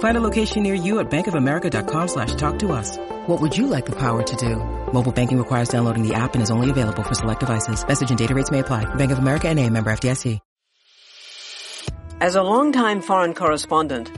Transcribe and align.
Find 0.00 0.16
a 0.16 0.20
location 0.20 0.62
near 0.62 0.74
you 0.74 1.00
at 1.00 1.10
bankofamerica.com 1.10 2.08
slash 2.08 2.34
talk 2.34 2.58
to 2.58 2.72
us. 2.72 2.98
What 3.26 3.40
would 3.40 3.56
you 3.56 3.66
like 3.66 3.86
the 3.86 3.96
power 3.96 4.22
to 4.22 4.36
do? 4.36 4.56
Mobile 4.92 5.12
banking 5.12 5.38
requires 5.38 5.70
downloading 5.70 6.06
the 6.06 6.14
app 6.14 6.34
and 6.34 6.42
is 6.42 6.50
only 6.50 6.68
available 6.68 7.02
for 7.02 7.14
select 7.14 7.40
devices. 7.40 7.86
Message 7.86 8.10
and 8.10 8.18
data 8.18 8.34
rates 8.34 8.50
may 8.50 8.58
apply. 8.58 8.84
Bank 8.96 9.12
of 9.12 9.18
America 9.18 9.48
and 9.48 9.58
a 9.58 9.70
member 9.70 9.90
FDIC. 9.90 10.38
As 12.20 12.34
a 12.34 12.42
longtime 12.42 13.00
foreign 13.00 13.32
correspondent, 13.32 14.10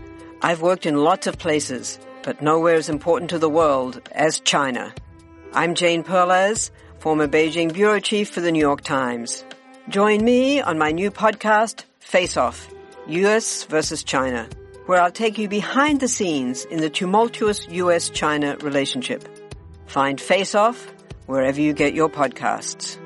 I've 0.42 0.60
worked 0.60 0.86
in 0.86 0.96
lots 0.96 1.28
of 1.28 1.38
places, 1.38 2.00
but 2.24 2.42
nowhere 2.42 2.74
as 2.74 2.88
important 2.88 3.30
to 3.30 3.38
the 3.38 3.48
world 3.48 4.00
as 4.10 4.40
China. 4.40 4.92
I'm 5.52 5.76
Jane 5.76 6.02
Perlez, 6.02 6.72
former 6.98 7.28
Beijing 7.28 7.72
bureau 7.72 8.00
chief 8.00 8.28
for 8.28 8.40
the 8.40 8.50
New 8.50 8.58
York 8.58 8.80
Times. 8.80 9.44
Join 9.88 10.24
me 10.24 10.60
on 10.60 10.78
my 10.78 10.90
new 10.90 11.12
podcast, 11.12 11.84
Face 12.00 12.36
Off, 12.36 12.68
US 13.06 13.62
versus 13.64 14.02
China, 14.02 14.48
where 14.86 15.00
I'll 15.00 15.12
take 15.12 15.38
you 15.38 15.48
behind 15.48 16.00
the 16.00 16.08
scenes 16.08 16.64
in 16.64 16.80
the 16.80 16.90
tumultuous 16.90 17.66
US-China 17.68 18.56
relationship. 18.58 19.28
Find 19.86 20.20
Face 20.20 20.54
Off 20.54 20.92
wherever 21.26 21.60
you 21.60 21.72
get 21.72 21.94
your 21.94 22.08
podcasts. 22.08 22.98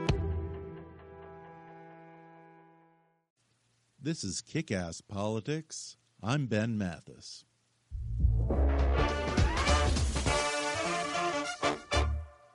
This 4.01 4.23
is 4.23 4.41
Kick 4.41 4.71
Ass 4.71 5.01
Politics. 5.01 5.97
I'm 6.23 6.47
Ben 6.47 6.79
Mathis. 6.79 7.45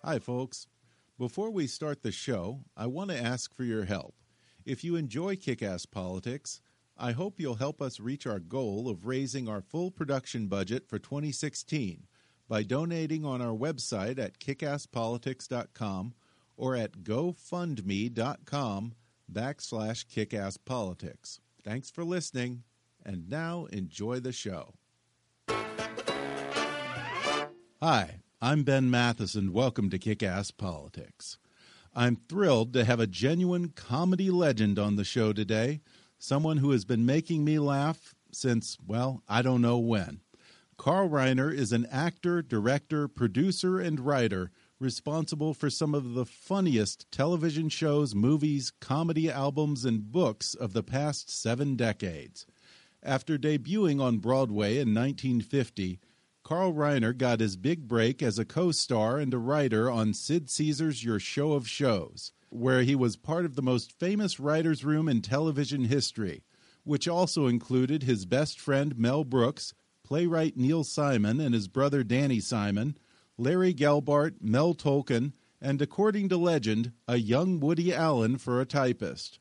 Hi, 0.03 0.17
folks. 0.17 0.67
Before 1.19 1.51
we 1.51 1.67
start 1.67 2.01
the 2.01 2.11
show, 2.11 2.61
I 2.75 2.87
want 2.87 3.11
to 3.11 3.21
ask 3.21 3.53
for 3.53 3.63
your 3.63 3.85
help. 3.85 4.15
If 4.65 4.83
you 4.83 4.95
enjoy 4.95 5.35
Kick 5.35 5.61
Ass 5.61 5.85
Politics, 5.85 6.61
I 7.03 7.13
hope 7.13 7.39
you'll 7.39 7.55
help 7.55 7.81
us 7.81 7.99
reach 7.99 8.27
our 8.27 8.37
goal 8.37 8.87
of 8.87 9.07
raising 9.07 9.49
our 9.49 9.61
full 9.61 9.89
production 9.89 10.45
budget 10.45 10.87
for 10.87 10.99
2016 10.99 12.05
by 12.47 12.61
donating 12.61 13.25
on 13.25 13.41
our 13.41 13.57
website 13.57 14.19
at 14.19 14.37
kickasspolitics.com 14.37 16.13
or 16.55 16.75
at 16.75 16.99
gofundme.com 16.99 18.93
backslash 19.33 20.05
kickasspolitics. 20.05 21.39
Thanks 21.63 21.89
for 21.89 22.03
listening, 22.03 22.61
and 23.03 23.27
now 23.27 23.65
enjoy 23.71 24.19
the 24.19 24.31
show. 24.31 24.75
Hi, 27.81 28.19
I'm 28.39 28.61
Ben 28.61 28.91
Mathis, 28.91 29.33
and 29.33 29.51
welcome 29.53 29.89
to 29.89 29.97
Kick 29.97 30.21
Ass 30.21 30.51
Politics. 30.51 31.39
I'm 31.95 32.17
thrilled 32.29 32.73
to 32.73 32.85
have 32.85 32.99
a 32.99 33.07
genuine 33.07 33.69
comedy 33.69 34.29
legend 34.29 34.77
on 34.77 34.97
the 34.97 35.03
show 35.03 35.33
today, 35.33 35.81
someone 36.21 36.57
who 36.57 36.69
has 36.69 36.85
been 36.85 37.03
making 37.03 37.43
me 37.43 37.57
laugh 37.57 38.13
since, 38.31 38.77
well, 38.85 39.23
I 39.27 39.41
don't 39.41 39.61
know 39.61 39.79
when. 39.79 40.21
Carl 40.77 41.09
Reiner 41.09 41.51
is 41.53 41.71
an 41.71 41.87
actor, 41.87 42.43
director, 42.43 43.07
producer, 43.07 43.79
and 43.79 43.99
writer 43.99 44.51
responsible 44.79 45.55
for 45.55 45.69
some 45.69 45.95
of 45.95 46.13
the 46.13 46.25
funniest 46.25 47.11
television 47.11 47.69
shows, 47.69 48.13
movies, 48.13 48.71
comedy 48.79 49.31
albums, 49.31 49.83
and 49.83 50.11
books 50.11 50.53
of 50.53 50.73
the 50.73 50.83
past 50.83 51.29
seven 51.29 51.75
decades. 51.75 52.45
After 53.01 53.37
debuting 53.37 53.99
on 53.99 54.19
Broadway 54.19 54.73
in 54.73 54.93
1950, 54.93 55.99
Carl 56.43 56.73
Reiner 56.73 57.17
got 57.17 57.39
his 57.39 57.55
big 57.55 57.87
break 57.87 58.21
as 58.21 58.37
a 58.37 58.45
co 58.45 58.71
star 58.71 59.17
and 59.17 59.33
a 59.33 59.39
writer 59.39 59.89
on 59.89 60.13
Sid 60.13 60.51
Caesar's 60.51 61.03
Your 61.03 61.19
Show 61.19 61.53
of 61.53 61.67
Shows, 61.67 62.31
where 62.51 62.83
he 62.83 62.95
was 62.95 63.15
part 63.15 63.45
of 63.45 63.55
the 63.55 63.61
most 63.61 63.97
famous 63.97 64.39
writer's 64.39 64.83
room 64.85 65.07
in 65.07 65.21
television 65.21 65.85
history, 65.85 66.43
which 66.83 67.07
also 67.07 67.47
included 67.47 68.03
his 68.03 68.25
best 68.25 68.59
friend 68.59 68.97
Mel 68.97 69.23
Brooks, 69.23 69.73
playwright 70.03 70.57
Neil 70.57 70.83
Simon 70.83 71.39
and 71.39 71.53
his 71.53 71.67
brother 71.67 72.03
Danny 72.03 72.39
Simon, 72.39 72.97
Larry 73.37 73.73
Gelbart, 73.73 74.35
Mel 74.41 74.73
Tolkin, 74.73 75.33
and 75.61 75.81
according 75.81 76.27
to 76.29 76.37
legend, 76.37 76.91
a 77.07 77.17
young 77.17 77.59
Woody 77.59 77.93
Allen 77.93 78.37
for 78.37 78.59
a 78.59 78.65
typist. 78.65 79.39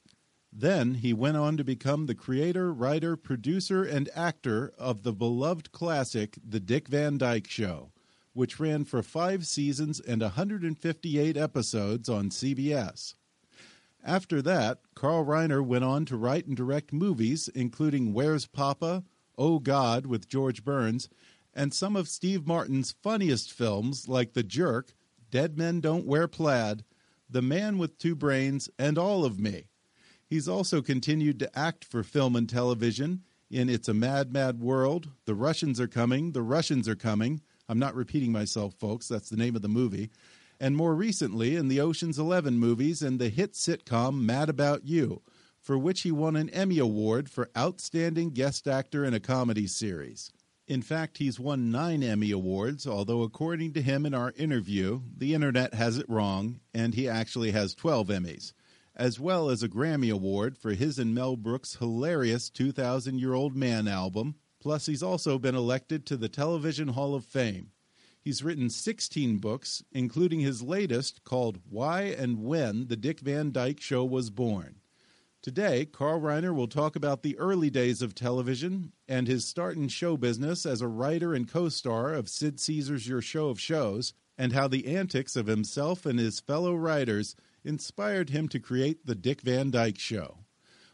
Then 0.53 0.95
he 0.95 1.13
went 1.13 1.37
on 1.37 1.57
to 1.57 1.65
become 1.65 2.07
the 2.07 2.15
creator, 2.15 2.73
writer, 2.73 3.17
producer, 3.17 3.85
and 3.85 4.09
actor 4.15 4.73
of 4.79 5.03
the 5.03 5.13
beloved 5.13 5.73
classic 5.73 6.39
The 6.47 6.61
Dick 6.61 6.89
Van 6.89 7.19
Dyke 7.19 7.49
Show, 7.49 7.90
which 8.33 8.61
ran 8.61 8.85
for 8.85 9.03
five 9.03 9.47
seasons 9.47 10.01
and 10.01 10.23
158 10.23 11.37
episodes 11.37 12.09
on 12.09 12.31
CBS. 12.31 13.15
After 14.03 14.41
that, 14.43 14.81
Carl 14.95 15.25
Reiner 15.25 15.65
went 15.65 15.85
on 15.85 16.05
to 16.07 16.17
write 16.17 16.47
and 16.47 16.57
direct 16.57 16.93
movies, 16.93 17.49
including 17.49 18.15
Where's 18.15 18.47
Papa, 18.47 19.05
Oh 19.37 19.59
God 19.59 20.07
with 20.07 20.29
George 20.29 20.65
Burns, 20.65 21.09
and 21.55 21.75
some 21.75 21.97
of 21.97 22.09
Steve 22.09 22.47
Martin's 22.47 22.93
funniest 22.93 23.53
films 23.53 24.09
like 24.09 24.33
The 24.33 24.43
Jerk, 24.43 24.95
Dead 25.31 25.59
Men 25.59 25.81
Don't 25.81 26.07
Wear 26.07 26.29
Plaid, 26.29 26.85
The 27.29 27.43
Man 27.43 27.79
with 27.79 27.99
Two 27.99 28.15
Brains, 28.15 28.71
and 28.79 28.97
All 28.97 29.25
of 29.25 29.39
Me. 29.39 29.65
He's 30.27 30.49
also 30.49 30.81
continued 30.81 31.39
to 31.41 31.59
act 31.59 31.85
for 31.85 32.03
film 32.03 32.37
and 32.37 32.49
television 32.49 33.23
in 33.51 33.69
It's 33.69 33.89
a 33.89 33.95
Mad, 33.95 34.33
Mad 34.33 34.61
World, 34.61 35.09
The 35.25 35.35
Russians 35.35 35.81
Are 35.81 35.89
Coming, 35.89 36.33
The 36.33 36.43
Russians 36.43 36.89
Are 36.89 36.95
Coming. 36.95 37.41
I'm 37.71 37.79
not 37.79 37.95
repeating 37.95 38.33
myself, 38.33 38.75
folks, 38.75 39.07
that's 39.07 39.31
the 39.31 39.37
name 39.37 39.55
of 39.55 39.63
the 39.63 39.69
movie. 39.69 40.11
And 40.59 40.77
more 40.77 40.93
recently 40.93 41.55
in 41.55 41.69
the 41.69 41.81
Ocean's 41.81 42.19
Eleven 42.19 42.59
movies 42.59 43.01
and 43.01 43.21
the 43.21 43.29
hit 43.29 43.53
sitcom 43.53 44.23
Mad 44.23 44.49
About 44.49 44.89
You, 44.89 45.23
for 45.61 45.79
which 45.79 46.01
he 46.01 46.11
won 46.11 46.35
an 46.35 46.51
Emmy 46.51 46.81
Award 46.81 47.31
for 47.31 47.49
Outstanding 47.57 48.31
Guest 48.31 48.67
Actor 48.67 49.05
in 49.05 49.15
a 49.15 49.21
Comedy 49.21 49.69
Series. 49.69 50.33
In 50.67 50.83
fact, 50.83 51.19
he's 51.19 51.39
won 51.39 51.71
nine 51.71 52.03
Emmy 52.03 52.33
Awards, 52.33 52.89
although, 52.89 53.23
according 53.23 53.73
to 53.75 53.83
him 53.83 54.05
in 54.05 54.15
our 54.15 54.33
interview, 54.37 55.03
the 55.17 55.33
internet 55.33 55.73
has 55.75 55.97
it 55.97 56.11
wrong, 56.11 56.59
and 56.75 56.95
he 56.95 57.09
actually 57.09 57.53
has 57.53 57.77
12 57.77 58.09
Emmys 58.09 58.53
as 58.97 59.21
well 59.21 59.49
as 59.49 59.63
a 59.63 59.69
Grammy 59.69 60.13
Award 60.13 60.59
for 60.59 60.73
his 60.73 60.99
and 60.99 61.15
Mel 61.15 61.37
Brooks' 61.37 61.77
hilarious 61.77 62.51
2,000 62.51 63.19
Year 63.19 63.33
Old 63.33 63.57
Man 63.57 63.87
album. 63.89 64.35
Plus, 64.61 64.87
he's 64.87 65.03
also 65.03 65.39
been 65.39 65.55
elected 65.55 66.05
to 66.07 66.17
the 66.17 66.29
Television 66.29 66.89
Hall 66.89 67.15
of 67.15 67.25
Fame. 67.25 67.71
He's 68.21 68.45
written 68.45 68.69
16 68.69 69.39
books, 69.39 69.83
including 69.93 70.41
his 70.41 70.63
latest 70.63 71.25
called 71.25 71.61
Why 71.69 72.03
and 72.03 72.45
When 72.45 72.89
the 72.89 72.97
Dick 72.97 73.21
Van 73.21 73.51
Dyke 73.51 73.81
Show 73.81 74.05
Was 74.05 74.29
Born. 74.29 74.77
Today, 75.43 75.87
Carl 75.87 76.21
Reiner 76.21 76.55
will 76.55 76.69
talk 76.69 76.97
about 76.97 77.23
the 77.23 77.39
early 77.39 77.71
days 77.71 78.03
of 78.03 78.15
television 78.15 78.93
and 79.09 79.27
his 79.27 79.49
start 79.49 79.79
in 79.79 79.89
show 79.89 80.19
business 80.19 80.67
as 80.67 80.83
a 80.83 80.89
writer 80.89 81.33
and 81.33 81.49
co 81.49 81.71
star 81.71 82.13
of 82.13 82.29
Sid 82.29 82.61
Caesar's 82.61 83.09
Your 83.09 83.23
Show 83.23 83.49
of 83.49 83.59
Shows, 83.59 84.13
and 84.37 84.53
how 84.53 84.69
the 84.69 84.87
antics 84.87 85.37
of 85.37 85.47
himself 85.47 86.05
and 86.05 86.19
his 86.19 86.41
fellow 86.41 86.75
writers 86.75 87.37
inspired 87.65 88.29
him 88.29 88.49
to 88.49 88.61
create 88.61 89.07
The 89.07 89.15
Dick 89.15 89.41
Van 89.41 89.71
Dyke 89.71 89.99
Show. 89.99 90.40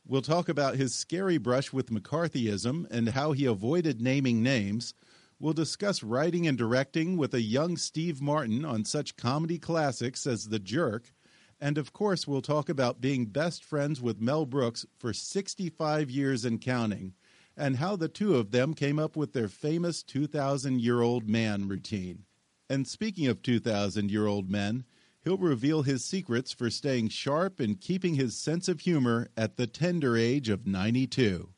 We'll 0.09 0.23
talk 0.23 0.49
about 0.49 0.77
his 0.77 0.95
scary 0.95 1.37
brush 1.37 1.73
with 1.73 1.91
McCarthyism 1.91 2.87
and 2.93 3.09
how 3.09 3.33
he 3.33 3.45
avoided 3.45 4.01
naming 4.01 4.41
names. 4.41 4.95
We'll 5.41 5.53
discuss 5.53 6.05
writing 6.05 6.47
and 6.47 6.57
directing 6.57 7.17
with 7.17 7.35
a 7.35 7.41
young 7.41 7.77
Steve 7.77 8.23
Martin 8.23 8.65
on 8.65 8.85
such 8.85 9.17
comedy 9.17 9.59
classics 9.59 10.25
as 10.25 10.49
The 10.49 10.61
Jerk. 10.61 11.13
And 11.61 11.77
of 11.77 11.93
course, 11.93 12.25
we'll 12.25 12.41
talk 12.41 12.69
about 12.69 13.01
being 13.01 13.27
best 13.27 13.65
friends 13.65 14.01
with 14.01 14.21
Mel 14.21 14.47
Brooks 14.47 14.87
for 14.97 15.13
65 15.13 16.09
years 16.09 16.45
and 16.45 16.61
counting, 16.61 17.15
and 17.57 17.79
how 17.79 17.97
the 17.97 18.09
two 18.09 18.37
of 18.37 18.53
them 18.53 18.75
came 18.75 19.01
up 19.01 19.17
with 19.17 19.33
their 19.33 19.49
famous 19.49 20.05
2,000 20.05 20.81
year 20.81 21.01
old 21.01 21.29
man 21.29 21.67
routine. 21.67 22.27
And 22.71 22.87
speaking 22.87 23.27
of 23.27 23.43
2,000 23.43 24.09
year 24.13 24.29
old 24.29 24.49
men, 24.49 24.85
He'll 25.27 25.37
reveal 25.37 25.83
his 25.83 26.05
secrets 26.05 26.53
for 26.53 26.71
staying 26.71 27.09
sharp 27.09 27.59
and 27.59 27.81
keeping 27.81 28.15
his 28.15 28.37
sense 28.37 28.69
of 28.69 28.79
humor 28.79 29.27
at 29.37 29.57
the 29.57 29.67
tender 29.67 30.17
age 30.17 30.49
of 30.49 30.69
92. 30.69 31.49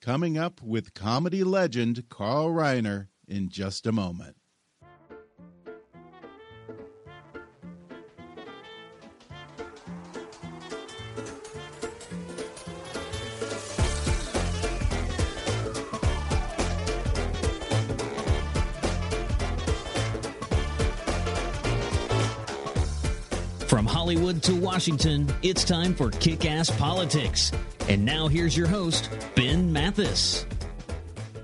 Coming 0.00 0.36
up 0.36 0.60
with 0.60 0.94
comedy 0.94 1.44
legend 1.44 2.08
Carl 2.08 2.48
Reiner 2.48 3.06
in 3.28 3.50
just 3.50 3.86
a 3.86 3.92
moment. 3.92 4.34
Hollywood 24.04 24.42
to 24.42 24.54
Washington, 24.54 25.26
it's 25.40 25.64
time 25.64 25.94
for 25.94 26.10
Kick 26.10 26.44
Ass 26.44 26.68
Politics. 26.68 27.50
And 27.88 28.04
now 28.04 28.28
here's 28.28 28.54
your 28.54 28.66
host, 28.66 29.08
Ben 29.34 29.72
Mathis. 29.72 30.44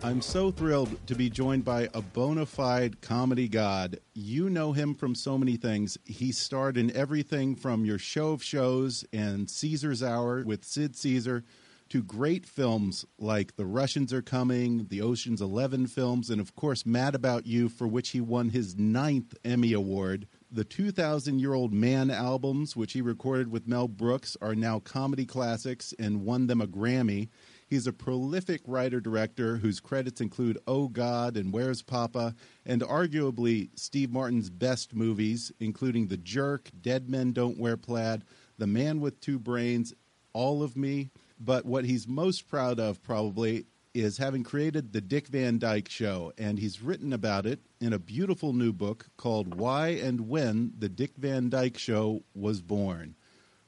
I'm 0.03 0.21
so 0.21 0.51
thrilled 0.51 0.95
to 1.07 1.15
be 1.15 1.31
joined 1.31 1.65
by 1.65 1.89
a 1.95 2.03
bona 2.03 2.45
fide 2.45 3.01
comedy 3.01 3.49
god. 3.49 3.99
You 4.13 4.51
know 4.51 4.73
him 4.73 4.95
from 4.95 5.15
so 5.15 5.39
many 5.39 5.57
things. 5.57 5.97
He 6.05 6.33
starred 6.33 6.77
in 6.77 6.95
everything 6.95 7.57
from 7.57 7.87
your 7.87 7.99
show 7.99 8.33
of 8.33 8.45
shows 8.45 9.07
and 9.11 9.49
Caesar's 9.49 10.03
Hour 10.03 10.43
with 10.45 10.63
Sid 10.63 10.95
Caesar 10.97 11.45
to 11.89 12.03
great 12.03 12.45
films 12.45 13.07
like 13.19 13.57
The 13.57 13.65
Russians 13.65 14.13
Are 14.13 14.21
Coming, 14.21 14.87
the 14.91 15.01
Ocean's 15.01 15.41
Eleven 15.41 15.87
films, 15.87 16.29
and 16.29 16.43
of 16.43 16.55
course, 16.55 16.85
Mad 16.85 17.15
About 17.15 17.47
You, 17.47 17.71
for 17.71 17.89
which 17.89 18.11
he 18.11 18.21
won 18.21 18.51
his 18.51 18.77
ninth 18.77 19.35
Emmy 19.47 19.73
Award. 19.73 20.29
The 20.53 20.65
2,000 20.65 21.39
Year 21.39 21.55
Old 21.55 21.73
Man 21.73 22.11
albums, 22.11 22.75
which 22.75 22.95
he 22.95 23.01
recorded 23.01 23.53
with 23.53 23.69
Mel 23.69 23.87
Brooks, 23.87 24.37
are 24.43 24.57
now 24.57 24.81
comedy 24.81 25.25
classics 25.25 25.95
and 25.97 26.25
won 26.25 26.49
them 26.49 26.61
a 26.61 26.67
Grammy. 26.67 27.29
He's 27.69 27.87
a 27.87 27.93
prolific 27.93 28.61
writer 28.67 29.01
director 29.01 29.59
whose 29.59 29.79
credits 29.79 30.21
include 30.21 30.59
Oh 30.67 30.89
God 30.89 31.37
and 31.37 31.53
Where's 31.53 31.83
Papa, 31.83 32.35
and 32.67 32.83
arguably 32.83 33.71
Steve 33.77 34.11
Martin's 34.11 34.51
best 34.51 34.93
movies, 34.93 35.53
including 35.61 36.09
The 36.09 36.17
Jerk, 36.17 36.69
Dead 36.83 37.09
Men 37.09 37.31
Don't 37.31 37.61
Wear 37.61 37.77
Plaid, 37.77 38.25
The 38.59 38.67
Man 38.67 39.01
with 39.01 39.21
Two 39.21 39.39
Brains, 39.39 39.95
All 40.33 40.65
of 40.65 40.77
Me. 40.77 41.11
But 41.39 41.65
what 41.65 41.85
he's 41.85 42.09
most 42.09 42.49
proud 42.49 42.81
of, 42.81 43.01
probably, 43.05 43.67
is 43.95 44.19
having 44.19 44.45
created 44.45 44.93
the 44.93 45.01
Dick 45.01 45.27
Van 45.29 45.59
Dyke 45.59 45.89
Show, 45.89 46.33
and 46.39 46.59
he's 46.59 46.81
written 46.83 47.13
about 47.13 47.47
it 47.47 47.61
in 47.81 47.93
a 47.93 47.99
beautiful 47.99 48.53
new 48.53 48.73
book 48.73 49.07
called 49.17 49.55
Why 49.57 49.89
and 49.89 50.29
When 50.29 50.73
the 50.79 50.89
Dick 50.89 51.13
Van 51.17 51.49
Dyke 51.49 51.77
Show 51.79 52.23
Was 52.35 52.61
Born. 52.63 53.17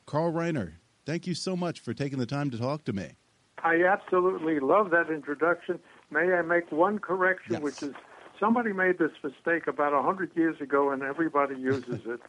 Carl 0.07 0.33
Reiner, 0.33 0.75
thank 1.05 1.27
you 1.27 1.35
so 1.35 1.57
much 1.57 1.81
for 1.81 1.93
taking 1.93 2.19
the 2.19 2.27
time 2.27 2.51
to 2.51 2.59
talk 2.59 2.85
to 2.85 2.93
me. 2.93 3.17
I 3.65 3.83
absolutely 3.85 4.61
love 4.61 4.91
that 4.91 5.11
introduction. 5.11 5.79
May 6.11 6.33
I 6.33 6.43
make 6.43 6.71
one 6.71 6.99
correction, 6.99 7.55
Yes. 7.55 7.63
which 7.63 7.83
is 7.83 7.95
somebody 8.39 8.73
made 8.73 8.99
this 8.99 9.13
mistake 9.23 9.67
about 9.67 9.93
a 9.93 10.03
hundred 10.03 10.31
years 10.37 10.61
ago, 10.61 10.91
and 10.91 11.03
everybody 11.03 11.57
uses 11.57 12.01
it. 12.07 12.21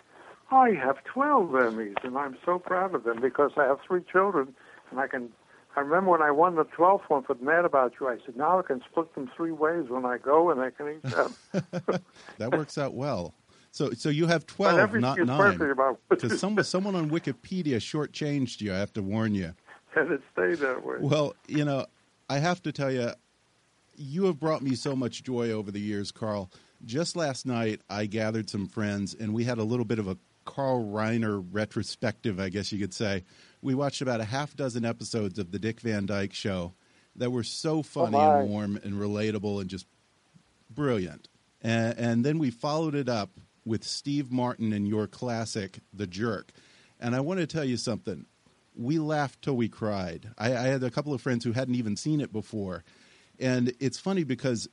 I 0.51 0.71
have 0.71 1.03
twelve 1.03 1.49
Emmys, 1.51 1.95
and 2.03 2.17
I'm 2.17 2.37
so 2.45 2.59
proud 2.59 2.93
of 2.93 3.03
them 3.03 3.19
because 3.21 3.51
I 3.57 3.63
have 3.63 3.79
three 3.87 4.01
children, 4.11 4.55
and 4.91 4.99
I 4.99 5.07
can. 5.07 5.29
I 5.75 5.79
remember 5.79 6.11
when 6.11 6.21
I 6.21 6.31
won 6.31 6.55
the 6.55 6.65
twelfth 6.65 7.09
one 7.09 7.23
for 7.23 7.35
Mad 7.41 7.65
About 7.65 7.93
You. 7.99 8.07
I 8.07 8.17
said, 8.25 8.35
now 8.35 8.59
I 8.59 8.61
can 8.61 8.81
split 8.89 9.13
them 9.15 9.29
three 9.35 9.51
ways 9.51 9.85
when 9.89 10.05
I 10.05 10.17
go, 10.17 10.51
and 10.51 10.61
I 10.61 10.69
can 10.69 10.89
eat 10.89 11.03
them. 11.03 12.01
That 12.37 12.51
works 12.51 12.77
out 12.77 12.93
well. 12.93 13.33
So, 13.71 13.91
so 13.93 14.09
you 14.09 14.27
have 14.27 14.45
12, 14.45 14.93
not 14.95 15.17
nine. 15.17 15.37
perfect 15.37 15.71
about 15.71 15.99
Because 16.07 16.39
someone, 16.39 16.63
someone 16.63 16.95
on 16.95 17.09
Wikipedia 17.09 17.77
shortchanged 17.77 18.61
you, 18.61 18.71
I 18.71 18.77
have 18.77 18.93
to 18.93 19.01
warn 19.01 19.33
you. 19.33 19.55
and 19.95 20.11
it 20.11 20.21
stayed 20.31 20.57
that 20.59 20.85
way. 20.85 20.97
Well, 20.99 21.35
you 21.47 21.65
know, 21.65 21.87
I 22.29 22.37
have 22.37 22.61
to 22.63 22.71
tell 22.71 22.91
you, 22.91 23.11
you 23.95 24.25
have 24.25 24.39
brought 24.39 24.61
me 24.61 24.75
so 24.75 24.95
much 24.95 25.23
joy 25.23 25.49
over 25.49 25.71
the 25.71 25.79
years, 25.79 26.11
Carl. 26.11 26.51
Just 26.85 27.15
last 27.15 27.47
night, 27.47 27.81
I 27.89 28.05
gathered 28.05 28.47
some 28.47 28.67
friends 28.67 29.15
and 29.15 29.33
we 29.33 29.43
had 29.45 29.57
a 29.57 29.63
little 29.63 29.85
bit 29.85 29.97
of 29.97 30.07
a 30.07 30.17
Carl 30.45 30.83
Reiner 30.85 31.43
retrospective, 31.51 32.39
I 32.39 32.49
guess 32.49 32.71
you 32.71 32.79
could 32.79 32.93
say. 32.93 33.23
We 33.63 33.75
watched 33.75 34.01
about 34.01 34.19
a 34.19 34.25
half 34.25 34.57
dozen 34.57 34.83
episodes 34.83 35.39
of 35.39 35.51
The 35.51 35.57
Dick 35.57 35.79
Van 35.79 36.05
Dyke 36.05 36.33
Show 36.33 36.73
that 37.15 37.31
were 37.31 37.43
so 37.43 37.77
oh, 37.77 37.83
funny 37.83 38.17
my. 38.17 38.39
and 38.39 38.49
warm 38.49 38.75
and 38.83 38.95
relatable 38.95 39.61
and 39.61 39.69
just 39.69 39.87
brilliant. 40.69 41.29
And, 41.61 41.97
and 41.97 42.25
then 42.25 42.39
we 42.39 42.51
followed 42.51 42.93
it 42.93 43.07
up 43.07 43.39
with 43.63 43.85
Steve 43.85 44.31
Martin 44.33 44.73
and 44.73 44.85
your 44.85 45.07
classic, 45.07 45.79
The 45.93 46.05
Jerk. 46.05 46.51
And 46.99 47.15
I 47.15 47.21
want 47.21 47.39
to 47.39 47.47
tell 47.47 47.63
you 47.63 47.77
something. 47.77 48.25
We 48.75 48.99
laughed 48.99 49.41
till 49.41 49.55
we 49.55 49.69
cried. 49.69 50.29
I, 50.37 50.47
I 50.47 50.63
had 50.63 50.83
a 50.83 50.91
couple 50.91 51.13
of 51.13 51.21
friends 51.21 51.45
who 51.45 51.53
hadn't 51.53 51.75
even 51.75 51.95
seen 51.95 52.19
it 52.19 52.33
before. 52.33 52.83
And 53.39 53.71
it's 53.79 53.97
funny 53.97 54.25
because, 54.25 54.67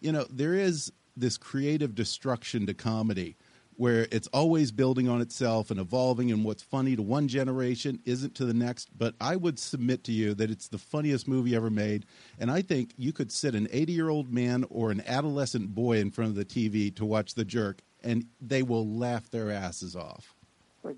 you 0.00 0.12
know, 0.12 0.26
there 0.28 0.54
is 0.54 0.92
this 1.16 1.38
creative 1.38 1.94
destruction 1.94 2.66
to 2.66 2.74
comedy 2.74 3.36
where 3.76 4.06
it's 4.10 4.28
always 4.28 4.72
building 4.72 5.08
on 5.08 5.20
itself 5.20 5.70
and 5.70 5.80
evolving, 5.80 6.30
and 6.30 6.44
what's 6.44 6.62
funny 6.62 6.96
to 6.96 7.02
one 7.02 7.28
generation 7.28 8.00
isn't 8.04 8.34
to 8.36 8.44
the 8.44 8.54
next. 8.54 8.88
But 8.96 9.14
I 9.20 9.36
would 9.36 9.58
submit 9.58 10.04
to 10.04 10.12
you 10.12 10.34
that 10.34 10.50
it's 10.50 10.68
the 10.68 10.78
funniest 10.78 11.28
movie 11.28 11.54
ever 11.54 11.70
made. 11.70 12.06
And 12.38 12.50
I 12.50 12.62
think 12.62 12.92
you 12.96 13.12
could 13.12 13.32
sit 13.32 13.54
an 13.54 13.68
80 13.70 13.92
year 13.92 14.08
old 14.08 14.32
man 14.32 14.64
or 14.70 14.90
an 14.90 15.02
adolescent 15.06 15.74
boy 15.74 15.98
in 15.98 16.10
front 16.10 16.30
of 16.30 16.36
the 16.36 16.44
TV 16.44 16.94
to 16.96 17.04
watch 17.04 17.34
The 17.34 17.44
Jerk, 17.44 17.80
and 18.02 18.26
they 18.40 18.62
will 18.62 18.86
laugh 18.86 19.30
their 19.30 19.50
asses 19.50 19.96
off. 19.96 20.34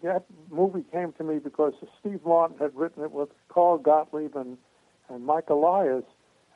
That 0.03 0.25
movie 0.51 0.85
came 0.93 1.13
to 1.13 1.25
me 1.25 1.39
because 1.39 1.73
Steve 2.01 2.21
Martin 2.25 2.59
had 2.59 2.75
written 2.75 3.05
it 3.05 3.13
with 3.13 3.29
Carl 3.49 3.79
Gottlieb 3.79 4.35
and, 4.35 4.59
and 5.09 5.25
Mike 5.25 5.49
Elias, 5.49 6.05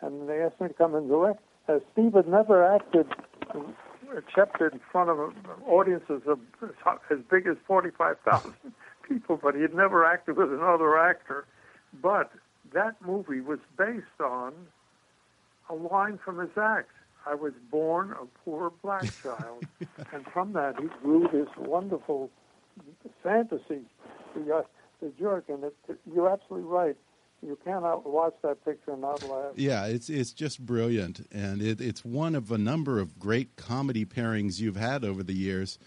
and 0.01 0.29
they 0.29 0.43
asked 0.43 0.61
me 0.61 0.69
to 0.69 0.75
come 0.75 0.97
and 0.97 1.09
direct. 1.09 1.41
Uh, 1.69 1.79
Steve 1.93 2.15
had 2.15 2.27
never 2.27 2.65
acted 2.65 3.07
except 4.17 4.61
in 4.61 4.81
front 4.91 5.11
of 5.11 5.33
audiences 5.67 6.23
of 6.27 6.41
as 7.11 7.19
big 7.31 7.47
as 7.47 7.57
45,000 7.67 8.55
people, 9.09 9.39
but 9.43 9.55
he 9.55 9.63
had 9.63 9.75
never 9.75 10.05
acted 10.05 10.37
with 10.37 10.53
another 10.53 10.99
actor. 10.99 11.47
But 12.01 12.31
that 12.73 12.97
movie 13.05 13.41
was 13.41 13.59
based 13.77 14.21
on 14.23 14.53
a 15.69 15.75
line 15.75 16.19
from 16.25 16.39
his 16.39 16.51
act. 16.61 16.91
I 17.27 17.35
was 17.35 17.53
born 17.71 18.13
a 18.13 18.27
poor 18.45 18.73
black 18.83 19.07
child. 19.23 19.65
and 20.13 20.27
from 20.33 20.53
that, 20.55 20.79
he 20.81 20.89
grew 21.03 21.29
this 21.33 21.49
wonderful 21.57 22.31
fantasy, 23.23 23.83
the, 24.35 24.55
uh, 24.55 24.63
the 25.01 25.13
jerk. 25.19 25.45
And 25.49 25.65
it, 25.65 25.77
you're 26.13 26.31
absolutely 26.31 26.69
right. 26.69 26.97
You 27.43 27.59
cannot 27.65 28.07
watch 28.07 28.35
that 28.43 28.65
picture 28.65 28.93
and 28.93 29.01
not 29.01 29.23
laugh. 29.29 29.53
Yeah, 29.57 29.87
it's 29.87 30.11
it's 30.11 30.33
just 30.33 30.65
brilliant, 30.65 31.27
and 31.33 31.63
it, 31.63 31.81
it's 31.81 32.05
one 32.05 32.35
of 32.35 32.51
a 32.51 32.59
number 32.59 32.99
of 32.99 33.19
great 33.19 33.57
comedy 33.57 34.05
pairings 34.05 34.61
you've 34.61 34.77
had 34.77 35.05
over 35.05 35.23
the 35.23 35.35
years. 35.35 35.79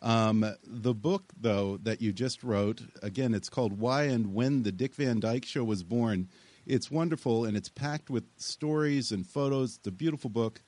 Um, 0.00 0.44
the 0.66 0.94
book, 0.94 1.32
though, 1.38 1.76
that 1.82 2.00
you 2.02 2.12
just 2.12 2.42
wrote, 2.42 2.82
again, 3.02 3.34
it's 3.34 3.50
called 3.50 3.78
"Why 3.78 4.04
and 4.04 4.34
When 4.34 4.62
the 4.62 4.72
Dick 4.72 4.94
Van 4.94 5.20
Dyke 5.20 5.44
Show 5.44 5.64
Was 5.64 5.82
Born." 5.82 6.28
It's 6.64 6.90
wonderful, 6.90 7.44
and 7.44 7.56
it's 7.56 7.68
packed 7.68 8.08
with 8.08 8.24
stories 8.36 9.10
and 9.12 9.26
photos. 9.26 9.76
It's 9.76 9.86
a 9.86 9.92
beautiful 9.92 10.30
book. 10.30 10.62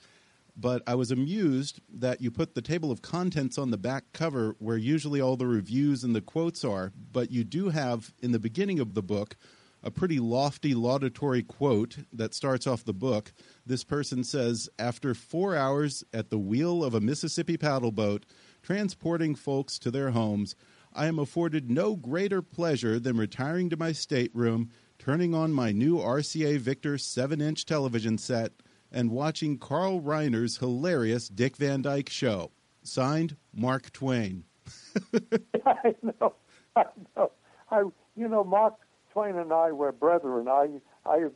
But 0.57 0.83
I 0.87 0.95
was 0.95 1.11
amused 1.11 1.81
that 1.93 2.21
you 2.21 2.31
put 2.31 2.55
the 2.55 2.63
table 2.63 2.93
of 2.93 3.03
contents 3.03 3.59
on 3.59 3.71
the 3.71 3.77
back 3.77 4.05
cover, 4.13 4.55
where 4.59 4.77
usually 4.77 5.21
all 5.21 5.37
the 5.37 5.47
reviews 5.47 6.05
and 6.05 6.15
the 6.15 6.21
quotes 6.21 6.65
are. 6.65 6.93
But 7.13 7.31
you 7.31 7.45
do 7.45 7.71
have 7.71 8.13
in 8.23 8.33
the 8.33 8.39
beginning 8.39 8.79
of 8.79 8.95
the 8.95 9.03
book 9.03 9.37
a 9.85 9.91
pretty 9.91 10.19
lofty 10.19 10.75
laudatory 10.75 11.43
quote 11.43 11.99
that 12.11 12.33
starts 12.33 12.67
off 12.67 12.85
the 12.85 12.95
book. 12.95 13.33
This 13.67 13.85
person 13.85 14.25
says, 14.25 14.69
After 14.79 15.15
four 15.15 15.55
hours 15.55 16.03
at 16.13 16.31
the 16.31 16.39
wheel 16.39 16.83
of 16.83 16.95
a 16.95 17.01
Mississippi 17.01 17.59
paddle 17.59 17.93
boat, 17.93 18.25
transporting 18.63 19.35
folks 19.35 19.79
to 19.81 19.91
their 19.91 20.11
homes, 20.11 20.57
I 20.95 21.07
am 21.07 21.19
afforded 21.19 21.71
no 21.71 21.97
greater 21.97 22.41
pleasure 22.41 22.99
than 22.99 23.19
retiring 23.19 23.69
to 23.71 23.77
my 23.77 23.93
stateroom, 23.93 24.71
turning 24.99 25.35
on 25.35 25.53
my 25.53 25.71
new 25.71 25.99
RCA 25.99 26.59
Victor 26.59 26.97
7 26.97 27.43
inch 27.43 27.67
television 27.67 28.17
set, 28.17 28.53
and 28.91 29.11
watching 29.11 29.59
Carl 29.59 30.01
Reiner's 30.01 30.57
hilarious 30.57 31.29
Dick 31.29 31.57
Van 31.59 31.83
Dyke 31.83 32.09
show. 32.09 32.53
Signed, 32.83 33.37
Mark 33.53 33.93
Twain. 33.93 34.45
I 35.67 35.95
know. 36.03 36.35
I 36.75 36.85
know. 37.17 37.33
I, 37.71 37.81
you 38.17 38.29
know, 38.29 38.45
Mark 38.45 38.75
Twain 39.15 39.37
and 39.37 39.53
I 39.53 39.71
were 39.71 39.93
brethren. 39.93 40.49
I, 40.49 40.69
I, 41.07 41.29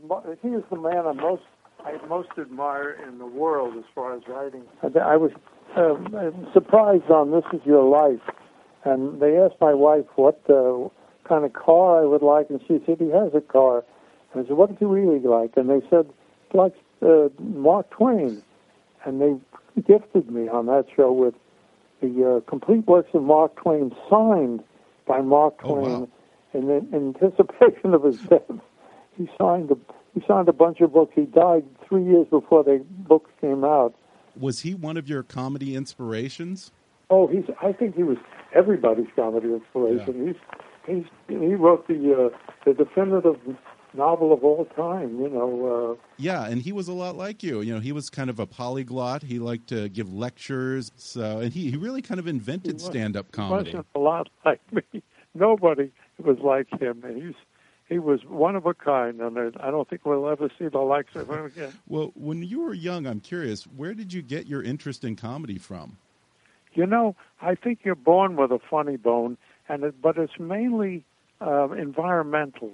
he 0.42 0.48
is 0.48 0.64
the 0.68 0.76
man 0.76 1.06
I 1.06 1.12
most, 1.12 1.44
I 1.84 1.96
most 2.08 2.30
admire 2.36 2.90
in 3.06 3.18
the 3.18 3.26
world 3.26 3.76
as 3.78 3.84
far 3.94 4.16
as 4.16 4.22
writing. 4.26 4.64
I 4.82 5.16
was 5.16 5.30
uh, 5.76 6.52
surprised 6.52 7.08
on 7.08 7.30
"This 7.30 7.44
Is 7.52 7.64
Your 7.64 7.84
Life," 7.88 8.34
and 8.84 9.22
they 9.22 9.38
asked 9.38 9.60
my 9.60 9.74
wife 9.74 10.06
what 10.16 10.42
uh, 10.50 10.88
kind 11.28 11.44
of 11.44 11.52
car 11.52 12.02
I 12.02 12.04
would 12.04 12.22
like, 12.22 12.50
and 12.50 12.60
she 12.66 12.82
said 12.84 12.98
he 12.98 13.10
has 13.10 13.32
a 13.32 13.40
car. 13.40 13.84
And 14.32 14.44
I 14.44 14.48
said, 14.48 14.56
"What 14.56 14.70
did 14.70 14.80
you 14.80 14.88
really 14.88 15.20
like?" 15.20 15.56
And 15.56 15.70
they 15.70 15.80
said, 15.88 16.10
"Like 16.52 16.74
uh, 17.00 17.28
Mark 17.38 17.90
Twain," 17.90 18.42
and 19.04 19.20
they 19.20 19.36
gifted 19.82 20.32
me 20.32 20.48
on 20.48 20.66
that 20.66 20.86
show 20.96 21.12
with 21.12 21.34
the 22.00 22.38
uh, 22.38 22.50
complete 22.50 22.88
works 22.88 23.10
of 23.14 23.22
Mark 23.22 23.54
Twain 23.54 23.94
signed 24.10 24.64
by 25.06 25.20
Mark 25.20 25.60
Oh, 25.62 25.74
wow. 25.74 26.08
Twain 26.50 26.70
in, 26.70 26.94
anticipation 26.94 27.94
of 27.94 28.04
his 28.04 28.18
death. 28.20 28.42
He 29.16 29.28
signed 29.38 29.70
a 29.70 29.76
he 30.14 30.24
signed 30.26 30.48
a 30.48 30.52
bunch 30.52 30.80
of 30.80 30.92
books. 30.92 31.12
He 31.14 31.26
died 31.26 31.64
three 31.86 32.04
years 32.04 32.26
before 32.30 32.64
the 32.64 32.84
books 32.88 33.30
came 33.40 33.64
out. 33.64 33.94
Was 34.38 34.60
he 34.60 34.74
one 34.74 34.96
of 34.96 35.08
your 35.08 35.22
comedy 35.22 35.74
inspirations? 35.76 36.72
Oh, 37.10 37.26
he's 37.26 37.44
I 37.62 37.72
think 37.72 37.96
he 37.96 38.02
was 38.02 38.18
everybody's 38.54 39.08
comedy 39.14 39.48
inspiration. 39.52 40.26
He's 40.26 40.36
he's 40.86 41.04
he 41.28 41.54
wrote 41.54 41.86
the 41.88 42.30
uh, 42.32 42.38
the 42.64 42.74
definitive 42.74 43.36
novel 43.94 44.32
of 44.32 44.44
all 44.44 44.64
time. 44.76 45.20
You 45.20 45.28
know, 45.28 45.96
uh, 45.98 46.02
Yeah, 46.16 46.46
and 46.46 46.62
he 46.62 46.72
was 46.72 46.88
a 46.88 46.92
lot 46.92 47.16
like 47.16 47.42
you. 47.42 47.60
You 47.60 47.74
know, 47.74 47.80
he 47.80 47.92
was 47.92 48.10
kind 48.10 48.30
of 48.30 48.38
a 48.38 48.46
polyglot. 48.46 49.22
He 49.22 49.38
liked 49.38 49.68
to 49.68 49.88
give 49.88 50.12
lectures. 50.12 50.92
So, 50.96 51.40
and 51.40 51.52
he, 51.52 51.70
he 51.70 51.76
really 51.76 52.02
kind 52.02 52.20
of 52.20 52.26
invented 52.26 52.74
was. 52.74 52.84
stand-up 52.84 53.26
he 53.26 53.32
comedy. 53.32 53.70
wasn't 53.70 53.86
a 53.94 53.98
lot 53.98 54.28
like 54.44 54.60
me. 54.72 54.82
nobody 55.34 55.90
was 56.18 56.38
like 56.38 56.68
him. 56.80 57.02
And 57.04 57.22
he's 57.22 57.34
he 57.88 57.98
was 57.98 58.24
one 58.26 58.54
of 58.54 58.66
a 58.66 58.74
kind, 58.74 59.20
and 59.20 59.38
I 59.60 59.70
don't 59.70 59.88
think 59.88 60.04
we'll 60.04 60.28
ever 60.28 60.50
see 60.58 60.68
the 60.68 60.78
likes 60.78 61.14
of 61.16 61.30
him 61.30 61.46
again. 61.46 61.72
Well, 61.86 62.12
when 62.14 62.42
you 62.42 62.60
were 62.60 62.74
young, 62.74 63.06
I'm 63.06 63.20
curious, 63.20 63.64
where 63.64 63.94
did 63.94 64.12
you 64.12 64.20
get 64.20 64.46
your 64.46 64.62
interest 64.62 65.04
in 65.04 65.16
comedy 65.16 65.56
from? 65.56 65.96
You 66.74 66.86
know, 66.86 67.16
I 67.40 67.54
think 67.54 67.80
you're 67.84 67.94
born 67.94 68.36
with 68.36 68.50
a 68.50 68.58
funny 68.58 68.96
bone, 68.96 69.38
and 69.68 69.84
it, 69.84 70.02
but 70.02 70.18
it's 70.18 70.38
mainly 70.38 71.04
uh, 71.40 71.70
environmental. 71.70 72.72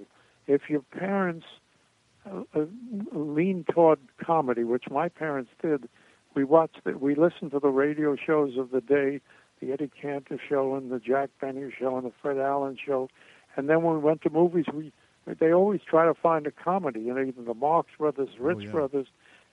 If 0.48 0.62
your 0.68 0.82
parents 0.82 1.46
uh, 2.26 2.42
uh, 2.54 2.64
lean 3.12 3.64
toward 3.72 4.00
comedy, 4.18 4.64
which 4.64 4.84
my 4.90 5.08
parents 5.08 5.50
did, 5.62 5.88
we 6.34 6.42
watched 6.42 6.80
it. 6.86 7.00
We 7.00 7.14
listened 7.14 7.52
to 7.52 7.60
the 7.60 7.68
radio 7.68 8.16
shows 8.16 8.58
of 8.58 8.72
the 8.72 8.80
day, 8.80 9.20
the 9.60 9.72
Eddie 9.72 9.90
Cantor 10.00 10.40
show 10.48 10.74
and 10.74 10.90
the 10.90 10.98
Jack 10.98 11.30
Benny 11.40 11.70
show 11.78 11.96
and 11.96 12.04
the 12.04 12.12
Fred 12.20 12.38
Allen 12.38 12.76
show, 12.84 13.08
and 13.56 13.68
then 13.68 13.82
when 13.82 13.94
we 13.94 14.00
went 14.00 14.22
to 14.22 14.30
movies, 14.30 14.66
we 14.72 14.92
they 15.26 15.52
always 15.52 15.80
try 15.88 16.04
to 16.04 16.12
find 16.12 16.46
a 16.46 16.50
comedy, 16.50 17.00
you 17.00 17.14
know, 17.14 17.22
even 17.22 17.46
the 17.46 17.54
Marx 17.54 17.88
Brothers, 17.98 18.28
Ritz 18.38 18.60
oh, 18.60 18.64
yeah. 18.64 18.70
Brothers, 18.70 19.06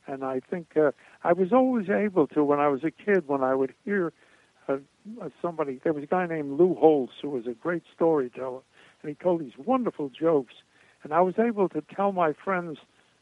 and 0.05 0.24
I 0.24 0.41
think 0.41 0.75
uh, 0.75 0.91
I 1.24 1.31
was 1.31 1.53
always 1.53 1.89
able 1.89 2.27
to 2.27 2.43
when 2.43 2.60
I 2.60 2.67
was 2.67 2.84
a 2.84 2.91
kid 2.91 3.27
when 3.27 3.41
I 3.41 3.55
would 3.55 3.74
hear 3.86 4.12
uh, 4.67 4.77
uh, 5.22 5.29
somebody. 5.41 5.79
There 5.84 5.93
was 5.93 6.03
a 6.03 6.08
guy 6.08 6.25
named 6.25 6.60
Lou 6.60 6.75
Holtz 6.75 7.13
who 7.22 7.29
was 7.29 7.48
a 7.48 7.53
great 7.53 7.84
storyteller, 7.96 8.62
and 9.01 9.10
he 9.10 9.15
told 9.15 9.41
these 9.41 9.58
wonderful 9.58 10.10
jokes, 10.10 10.55
and 11.03 11.13
I 11.13 11.22
was 11.22 11.36
able 11.39 11.70
to 11.70 11.81
tell 11.96 12.12
my 12.12 12.34
friends 12.34 12.77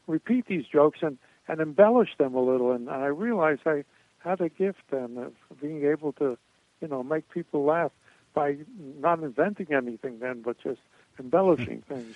repeat 0.08 0.48
these 0.48 0.66
jokes 0.66 1.00
and 1.02 1.18
and 1.48 1.62
embellish 1.62 2.10
them 2.18 2.36
a 2.36 2.42
little, 2.42 2.72
and, 2.72 2.88
and 2.88 3.04
I 3.04 3.08
realized 3.08 3.62
I 3.66 3.84
had 4.20 4.40
a 4.40 4.50
gift 4.50 4.84
then 4.92 5.18
of 5.18 5.34
being 5.60 5.84
able 5.84 6.14
to, 6.14 6.38
you 6.80 6.88
know, 6.88 7.02
make 7.02 7.30
people 7.32 7.66
laugh 7.66 7.92
by 8.40 8.56
not 9.02 9.20
inventing 9.20 9.74
anything 9.74 10.20
then, 10.20 10.42
but 10.42 10.58
just 10.64 10.80
embellishing 11.20 11.84
things. 11.90 12.16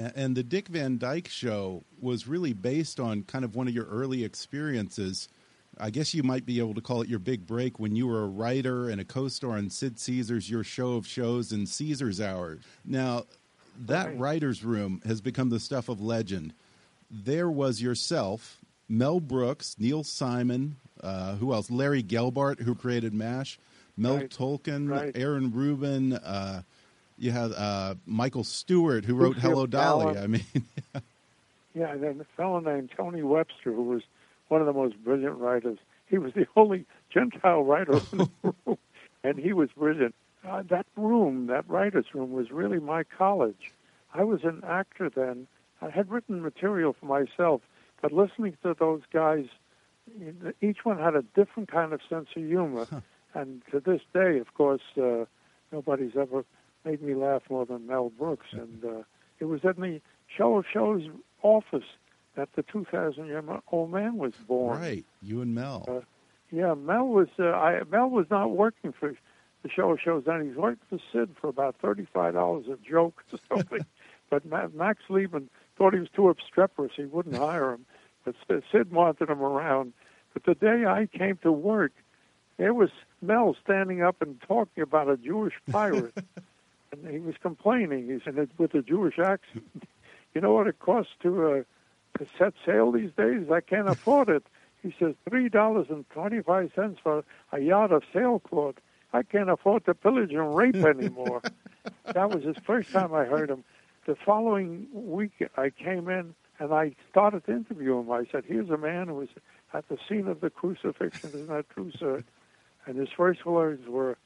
And 0.00 0.36
the 0.36 0.42
Dick 0.42 0.66
Van 0.66 0.98
Dyke 0.98 1.28
Show 1.28 1.84
was 2.00 2.26
really 2.26 2.52
based 2.52 2.98
on 2.98 3.22
kind 3.22 3.44
of 3.44 3.54
one 3.54 3.68
of 3.68 3.74
your 3.74 3.84
early 3.84 4.24
experiences. 4.24 5.28
I 5.78 5.90
guess 5.90 6.12
you 6.12 6.22
might 6.24 6.44
be 6.44 6.58
able 6.58 6.74
to 6.74 6.80
call 6.80 7.02
it 7.02 7.08
your 7.08 7.20
big 7.20 7.46
break 7.46 7.78
when 7.78 7.94
you 7.94 8.08
were 8.08 8.22
a 8.22 8.26
writer 8.26 8.88
and 8.88 9.00
a 9.00 9.04
co-star 9.04 9.52
on 9.52 9.70
Sid 9.70 9.98
Caesar's 10.00 10.50
Your 10.50 10.64
Show 10.64 10.94
of 10.94 11.06
Shows 11.06 11.52
and 11.52 11.68
Caesar's 11.68 12.20
Hour. 12.20 12.58
Now, 12.84 13.26
that 13.86 14.06
Right. 14.08 14.18
writer's 14.18 14.64
room 14.64 15.00
has 15.06 15.20
become 15.20 15.50
the 15.50 15.60
stuff 15.60 15.88
of 15.88 16.00
legend. 16.00 16.52
There 17.10 17.48
was 17.50 17.80
yourself, 17.80 18.58
Mel 18.88 19.20
Brooks, 19.20 19.76
Neil 19.78 20.02
Simon, 20.02 20.76
uh, 21.02 21.36
who 21.36 21.52
else? 21.52 21.70
Larry 21.70 22.02
Gelbart, 22.02 22.60
who 22.60 22.74
created 22.74 23.14
MASH, 23.14 23.58
Mel 23.96 24.16
Right. 24.16 24.30
Tolkin, 24.30 24.88
Right. 24.88 25.16
Aaron 25.16 25.52
Ruben. 25.52 26.12
Uh, 26.14 26.62
you 27.18 27.32
had 27.32 27.52
uh, 27.52 27.94
Michael 28.06 28.44
Stewart, 28.44 29.04
who 29.04 29.14
wrote 29.14 29.36
Hello 29.36 29.66
Dolly. 29.66 30.16
I 30.16 30.26
mean, 30.26 30.44
Yeah, 31.74 31.92
and 31.92 32.02
then 32.02 32.20
a 32.20 32.36
fellow 32.36 32.58
named 32.60 32.90
Tony 32.96 33.22
Webster, 33.22 33.72
who 33.72 33.84
was 33.84 34.02
one 34.48 34.60
of 34.60 34.66
the 34.66 34.72
most 34.72 34.96
brilliant 35.04 35.38
writers. 35.38 35.78
He 36.06 36.18
was 36.18 36.32
the 36.34 36.46
only 36.56 36.86
Gentile 37.12 37.62
writer 37.62 38.00
in 38.12 38.18
the 38.42 38.54
room, 38.66 38.78
and 39.22 39.38
he 39.38 39.52
was 39.52 39.68
brilliant. 39.76 40.14
Uh, 40.46 40.62
that 40.70 40.86
room, 40.96 41.46
that 41.46 41.68
writer's 41.68 42.06
room, 42.14 42.32
was 42.32 42.50
really 42.50 42.80
my 42.80 43.04
college. 43.04 43.70
I 44.14 44.24
was 44.24 44.40
an 44.42 44.62
actor 44.66 45.10
then. 45.14 45.46
I 45.82 45.90
had 45.90 46.10
written 46.10 46.42
material 46.42 46.96
for 46.98 47.06
myself, 47.06 47.60
but 48.02 48.12
listening 48.12 48.56
to 48.62 48.74
those 48.78 49.02
guys, 49.12 49.44
each 50.60 50.78
one 50.84 50.98
had 50.98 51.14
a 51.14 51.22
different 51.22 51.70
kind 51.70 51.92
of 51.92 52.00
sense 52.08 52.28
of 52.34 52.42
humor. 52.42 52.86
And 53.34 53.62
to 53.70 53.80
this 53.80 54.00
day, 54.12 54.38
of 54.38 54.54
course, 54.54 54.82
uh, 55.00 55.24
nobody's 55.72 56.16
ever 56.16 56.44
made 56.84 57.02
me 57.02 57.14
laugh 57.14 57.42
more 57.50 57.64
than 57.66 57.86
Mel 57.86 58.10
Brooks. 58.10 58.46
And 58.52 58.84
uh, 58.84 59.02
it 59.38 59.44
was 59.44 59.60
in 59.64 59.80
the 59.80 60.00
Show 60.36 60.56
of 60.58 60.64
Shows 60.72 61.02
office 61.42 61.84
that 62.36 62.48
the 62.54 62.62
2,000 62.62 63.26
year 63.26 63.42
old 63.72 63.90
man 63.90 64.16
was 64.16 64.32
born. 64.46 64.80
right, 64.80 65.04
you 65.22 65.40
and 65.42 65.54
Mel. 65.54 65.84
Uh, 65.88 66.00
Yeah, 66.50 66.74
Mel 66.74 67.06
was 67.06 67.28
uh, 67.38 67.44
I, 67.50 67.82
Mel 67.90 68.08
was 68.10 68.26
not 68.30 68.50
working 68.50 68.92
for 68.92 69.12
the 69.62 69.68
show 69.68 69.90
of 69.92 70.00
shows 70.00 70.24
then. 70.26 70.46
He's 70.48 70.56
worked 70.56 70.82
for 70.88 70.98
Sid 71.12 71.30
for 71.40 71.48
about 71.48 71.76
thirty-five 71.82 72.34
dollars 72.34 72.66
a 72.66 72.76
joke 72.88 73.22
or 73.32 73.38
something. 73.56 73.84
but 74.30 74.44
Ma- 74.46 74.68
Max 74.74 75.02
Liebman 75.10 75.48
thought 75.76 75.92
he 75.94 76.00
was 76.00 76.08
too 76.14 76.28
obstreperous. 76.28 76.92
He 76.96 77.04
wouldn't 77.04 77.36
hire 77.48 77.72
him. 77.72 77.84
But 78.24 78.34
Sid- 78.48 78.62
Sid 78.72 78.90
wanted 78.92 79.28
him 79.28 79.42
around. 79.42 79.92
But 80.32 80.44
the 80.44 80.54
day 80.54 80.84
I 80.86 81.06
came 81.06 81.36
to 81.42 81.50
work, 81.52 81.92
there 82.56 82.72
was 82.74 82.90
Mel 83.22 83.56
standing 83.62 84.02
up 84.02 84.22
and 84.22 84.40
talking 84.46 84.82
about 84.82 85.08
a 85.08 85.16
Jewish 85.16 85.54
pirate, 85.70 86.14
and 86.92 87.06
he 87.08 87.18
was 87.18 87.34
complaining. 87.42 88.08
He 88.08 88.20
said 88.24 88.48
with 88.58 88.74
a 88.74 88.82
Jewish 88.82 89.18
accent, 89.18 89.64
"You 90.34 90.40
know 90.40 90.52
what 90.54 90.66
it 90.66 90.78
costs 90.78 91.12
to 91.22 91.46
uh, 91.46 92.18
to 92.18 92.26
set 92.38 92.54
sail 92.64 92.92
these 92.92 93.12
days? 93.16 93.50
I 93.50 93.60
can't 93.60 93.88
afford 93.88 94.28
it." 94.28 94.44
He 94.82 94.94
says 94.98 95.14
three 95.28 95.48
dollars 95.48 95.86
and 95.90 96.08
twenty 96.10 96.40
five 96.40 96.70
cents 96.74 96.98
for 97.02 97.24
a 97.52 97.60
yard 97.60 97.92
of 97.92 98.02
sailcloth. 98.12 98.76
I 99.12 99.22
can't 99.22 99.50
afford 99.50 99.84
to 99.86 99.94
pillage 99.94 100.32
and 100.32 100.54
rape 100.54 100.74
anymore. 100.96 101.42
that 102.04 102.30
was 102.30 102.44
his 102.44 102.56
first 102.64 102.92
time 102.92 103.12
I 103.12 103.24
heard 103.24 103.50
him. 103.50 103.64
The 104.06 104.14
following 104.14 104.86
week, 104.92 105.32
I 105.56 105.70
came 105.70 106.08
in 106.08 106.34
and 106.58 106.72
I 106.72 106.94
started 107.10 107.44
to 107.46 107.52
interview 107.52 107.98
him. 107.98 108.10
I 108.10 108.24
said, 108.32 108.44
"Here's 108.46 108.70
a 108.70 108.78
man 108.78 109.08
who 109.08 109.14
was 109.14 109.28
at 109.74 109.88
the 109.88 109.98
scene 110.08 110.26
of 110.26 110.40
the 110.40 110.48
crucifixion. 110.48 111.30
Isn't 111.30 111.48
that 111.48 111.68
true, 111.70 111.90
sir?" 111.98 112.24
And 112.86 112.96
his 112.98 113.08
first 113.16 113.44
words 113.44 113.86
were, 113.86 114.16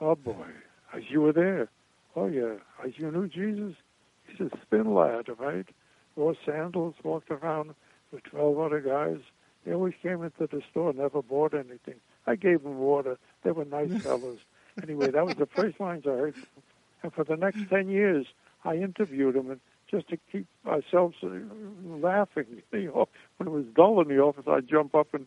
"Oh 0.00 0.14
boy, 0.14 0.46
as 0.92 1.10
you 1.10 1.20
were 1.20 1.32
there. 1.32 1.68
Oh 2.16 2.26
yeah, 2.26 2.56
as 2.84 2.98
you 2.98 3.10
knew 3.10 3.28
Jesus." 3.28 3.74
he's 4.26 4.40
a 4.40 4.50
spin 4.60 4.94
lad, 4.94 5.26
right? 5.38 5.66
Wore 6.14 6.34
sandals, 6.44 6.94
walked 7.02 7.30
around 7.30 7.74
with 8.12 8.22
twelve 8.24 8.58
other 8.58 8.80
guys." 8.80 9.20
They 9.64 9.74
always 9.74 9.94
came 10.02 10.22
into 10.22 10.46
the 10.46 10.62
store, 10.70 10.92
never 10.92 11.20
bought 11.20 11.52
anything. 11.52 11.96
I 12.26 12.36
gave 12.36 12.62
them 12.62 12.78
water. 12.78 13.18
They 13.42 13.50
were 13.50 13.64
nice 13.64 14.02
fellows. 14.02 14.38
Anyway, 14.82 15.10
that 15.10 15.26
was 15.26 15.36
the 15.36 15.46
first 15.46 15.80
lines 15.80 16.04
I 16.06 16.10
heard. 16.10 16.34
And 17.02 17.12
for 17.12 17.24
the 17.24 17.36
next 17.36 17.68
10 17.68 17.88
years, 17.88 18.26
I 18.64 18.76
interviewed 18.76 19.36
him 19.36 19.50
and 19.50 19.60
just 19.90 20.08
to 20.08 20.18
keep 20.30 20.46
ourselves 20.66 21.16
uh, 21.22 21.28
laughing. 21.84 22.62
You 22.72 22.86
know, 22.86 23.08
when 23.36 23.48
it 23.48 23.50
was 23.50 23.64
dull 23.74 24.00
in 24.00 24.08
the 24.08 24.20
office, 24.20 24.44
I'd 24.46 24.68
jump 24.68 24.94
up 24.94 25.08
and 25.12 25.26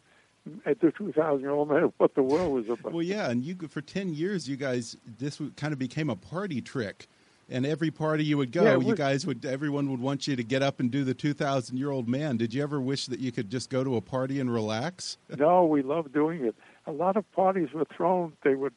at 0.65 0.79
the 0.81 0.91
2,000 0.91 1.39
year 1.39 1.51
old 1.51 1.69
man 1.69 1.91
what 1.98 2.15
the 2.15 2.24
world 2.24 2.53
was 2.53 2.69
about. 2.69 2.93
Well, 2.93 3.03
yeah, 3.03 3.29
and 3.29 3.43
you 3.43 3.55
for 3.67 3.81
ten 3.81 4.13
years, 4.13 4.48
you 4.50 4.57
guys 4.57 4.98
this 5.19 5.41
kind 5.55 5.74
of 5.74 5.79
became 5.79 6.10
a 6.10 6.15
party 6.15 6.62
trick, 6.62 7.07
and 7.50 7.65
every 7.65 7.91
party 7.91 8.24
you 8.24 8.38
would 8.38 8.51
go, 8.51 8.63
Yeah, 8.63 8.77
you 8.77 8.95
guys 8.95 9.25
would 9.25 9.45
everyone 9.45 9.89
would 9.91 10.00
want 10.00 10.27
you 10.27 10.36
to 10.36 10.43
get 10.43 10.63
up 10.63 10.79
and 10.79 10.89
do 10.89 11.03
the 11.03 11.13
two 11.13 11.33
thousand 11.33 11.77
year 11.77 11.91
old 11.91 12.07
man. 12.07 12.38
Did 12.38 12.53
you 12.53 12.63
ever 12.63 12.79
wish 12.81 13.05
that 13.07 13.19
you 13.19 13.31
could 13.31 13.50
just 13.50 13.69
go 13.69 13.83
to 13.83 13.95
a 13.95 14.01
party 14.01 14.39
and 14.39 14.51
relax? 14.51 15.17
No, 15.38 15.65
we 15.65 15.81
loved 15.81 16.13
doing 16.13 16.45
it. 16.45 16.55
A 16.86 16.91
lot 16.91 17.17
of 17.17 17.29
parties 17.31 17.69
were 17.74 17.86
thrown. 17.86 18.33
They 18.43 18.53
would, 18.55 18.74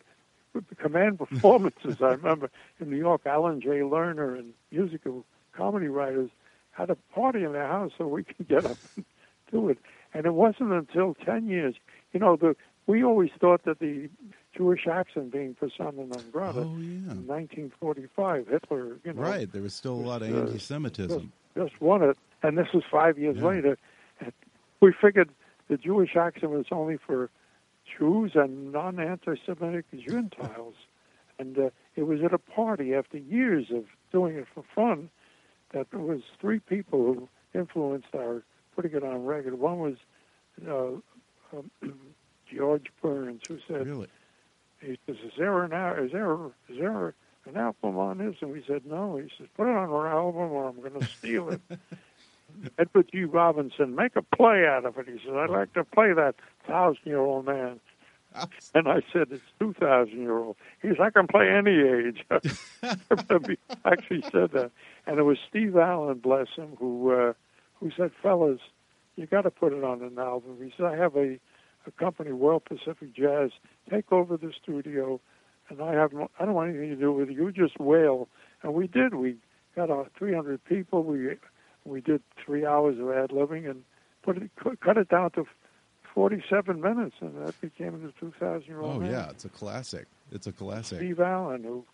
would 0.55 0.65
command 0.79 1.19
performances. 1.31 2.01
I 2.01 2.13
remember 2.13 2.51
in 2.81 2.91
New 2.91 2.97
York, 2.97 3.23
Alan 3.27 3.61
J. 3.61 3.81
Lerner 3.81 4.39
and 4.39 4.55
musical 4.71 5.25
comedy 5.53 5.89
writers 5.89 6.31
had 6.71 6.91
a 6.91 6.97
party 7.15 7.45
in 7.45 7.53
their 7.53 7.67
house 7.67 7.93
so 7.99 8.07
we 8.07 8.25
could 8.25 8.49
get 8.49 8.65
up 8.65 8.77
and 8.97 9.05
do 9.51 9.69
it. 9.69 9.79
And 10.15 10.27
it 10.27 10.35
wasn't 10.35 10.73
until 10.73 11.15
10 11.15 11.49
years, 11.49 11.75
you 12.13 12.21
know, 12.21 12.37
the 12.37 12.55
we 12.87 13.03
always 13.03 13.31
thought 13.41 13.65
that 13.65 13.79
the 13.81 14.09
Jewish 14.57 14.87
accent 14.87 15.33
being 15.33 15.55
persona 15.55 16.05
non 16.05 16.23
grata 16.31 16.61
Oh, 16.61 16.77
yeah. 16.79 17.13
in 17.13 17.27
1945, 17.27 18.47
Hitler, 18.47 18.99
you 19.05 19.13
know, 19.15 19.23
Right, 19.23 19.51
there 19.51 19.63
was 19.63 19.75
still 19.75 19.95
a 19.95 20.05
lot 20.07 20.23
of 20.23 20.33
uh, 20.35 20.41
anti-Semitism. 20.43 21.33
just, 21.57 21.71
just 21.71 21.81
won 21.83 22.03
it. 22.03 22.17
And 22.43 22.57
this 22.59 22.69
was 22.75 22.85
five 22.91 23.19
years 23.19 23.37
Yeah. 23.39 23.47
later. 23.47 23.79
We 24.81 24.93
figured 24.93 25.31
the 25.69 25.79
Jewish 25.79 26.15
accent 26.15 26.53
was 26.53 26.67
only 26.71 26.99
for 26.99 27.31
Jews 27.99 28.33
and 28.35 28.71
non-anti-Semitic 28.71 29.87
Gentiles. 30.07 30.75
and 31.39 31.59
uh, 31.59 31.71
it 31.97 32.03
was 32.03 32.23
at 32.23 32.35
a 32.35 32.39
party 32.39 32.95
after 32.95 33.17
years 33.19 33.69
of 33.71 33.85
doing 34.13 34.37
it 34.37 34.47
for 34.55 34.63
fun 34.75 35.09
that 35.73 35.91
there 35.91 36.01
was 36.01 36.21
three 36.41 36.61
people 36.61 37.01
who 37.15 37.29
influenced 37.59 38.15
our 38.15 38.43
putting 38.75 38.93
it 38.93 39.03
on 39.05 39.25
record. 39.25 39.59
One 39.59 39.79
was 39.79 39.95
uh, 40.69 41.57
um, 41.57 41.71
George 42.55 42.87
Burns, 43.03 43.43
who 43.49 43.59
said, 43.67 43.87
Really? 43.87 44.09
he 44.81 44.99
says, 45.07 45.17
"Is 45.25 45.33
there 45.39 45.65
an 45.65 45.73
is 46.05 46.13
there 46.13 46.35
is 46.69 46.79
there 46.79 47.15
an 47.47 47.57
album 47.57 47.99
on 47.99 48.19
this?" 48.19 48.37
And 48.41 48.53
we 48.53 48.63
said, 48.67 48.87
"No." 48.87 49.17
He 49.17 49.29
says, 49.39 49.49
"Put 49.57 49.69
it 49.69 49.77
on 49.77 49.91
our 49.91 50.09
album, 50.09 50.53
or 50.53 50.69
I'm 50.69 50.81
going 50.81 51.01
to 51.01 51.07
steal 51.07 51.51
it." 51.51 51.61
Edward 52.79 53.09
G. 53.11 53.25
Robinson, 53.25 53.97
make 53.97 54.15
a 54.17 54.23
play 54.23 54.67
out 54.67 54.85
of 54.85 54.99
it. 54.99 55.07
He 55.09 55.19
says, 55.25 55.35
"I'd 55.35 55.51
like 55.51 55.73
to 55.75 55.85
play 55.85 56.13
that 56.13 56.37
thousand-year-old 56.67 57.47
man." 57.47 57.81
And 58.75 58.89
I 58.89 59.01
said, 59.13 59.29
"It's 59.31 59.45
two 59.61 59.75
thousand 59.75 60.21
year 60.21 60.37
old." 60.37 60.57
He 60.83 60.89
says, 60.89 60.97
"I 61.01 61.11
can 61.11 61.29
play 61.29 61.49
any 61.49 61.79
age." 61.81 62.27
I 62.83 62.97
actually 63.85 64.23
said 64.23 64.51
that, 64.53 64.73
and 65.07 65.19
it 65.21 65.23
was 65.23 65.39
Steve 65.49 65.77
Allen, 65.77 66.19
bless 66.19 66.49
him, 66.57 66.75
who 66.81 67.13
uh, 67.13 67.33
who 67.85 67.91
said, 67.95 68.13
"Fellas, 68.23 68.61
you 69.15 69.27
got 69.27 69.43
to 69.43 69.51
put 69.51 69.75
it 69.75 69.85
on 69.85 70.03
an 70.03 70.19
album." 70.19 70.57
He 70.59 70.73
said, 70.75 70.87
"I 70.87 70.97
have 70.97 71.15
a 71.17 71.39
a 71.87 71.91
company, 71.91 72.33
World 72.33 72.65
Pacific 72.65 73.15
Jazz, 73.15 73.51
take 73.91 74.11
over 74.11 74.39
the 74.39 74.53
studio, 74.63 75.21
and 75.69 75.83
I 75.83 75.93
have 75.93 76.15
no, 76.15 76.31
I 76.41 76.47
don't 76.47 76.55
want 76.55 76.71
anything 76.71 76.91
to 76.91 76.97
do 76.97 77.13
with 77.13 77.29
it. 77.29 77.35
You 77.35 77.53
just 77.53 77.79
wail, 77.79 78.27
and 78.63 78.73
we 78.73 78.87
did. 78.87 79.15
We 79.15 79.37
got 79.77 79.91
our 79.91 80.07
300 80.19 80.65
people. 80.65 81.05
We 81.05 81.37
we 81.85 82.01
did 82.01 82.23
three 82.43 82.65
hours 82.65 82.99
of 82.99 83.11
ad 83.11 83.31
libbing 83.31 83.69
and 83.69 83.85
put 84.23 84.39
it 84.39 84.51
cut 84.81 84.97
it 84.97 85.11
down 85.11 85.33
to 85.33 85.45
47 86.15 86.81
minutes, 86.81 87.17
and 87.21 87.47
that 87.47 87.61
became 87.61 88.03
the 88.03 88.13
2,000 88.19 88.67
year 88.67 88.81
old. 88.81 88.97
Oh 88.97 89.01
man. 89.01 89.11
yeah, 89.11 89.31
it's 89.31 89.45
a 89.45 89.51
classic. 89.51 90.07
It's 90.33 90.47
a 90.47 90.53
classic. 90.53 90.99
Steve 90.99 91.21
Allen, 91.21 91.65
who 91.65 91.85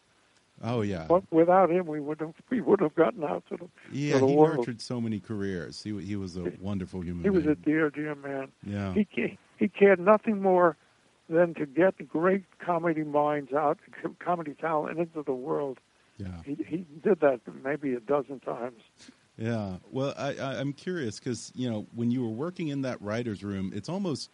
Oh 0.63 0.83
yeah. 0.83 1.07
but 1.09 1.23
without 1.33 1.71
him 1.71 1.87
we 1.87 2.01
would 2.01 2.21
have 2.21 2.35
we 2.51 2.61
would 2.61 2.81
have 2.81 2.95
gotten 2.95 3.25
out 3.25 3.45
to 3.49 3.57
the 3.57 3.69
Yeah, 3.93 4.15
to 4.15 4.21
the 4.21 4.27
he 4.27 4.37
world. 4.37 4.59
nurtured 4.59 4.81
so 4.81 5.01
many 5.01 5.19
careers. 5.21 5.83
He 5.83 5.99
he 6.03 6.17
was 6.17 6.37
a 6.37 6.53
wonderful 6.61 7.01
human. 7.03 7.23
He 7.25 7.31
was 7.31 7.47
a 7.47 7.55
dear, 7.55 7.91
dear 7.91 8.15
man. 8.15 8.49
yeah. 8.65 8.93
He 8.95 9.39
he 9.59 9.69
cared 9.69 9.99
nothing 10.01 10.43
more 10.43 10.77
than 11.29 11.55
to 11.55 11.65
get 11.67 12.09
great 12.09 12.45
comedy 12.59 13.05
minds 13.05 13.53
out, 13.53 13.79
comedy 14.19 14.55
talent 14.61 14.99
into 14.99 15.23
the 15.23 15.33
world. 15.35 15.79
yeah. 16.19 16.43
He 16.45 16.57
he 16.67 16.85
did 17.03 17.21
that 17.21 17.41
maybe 17.65 17.95
a 17.95 18.01
dozen 18.01 18.41
times. 18.41 18.83
Yeah. 19.39 19.77
Well, 19.91 20.13
I, 20.19 20.35
I, 20.35 20.61
I'm 20.61 20.75
curious 20.75 21.19
because 21.19 21.51
you 21.55 21.71
know 21.71 21.87
when 21.95 22.11
you 22.11 22.23
were 22.23 22.35
working 22.35 22.69
in 22.69 22.83
that 22.83 23.01
writers' 23.01 23.43
room, 23.43 23.73
it's 23.75 23.89
almost 23.89 24.29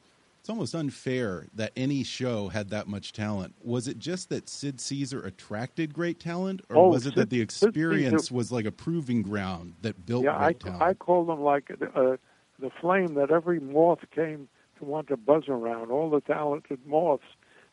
it's 0.47 0.51
almost 0.53 0.77
unfair 0.77 1.49
that 1.55 1.73
any 1.75 2.05
show 2.05 2.47
had 2.47 2.71
that 2.71 2.87
much 2.87 3.13
talent. 3.13 3.53
Was 3.65 3.89
it 3.89 3.99
just 3.99 4.29
that 4.29 4.49
Sid 4.49 4.81
Caesar 4.81 5.21
attracted 5.23 5.93
great 5.93 6.21
talent, 6.21 6.61
or 6.69 6.77
Oh, 6.77 6.89
was 6.89 7.05
it 7.05 7.17
that 7.17 7.31
the 7.31 7.41
experience 7.41 8.31
was 8.31 8.53
like 8.53 8.65
a 8.65 8.71
proving 8.71 9.23
ground 9.23 9.75
that 9.83 10.07
built 10.07 10.23
yeah, 10.23 10.39
I 10.39 10.53
talent? 10.53 10.83
I 10.83 10.95
call 10.95 11.25
them 11.25 11.41
like 11.41 11.73
uh, 11.73 12.17
the 12.61 12.71
flame 12.81 13.15
that 13.15 13.33
every 13.33 13.59
moth 13.59 14.09
came 14.15 14.47
to 14.79 14.85
want 14.85 15.09
to 15.09 15.17
buzz 15.17 15.49
around. 15.49 15.91
All 15.91 16.11
the 16.11 16.21
talented 16.21 16.79
moths, 16.87 17.25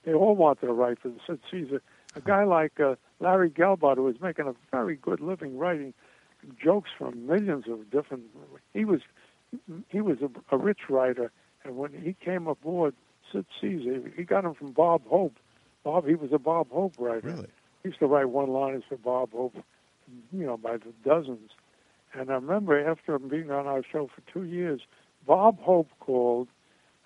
they 0.03 0.15
all 0.15 0.35
want 0.35 0.59
to 0.61 0.73
write 0.73 0.97
for 0.97 1.11
Sid 1.27 1.41
Caesar. 1.51 1.79
A 2.15 2.21
guy 2.21 2.43
like 2.43 2.79
uh, 2.79 2.95
Larry 3.19 3.51
Gelbart, 3.51 3.97
who 3.97 4.05
was 4.05 4.19
making 4.19 4.47
a 4.47 4.55
very 4.71 4.95
good 4.95 5.19
living 5.19 5.59
writing 5.59 5.93
jokes 6.59 6.89
from 6.97 7.27
millions 7.27 7.65
of 7.69 7.91
different. 7.91 8.23
He 8.73 8.83
was 8.83 9.01
he 9.89 10.01
was 10.01 10.17
a, 10.23 10.55
a 10.55 10.57
rich 10.57 10.89
writer, 10.89 11.31
and 11.63 11.77
when 11.77 11.93
he 11.93 12.13
came 12.13 12.47
aboard 12.47 12.93
Sid 13.31 13.45
Caesar, 13.61 14.11
he 14.15 14.23
got 14.23 14.45
him 14.45 14.53
from 14.53 14.71
Bob 14.71 15.05
Hope. 15.07 15.37
Bob, 15.83 16.07
he 16.07 16.15
was 16.15 16.31
a 16.31 16.39
Bob 16.39 16.69
Hope 16.71 16.95
writer. 16.97 17.27
really. 17.27 17.47
He 17.81 17.89
used 17.89 17.99
to 17.99 18.07
write 18.07 18.29
one-liners 18.29 18.83
for 18.87 18.97
Bob 18.97 19.31
Hope, 19.33 19.55
you 20.31 20.45
know, 20.45 20.57
by 20.57 20.77
the 20.77 20.93
dozens. 21.03 21.51
And 22.13 22.29
I 22.29 22.35
remember 22.35 22.89
after 22.89 23.17
being 23.19 23.51
on 23.51 23.67
our 23.67 23.83
show 23.83 24.07
for 24.13 24.21
two 24.31 24.43
years, 24.45 24.81
Bob 25.25 25.59
Hope 25.59 25.89
called, 25.99 26.47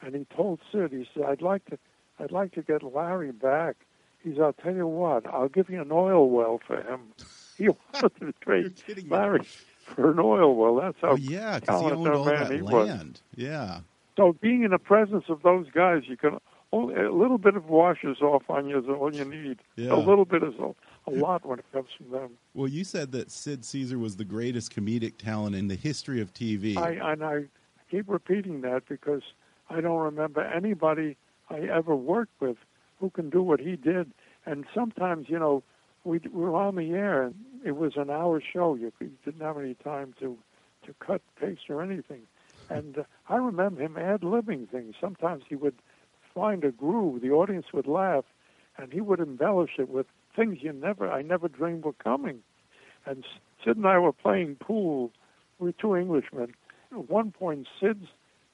and 0.01 0.15
he 0.15 0.25
told 0.35 0.59
Sid, 0.71 0.91
he 0.91 1.07
said, 1.13 1.23
"I'd 1.23 1.41
like 1.41 1.65
to, 1.65 1.79
I'd 2.19 2.31
like 2.31 2.51
to 2.53 2.61
get 2.61 2.83
Larry 2.83 3.31
back." 3.31 3.77
He 4.23 4.31
said, 4.33 4.41
"I'll 4.41 4.53
tell 4.53 4.75
you 4.75 4.85
what, 4.87 5.25
I'll 5.27 5.47
give 5.49 5.69
you 5.69 5.81
an 5.81 5.91
oil 5.91 6.29
well 6.29 6.59
for 6.65 6.81
him." 6.81 7.01
He 7.57 7.69
wanted 7.93 8.19
to 8.19 8.33
trade. 8.41 8.73
Larry 9.09 9.47
for 9.85 10.11
an 10.11 10.19
oil 10.19 10.55
well. 10.55 10.75
That's 10.75 10.97
how 11.01 11.11
Oh 11.11 11.15
yeah, 11.15 11.59
because 11.59 11.81
he 11.81 11.91
owned 11.91 12.07
all 12.07 12.25
man 12.25 12.43
that 12.43 12.51
he 12.51 12.61
was. 12.61 12.89
Yeah. 13.35 13.79
So 14.17 14.35
being 14.41 14.63
in 14.63 14.71
the 14.71 14.79
presence 14.79 15.25
of 15.29 15.43
those 15.43 15.67
guys, 15.69 16.03
you 16.07 16.17
can 16.17 16.39
only 16.73 16.95
a 16.95 17.11
little 17.11 17.37
bit 17.37 17.55
of 17.55 17.69
washes 17.69 18.19
off 18.21 18.43
on 18.49 18.67
you 18.67 18.79
is 18.79 18.85
all 18.89 19.13
you 19.13 19.23
need. 19.23 19.59
Yeah. 19.75 19.93
A 19.93 19.95
little 19.95 20.25
bit 20.25 20.43
is 20.43 20.55
a, 20.59 20.73
a 21.09 21.11
lot 21.11 21.45
when 21.45 21.59
it 21.59 21.65
comes 21.71 21.87
from 21.95 22.11
them. 22.11 22.31
Well, 22.53 22.67
you 22.67 22.83
said 22.83 23.11
that 23.13 23.31
Sid 23.31 23.63
Caesar 23.63 23.97
was 23.97 24.17
the 24.17 24.25
greatest 24.25 24.75
comedic 24.75 25.17
talent 25.17 25.55
in 25.55 25.67
the 25.67 25.75
history 25.75 26.19
of 26.19 26.33
TV. 26.33 26.75
I 26.75 27.13
and 27.13 27.23
I 27.23 27.43
keep 27.89 28.09
repeating 28.09 28.61
that 28.61 28.83
because 28.89 29.21
I 29.69 29.79
don't 29.81 29.99
remember 29.99 30.41
anybody 30.41 31.15
I 31.49 31.59
ever 31.59 31.95
worked 31.95 32.41
with 32.41 32.57
who 32.99 33.11
can 33.11 33.29
do 33.29 33.41
what 33.41 33.59
he 33.59 33.75
did. 33.75 34.11
And 34.45 34.65
sometimes, 34.73 35.27
you 35.29 35.39
know, 35.39 35.63
we, 36.03 36.19
we 36.19 36.41
were 36.41 36.55
on 36.55 36.75
the 36.75 36.91
air 36.91 37.23
and 37.23 37.35
it 37.63 37.75
was 37.75 37.93
an 37.95 38.09
hour 38.09 38.41
show. 38.41 38.75
You, 38.75 38.91
you 38.99 39.11
didn't 39.23 39.41
have 39.41 39.57
any 39.57 39.75
time 39.75 40.15
to 40.19 40.37
to 40.85 40.93
cut, 41.05 41.21
paste, 41.39 41.69
or 41.69 41.81
anything. 41.81 42.21
And 42.69 42.99
uh, 42.99 43.03
I 43.29 43.37
remember 43.37 43.81
him 43.81 43.97
ad 43.97 44.21
libbing 44.21 44.69
things. 44.69 44.95
Sometimes 44.99 45.43
he 45.47 45.55
would 45.55 45.75
find 46.33 46.63
a 46.63 46.71
groove, 46.71 47.21
the 47.21 47.31
audience 47.31 47.67
would 47.73 47.87
laugh, 47.87 48.25
and 48.77 48.93
he 48.93 49.01
would 49.01 49.19
embellish 49.19 49.71
it 49.79 49.89
with 49.89 50.05
things 50.35 50.59
you 50.61 50.71
never, 50.71 51.09
I 51.09 51.21
never 51.21 51.47
dreamed 51.47 51.83
were 51.83 51.93
coming. 51.93 52.43
And 53.05 53.25
Sid 53.63 53.77
and 53.77 53.87
I 53.87 53.97
were 53.97 54.13
playing 54.13 54.55
pool. 54.55 55.11
We 55.59 55.73
two 55.73 55.95
Englishmen. 55.95 56.53
At 56.91 57.09
one 57.09 57.31
point, 57.31 57.67
Sid's 57.79 58.07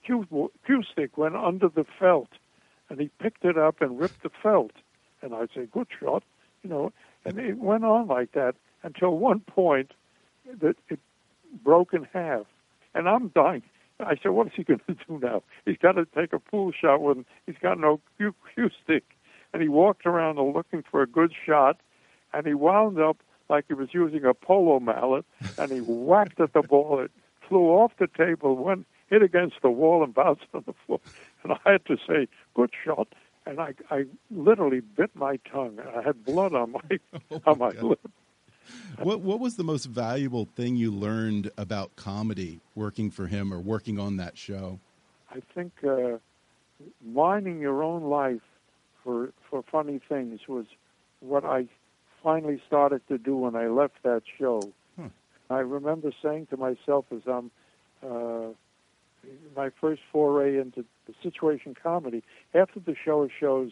cue, 0.06 0.26
cue 0.66 0.84
stick 0.92 1.18
went 1.18 1.36
under 1.36 1.68
the 1.68 1.86
felt, 2.00 2.30
and 2.90 3.00
he 3.00 3.10
picked 3.20 3.44
it 3.44 3.58
up 3.58 3.82
and 3.82 4.00
ripped 4.00 4.24
the 4.24 4.30
felt. 4.42 4.72
And 5.22 5.34
I'd 5.34 5.50
say, 5.54 5.66
"Good 5.66 5.88
shot," 6.00 6.24
you 6.64 6.70
know. 6.70 6.94
And 7.26 7.38
it 7.38 7.58
went 7.58 7.84
on 7.84 8.08
like 8.08 8.32
that 8.34 8.56
until 8.84 9.18
one 9.18 9.42
point 9.42 9.92
that 10.62 10.76
it 10.90 11.00
broke 11.64 11.94
in 11.94 12.06
half, 12.14 12.46
and 12.94 13.10
I'm 13.10 13.30
dying. 13.30 13.64
I 14.04 14.16
said, 14.22 14.32
"What 14.32 14.48
is 14.48 14.54
he 14.56 14.64
going 14.64 14.82
to 14.88 14.94
do 15.08 15.20
now? 15.22 15.44
He's 15.66 15.78
got 15.78 15.94
to 15.94 16.06
take 16.06 16.34
a 16.34 16.40
pool 16.40 16.72
shot 16.72 17.02
with. 17.02 17.18
him. 17.18 17.26
He's 17.46 17.58
got 17.62 17.80
no 17.80 18.00
cue, 18.18 18.34
cue 18.54 18.70
stick." 18.84 19.04
And 19.54 19.62
he 19.62 19.68
walked 19.68 20.06
around 20.06 20.38
looking 20.38 20.84
for 20.90 21.02
a 21.02 21.08
good 21.08 21.32
shot, 21.46 21.80
and 22.34 22.48
he 22.48 22.54
wound 22.54 23.00
up 23.00 23.18
like 23.50 23.66
he 23.68 23.74
was 23.74 23.90
using 23.94 24.26
a 24.26 24.34
polo 24.34 24.80
mallet, 24.80 25.26
and 25.58 25.72
he 25.72 25.80
whacked 25.86 26.40
at 26.40 26.54
the 26.54 26.62
ball. 26.64 27.00
It 27.00 27.12
flew 27.48 27.66
off 27.70 27.92
the 28.00 28.08
table, 28.08 28.56
went 28.56 28.88
hit 29.10 29.22
against 29.22 29.58
the 29.62 29.70
wall, 29.70 30.04
and 30.04 30.14
bounced 30.14 30.46
on 30.54 30.64
the 30.66 30.74
floor. 30.86 31.00
And 31.44 31.54
I 31.54 31.72
had 31.72 31.86
to 31.88 31.98
say, 32.08 32.28
"Good 32.56 32.72
shot." 32.84 33.08
And 33.46 33.60
I, 33.60 33.74
I 33.92 34.06
literally 34.32 34.80
bit 34.80 35.14
my 35.16 35.36
tongue. 35.52 35.78
And 35.78 35.90
I 35.90 36.02
had 36.02 36.24
blood 36.24 36.54
on 36.56 36.72
my 36.72 37.00
Oh, 37.32 37.42
on 37.46 37.60
my 37.60 37.74
God. 37.74 37.84
lip. 37.84 38.00
What 39.00 39.22
what 39.22 39.40
was 39.40 39.56
the 39.56 39.64
most 39.64 39.86
valuable 39.86 40.46
thing 40.46 40.76
you 40.76 40.92
learned 40.92 41.52
about 41.58 41.96
comedy 41.96 42.60
working 42.76 43.12
for 43.12 43.28
him 43.28 43.54
or 43.54 43.60
working 43.60 44.00
on 44.00 44.18
that 44.18 44.38
show? 44.38 44.80
I 45.32 45.42
think 45.54 45.72
uh, 45.84 46.18
mining 47.04 47.60
your 47.60 47.84
own 47.84 48.04
life 48.04 48.42
for 49.04 49.32
for 49.50 49.64
funny 49.72 50.00
things 50.08 50.42
was 50.48 50.66
what 51.20 51.44
I 51.44 51.68
finally 52.22 52.62
started 52.68 53.02
to 53.08 53.18
do 53.18 53.36
when 53.36 53.56
I 53.56 53.68
left 53.68 54.02
that 54.04 54.24
show. 54.38 54.62
Hmm. 54.96 55.08
I 55.50 55.60
remember 55.60 56.12
saying 56.22 56.48
to 56.48 56.58
myself 56.58 57.06
as 57.12 57.22
I'm 57.28 57.52
uh, 58.02 58.50
my 59.56 59.70
first 59.82 60.02
foray 60.12 60.58
into 60.58 60.86
the 61.08 61.14
situation 61.22 61.76
comedy. 61.82 62.24
After 62.54 62.80
the 62.80 62.96
show 63.04 63.28
shows, 63.40 63.72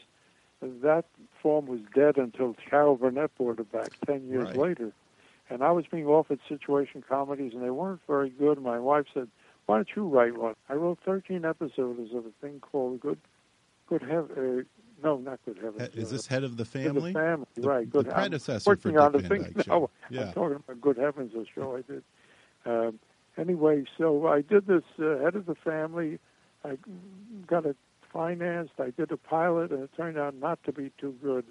that 0.62 1.06
form 1.42 1.66
was 1.66 1.80
dead 1.94 2.18
until 2.18 2.56
Carol 2.70 2.96
Burnett 2.96 3.36
brought 3.38 3.60
it 3.60 3.72
back 3.72 3.90
ten 4.06 4.28
years 4.28 4.46
Right. 4.50 4.56
later. 4.58 4.92
And 5.50 5.64
I 5.64 5.72
was 5.72 5.86
being 5.88 6.06
offered 6.06 6.40
situation 6.48 7.04
comedies, 7.08 7.54
and 7.54 7.62
they 7.64 7.70
weren't 7.72 8.00
very 8.08 8.30
good. 8.30 8.62
My 8.62 8.80
wife 8.80 9.06
said, 9.14 9.28
"Why 9.66 9.78
don't 9.78 9.90
you 9.96 10.08
write 10.08 10.38
one?" 10.38 10.56
I 10.70 10.76
wrote 10.76 11.00
13 11.04 11.44
episodes 11.46 12.14
of 12.14 12.26
a 12.26 12.32
thing 12.42 12.60
called 12.62 13.00
Good, 13.02 13.18
Good 13.88 14.02
Heaven. 14.04 14.66
Uh, 14.70 15.04
no, 15.04 15.18
not 15.18 15.40
Good 15.46 15.58
Heavens. 15.58 15.94
Is 15.96 16.10
uh, 16.10 16.16
this 16.16 16.28
head 16.28 16.44
of 16.44 16.56
the 16.58 16.64
Good 16.64 16.68
family? 16.72 17.12
Family, 17.14 17.46
The- 17.56 17.62
family, 17.64 17.68
right? 17.80 17.92
the 17.92 18.04
Good. 18.04 18.10
predecessor 18.14 18.70
I'm 18.72 18.78
for 18.78 18.92
Dick 18.92 19.12
the 19.12 19.20
Van 19.20 19.30
thing 19.30 19.54
Dyke. 19.54 19.66
Show. 19.66 19.90
Yeah. 20.10 20.22
I'm 20.28 20.34
talking 20.34 20.56
about 20.58 20.80
Good 20.82 20.98
Heavens, 20.98 21.34
a 21.36 21.46
show 21.54 21.76
I 21.76 21.82
did. 21.82 22.04
Um, 22.66 23.00
anyway, 23.38 23.84
so 23.98 24.28
I 24.28 24.42
did 24.42 24.68
this 24.68 24.84
uh, 25.00 25.18
head 25.18 25.36
of 25.36 25.48
the 25.48 25.56
family. 25.56 26.20
I 26.64 26.78
got 27.48 27.66
it 27.66 27.76
financed. 28.12 28.74
I 28.80 28.90
did 28.92 29.12
a 29.12 29.18
pilot, 29.18 29.72
and 29.72 29.84
it 29.84 29.92
turned 29.96 30.18
out 30.18 30.36
not 30.36 30.64
to 30.64 30.72
be 30.72 30.92
too 31.00 31.16
good. 31.24 31.46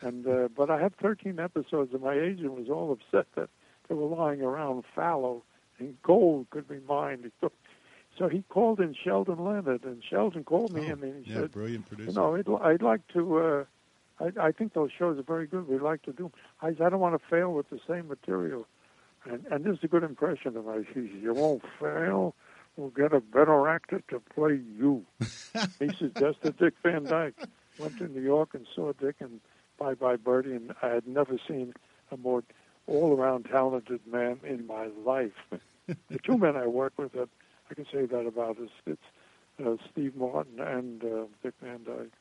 And 0.00 0.26
uh, 0.26 0.48
but 0.56 0.70
I 0.70 0.80
had 0.80 0.96
13 0.96 1.38
episodes, 1.38 1.92
and 1.92 2.02
my 2.02 2.14
agent 2.14 2.52
was 2.52 2.68
all 2.70 2.90
upset 2.92 3.26
that 3.36 3.50
they 3.88 3.94
were 3.94 4.06
lying 4.06 4.40
around 4.42 4.84
fallow, 4.94 5.42
and 5.78 6.00
gold 6.02 6.48
could 6.50 6.68
be 6.68 6.80
mined. 6.88 7.30
So 8.18 8.28
he 8.28 8.42
called 8.50 8.80
in 8.80 8.92
Sheldon 9.02 9.38
Leonard, 9.42 9.84
and 9.84 10.02
Sheldon 10.02 10.42
called 10.42 10.72
me, 10.72 10.88
Oh, 10.88 10.92
and 10.92 11.24
he 11.24 11.30
yeah, 11.30 11.42
said, 11.42 11.52
brilliant 11.52 11.86
producer. 11.86 12.10
you 12.10 12.16
know, 12.16 12.34
I'd, 12.34 12.72
I'd 12.74 12.82
like 12.82 13.06
to. 13.14 13.38
Uh, 13.38 13.64
I, 14.18 14.48
I 14.48 14.52
think 14.52 14.74
those 14.74 14.90
shows 14.98 15.16
are 15.18 15.22
very 15.22 15.46
good. 15.46 15.68
We'd 15.68 15.80
like 15.80 16.02
to 16.02 16.12
do. 16.12 16.24
'em." 16.26 16.32
I 16.60 16.70
said, 16.72 16.82
I 16.82 16.88
don't 16.90 17.00
want 17.00 17.18
to 17.18 17.26
fail 17.30 17.52
with 17.54 17.70
the 17.70 17.78
same 17.88 18.08
material, 18.08 18.66
and 19.24 19.46
and 19.46 19.64
this 19.64 19.74
is 19.78 19.84
a 19.84 19.88
good 19.88 20.02
impression 20.02 20.56
of 20.56 20.66
my. 20.66 20.82
He 20.92 21.00
you 21.22 21.32
won't 21.32 21.62
fail. 21.80 22.34
We'll 22.80 22.88
get 22.88 23.12
a 23.12 23.20
better 23.20 23.68
actor 23.68 24.02
to 24.08 24.20
play 24.34 24.58
you. 24.78 25.04
he 25.78 25.90
suggested 25.98 26.56
Dick 26.56 26.72
Van 26.82 27.04
Dyke. 27.04 27.34
Went 27.78 27.98
to 27.98 28.08
New 28.08 28.22
York 28.22 28.54
and 28.54 28.66
saw 28.74 28.92
Dick 28.94 29.16
and 29.20 29.40
Bye 29.78 29.92
Bye 29.92 30.16
Birdie, 30.16 30.54
and 30.54 30.72
I 30.80 30.88
had 30.88 31.06
never 31.06 31.36
seen 31.46 31.74
a 32.10 32.16
more 32.16 32.42
all-around 32.86 33.44
talented 33.50 34.00
man 34.10 34.40
in 34.44 34.66
my 34.66 34.86
life. 35.04 35.60
the 35.86 36.18
two 36.24 36.38
men 36.38 36.56
I 36.56 36.68
work 36.68 36.94
with 36.96 37.12
that 37.12 37.28
I 37.70 37.74
can 37.74 37.84
say 37.92 38.06
that 38.06 38.26
about 38.26 38.56
is 38.58 38.70
it's 38.86 39.02
uh, 39.62 39.76
Steve 39.92 40.16
Martin 40.16 40.58
and 40.58 41.04
uh, 41.04 41.24
Dick 41.42 41.52
Van 41.62 41.84
Dyke. 41.84 42.12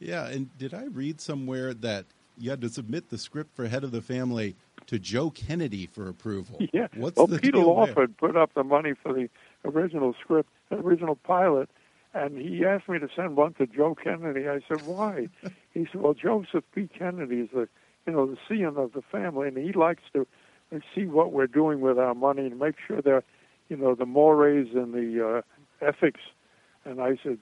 Yeah, 0.00 0.26
and 0.26 0.56
did 0.58 0.74
I 0.74 0.86
read 0.86 1.20
somewhere 1.20 1.72
that 1.74 2.06
you 2.36 2.50
had 2.50 2.60
to 2.62 2.68
submit 2.68 3.10
the 3.10 3.18
script 3.18 3.54
for 3.54 3.68
Head 3.68 3.84
of 3.84 3.92
the 3.92 4.02
Family 4.02 4.56
to 4.86 4.98
Joe 4.98 5.30
Kennedy 5.30 5.86
for 5.86 6.08
approval? 6.08 6.58
Yeah. 6.72 6.88
What's 6.96 7.16
well, 7.16 7.28
the 7.28 7.38
Peter 7.38 7.58
there? 7.58 7.66
Lawford 7.66 8.16
put 8.16 8.36
up 8.36 8.54
the 8.54 8.64
money 8.64 8.94
for 9.00 9.12
the 9.12 9.28
original 9.64 10.14
script, 10.20 10.50
original 10.70 11.16
pilot, 11.16 11.68
and 12.14 12.38
he 12.38 12.64
asked 12.64 12.88
me 12.88 12.98
to 12.98 13.08
send 13.14 13.36
one 13.36 13.54
to 13.54 13.66
Joe 13.66 13.94
Kennedy. 13.94 14.48
I 14.48 14.60
said, 14.68 14.86
"Why?" 14.86 15.28
he 15.74 15.86
said, 15.90 16.00
"Well, 16.00 16.14
Joseph 16.14 16.64
P. 16.74 16.88
Kennedy 16.88 17.40
is 17.40 17.50
the, 17.52 17.68
you 18.06 18.12
know, 18.12 18.26
the 18.26 18.38
scion 18.48 18.76
of 18.76 18.92
the 18.92 19.02
family, 19.02 19.48
and 19.48 19.56
he 19.56 19.72
likes 19.72 20.02
to 20.14 20.26
see 20.94 21.06
what 21.06 21.32
we're 21.32 21.46
doing 21.46 21.80
with 21.80 21.98
our 21.98 22.14
money 22.14 22.46
and 22.46 22.58
make 22.58 22.76
sure 22.86 23.00
that, 23.02 23.24
you 23.68 23.76
know, 23.76 23.94
the 23.94 24.06
mores 24.06 24.68
and 24.74 24.94
the 24.94 25.26
uh, 25.82 25.86
ethics." 25.86 26.20
And 26.84 27.00
I 27.02 27.18
said, 27.22 27.38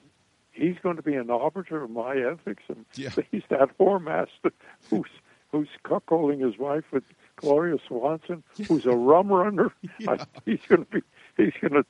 "He's 0.51 0.75
going 0.81 0.97
to 0.97 1.01
be 1.03 1.15
an 1.15 1.29
arbiter 1.29 1.83
of 1.83 1.89
my 1.91 2.15
ethics, 2.17 2.63
and 2.67 2.85
Yeah. 2.95 3.09
he's 3.31 3.43
that 3.49 3.77
whore 3.77 4.03
master 4.03 4.51
who's 4.89 5.09
who's 5.51 5.69
cuckolding 5.85 6.43
his 6.45 6.57
wife 6.57 6.83
with 6.91 7.03
Gloria 7.37 7.77
Swanson, 7.87 8.43
who's 8.67 8.85
a 8.85 8.91
rum 8.95 9.29
runner. 9.29 9.71
I, 10.07 10.25
he's 10.43 10.59
going 10.67 10.83
to 10.85 10.91
be 10.91 11.01
he's 11.37 11.53
going 11.61 11.73
to 11.73 11.85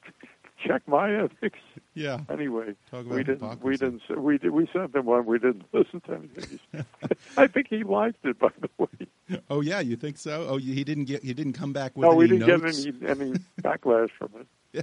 check 0.64 0.88
my 0.88 1.14
ethics." 1.16 1.60
Yeah. 1.94 2.20
Anyway, 2.30 2.76
we 2.92 3.24
didn't. 3.24 3.64
We 3.64 3.78
didn't. 3.78 4.02
We 4.10 4.38
did. 4.38 4.52
We 4.52 4.70
sent 4.72 4.94
them 4.94 5.06
one. 5.06 5.26
We 5.26 5.40
didn't 5.40 5.66
listen 5.74 6.02
to 6.02 6.14
anything. 6.14 6.60
I 7.38 7.48
think 7.48 7.68
he 7.70 7.84
liked 7.84 8.24
it. 8.24 8.38
By 8.38 8.50
the 8.60 8.70
way, 8.78 9.08
Oh 9.50 9.62
yeah, 9.62 9.80
you 9.80 9.96
think 9.96 10.18
so? 10.18 10.46
Oh, 10.48 10.58
he 10.58 10.84
didn't 10.84 11.06
get 11.06 11.24
he 11.24 11.34
didn't 11.34 11.54
come 11.54 11.74
back 11.74 11.96
with 11.96 12.04
no, 12.04 12.12
any 12.12 12.20
we 12.20 12.28
didn't 12.28 12.62
notes? 12.62 12.86
get 12.86 13.10
any 13.10 13.30
any 13.30 13.40
backlash 13.62 14.10
from 14.12 14.30
it. 14.40 14.48
Yeah. 14.74 14.82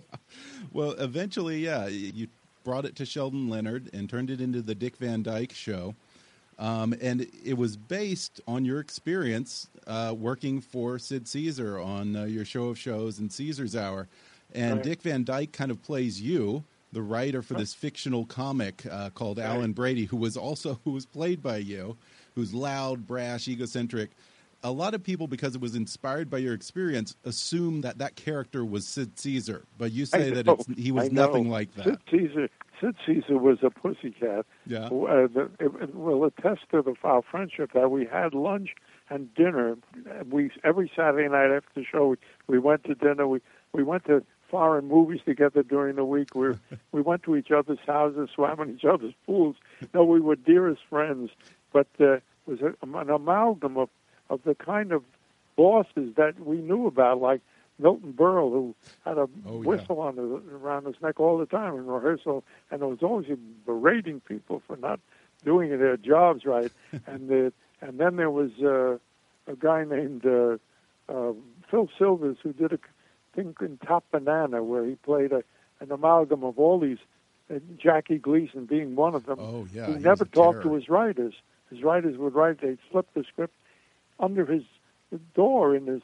Well, 0.73 0.93
eventually, 0.93 1.59
yeah, 1.65 1.87
you 1.87 2.29
brought 2.65 2.85
it 2.85 2.97
to 2.97 3.07
Sheldon 3.07 3.49
Leonard 3.49 3.91
and 3.93 4.09
turned 4.09 4.31
it 4.31 4.41
into 4.41 4.63
the 4.63 4.75
Dick 4.75 4.97
Van 4.97 5.23
Dyke 5.23 5.53
Show. 5.53 5.95
Um, 6.59 6.95
and 7.01 7.27
it 7.45 7.59
was 7.59 7.77
based 7.77 8.41
on 8.47 8.65
your 8.65 8.79
experience 8.81 9.69
uh, 9.87 10.15
working 10.17 10.61
for 10.61 10.99
Sid 10.99 11.27
Caesar 11.29 11.81
on 11.81 12.15
uh, 12.15 12.25
your 12.25 12.45
show 12.45 12.69
of 12.69 12.79
shows 12.79 13.19
and 13.19 13.33
Caesar's 13.33 13.75
Hour. 13.75 14.09
And 14.55 14.77
Right. 14.77 14.85
Dick 14.85 15.03
Van 15.03 15.25
Dyke 15.25 15.53
kind 15.53 15.71
of 15.71 15.83
plays 15.83 16.21
you, 16.21 16.65
the 16.93 17.03
writer 17.03 17.43
for 17.43 17.55
this 17.55 17.75
fictional 17.75 18.25
comic 18.25 18.87
uh, 18.91 19.11
called 19.11 19.39
Alan 19.39 19.73
Brady, 19.73 20.05
who 20.05 20.17
was 20.17 20.37
also 20.37 20.81
who 20.85 20.93
was 20.93 21.07
played 21.07 21.43
by 21.43 21.57
you, 21.59 21.97
who's 22.35 22.55
loud, 22.55 23.07
brash, 23.07 23.49
egocentric. 23.49 24.11
A 24.63 24.71
lot 24.71 24.95
of 24.95 25.03
people, 25.03 25.27
because 25.27 25.55
it 25.55 25.61
was 25.61 25.75
inspired 25.75 26.31
by 26.31 26.39
your 26.39 26.55
experience, 26.55 27.17
assume 27.25 27.83
that 27.83 27.99
that 27.99 28.17
character 28.17 28.65
was 28.65 28.87
Sid 28.87 29.19
Caesar. 29.19 29.65
But 29.77 29.93
you 29.93 30.07
say 30.07 30.31
that 30.31 30.49
it's, 30.49 30.67
he 30.79 30.91
was 30.91 31.13
nothing 31.13 31.51
like 31.51 31.75
that. 31.75 31.85
Sid 31.85 31.99
Caesar. 32.11 32.49
Sid 32.81 32.97
Caesar 33.05 33.37
was 33.37 33.59
a 33.63 33.69
pussycat. 33.69 34.47
Yeah. 34.67 34.87
Uh, 34.87 35.29
the, 35.29 35.51
it 35.61 35.95
will 35.95 36.25
attest 36.25 36.63
to 36.71 36.81
the, 36.81 36.95
our 37.05 37.21
friendship 37.23 37.73
that 37.75 37.91
we 37.91 38.07
had 38.07 38.33
lunch 38.33 38.71
and 39.11 39.33
dinner. 39.35 39.77
We 40.31 40.51
every 40.63 40.91
Saturday 40.97 41.29
night 41.29 41.55
after 41.55 41.69
the 41.75 41.85
show, 41.85 42.09
we, 42.09 42.17
we 42.47 42.59
went 42.59 42.85
to 42.85 42.95
dinner. 42.95 43.29
We 43.29 43.41
we 43.73 43.83
went 43.83 44.07
to 44.07 44.25
foreign 44.55 44.87
movies 44.87 45.21
together 45.25 45.65
during 45.65 45.97
the 45.97 46.05
week. 46.05 46.35
We 46.37 46.51
we 46.93 47.01
went 47.01 47.25
to 47.25 47.35
each 47.35 47.51
other's 47.51 47.81
houses, 47.85 48.31
swam 48.35 48.61
in 48.61 48.71
each 48.77 48.85
other's 48.85 49.15
pools. 49.27 49.57
No, 49.93 50.05
we 50.05 50.21
were 50.21 50.37
dearest 50.37 50.83
friends. 50.89 51.31
But 51.73 51.89
uh, 52.01 52.13
it 52.15 52.23
was 52.47 52.61
a, 52.61 52.75
an 52.83 53.11
amalgam 53.11 53.77
of 53.77 53.89
of 54.31 54.43
the 54.45 54.55
kind 54.55 54.93
of 54.93 55.03
bosses 55.57 56.15
that 56.17 56.39
we 56.39 56.59
knew 56.59 56.87
about, 56.87 57.21
like 57.21 57.41
Milton 57.81 58.13
Berle, 58.13 58.51
who 58.53 58.75
had 59.05 59.19
a 59.19 59.29
Oh, 59.47 59.61
yeah. 59.61 59.69
whistle 59.69 60.01
on 60.01 60.17
his, 60.17 60.53
around 60.63 60.87
his 60.87 60.95
neck 61.03 61.19
all 61.19 61.37
the 61.39 61.47
time 61.47 61.75
in 61.75 61.87
rehearsal, 61.87 62.45
and 62.71 62.81
was 62.81 63.03
always 63.03 63.27
berating 63.67 64.21
people 64.21 64.63
for 64.69 64.77
not 64.77 65.01
doing 65.45 65.71
their 65.71 65.97
jobs 65.97 66.45
right. 66.45 66.71
and 67.07 67.29
the, 67.29 67.53
and 67.81 67.99
then 67.99 68.15
there 68.17 68.31
was 68.31 68.51
uh, 68.63 68.93
a 69.53 69.57
guy 69.59 69.85
named 69.85 70.25
uh, 70.25 70.57
uh, 71.09 71.33
Phil 71.71 71.89
Silvers 71.99 72.37
who 72.43 72.53
did 72.53 72.73
a 72.73 72.79
thing 73.35 73.55
in 73.61 73.79
Top 73.79 74.05
Banana 74.11 74.63
where 74.63 74.85
he 74.85 74.95
played 74.97 75.33
a, 75.33 75.43
an 75.81 75.91
amalgam 75.91 76.45
of 76.45 76.59
all 76.59 76.79
these, 76.81 76.99
uh, 77.55 77.59
Jackie 77.77 78.19
Gleason 78.19 78.65
being 78.67 78.97
one 78.97 79.15
of 79.15 79.27
them. 79.27 79.39
Oh, 79.41 79.67
yeah, 79.73 79.87
He 79.87 79.93
he 79.95 79.99
never 79.99 80.25
talked 80.25 80.63
terror. 80.63 80.63
to 80.63 80.75
his 80.75 80.89
writers. 80.89 81.35
His 81.71 81.83
writers 81.83 82.17
would 82.19 82.35
write, 82.35 82.61
they'd 82.61 82.79
slip 82.91 83.07
the 83.15 83.25
script 83.25 83.55
under 84.21 84.47
his 84.47 84.63
door 85.35 85.75
in 85.77 85.87
his 85.87 86.03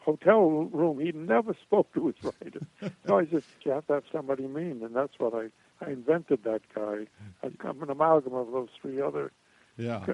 hotel 0.00 0.40
room. 0.50 0.98
He 0.98 1.12
never 1.12 1.54
spoke 1.66 1.92
to 1.94 2.06
his 2.08 2.16
writers. 2.22 2.62
so 3.06 3.18
I 3.18 3.26
said, 3.26 3.42
you 3.64 3.72
have 3.72 3.86
to 3.88 3.94
have 3.94 4.04
somebody 4.12 4.46
mean, 4.46 4.82
and 4.82 4.94
that's 4.94 5.18
what 5.18 5.34
I, 5.34 5.48
I 5.84 5.90
invented 5.90 6.44
that 6.44 6.62
guy. 6.74 7.06
I'm 7.42 7.82
an 7.82 7.90
amalgam 7.90 8.34
of 8.34 8.50
those 8.50 8.68
three 8.80 9.00
other 9.00 9.30
Yeah, 9.76 10.04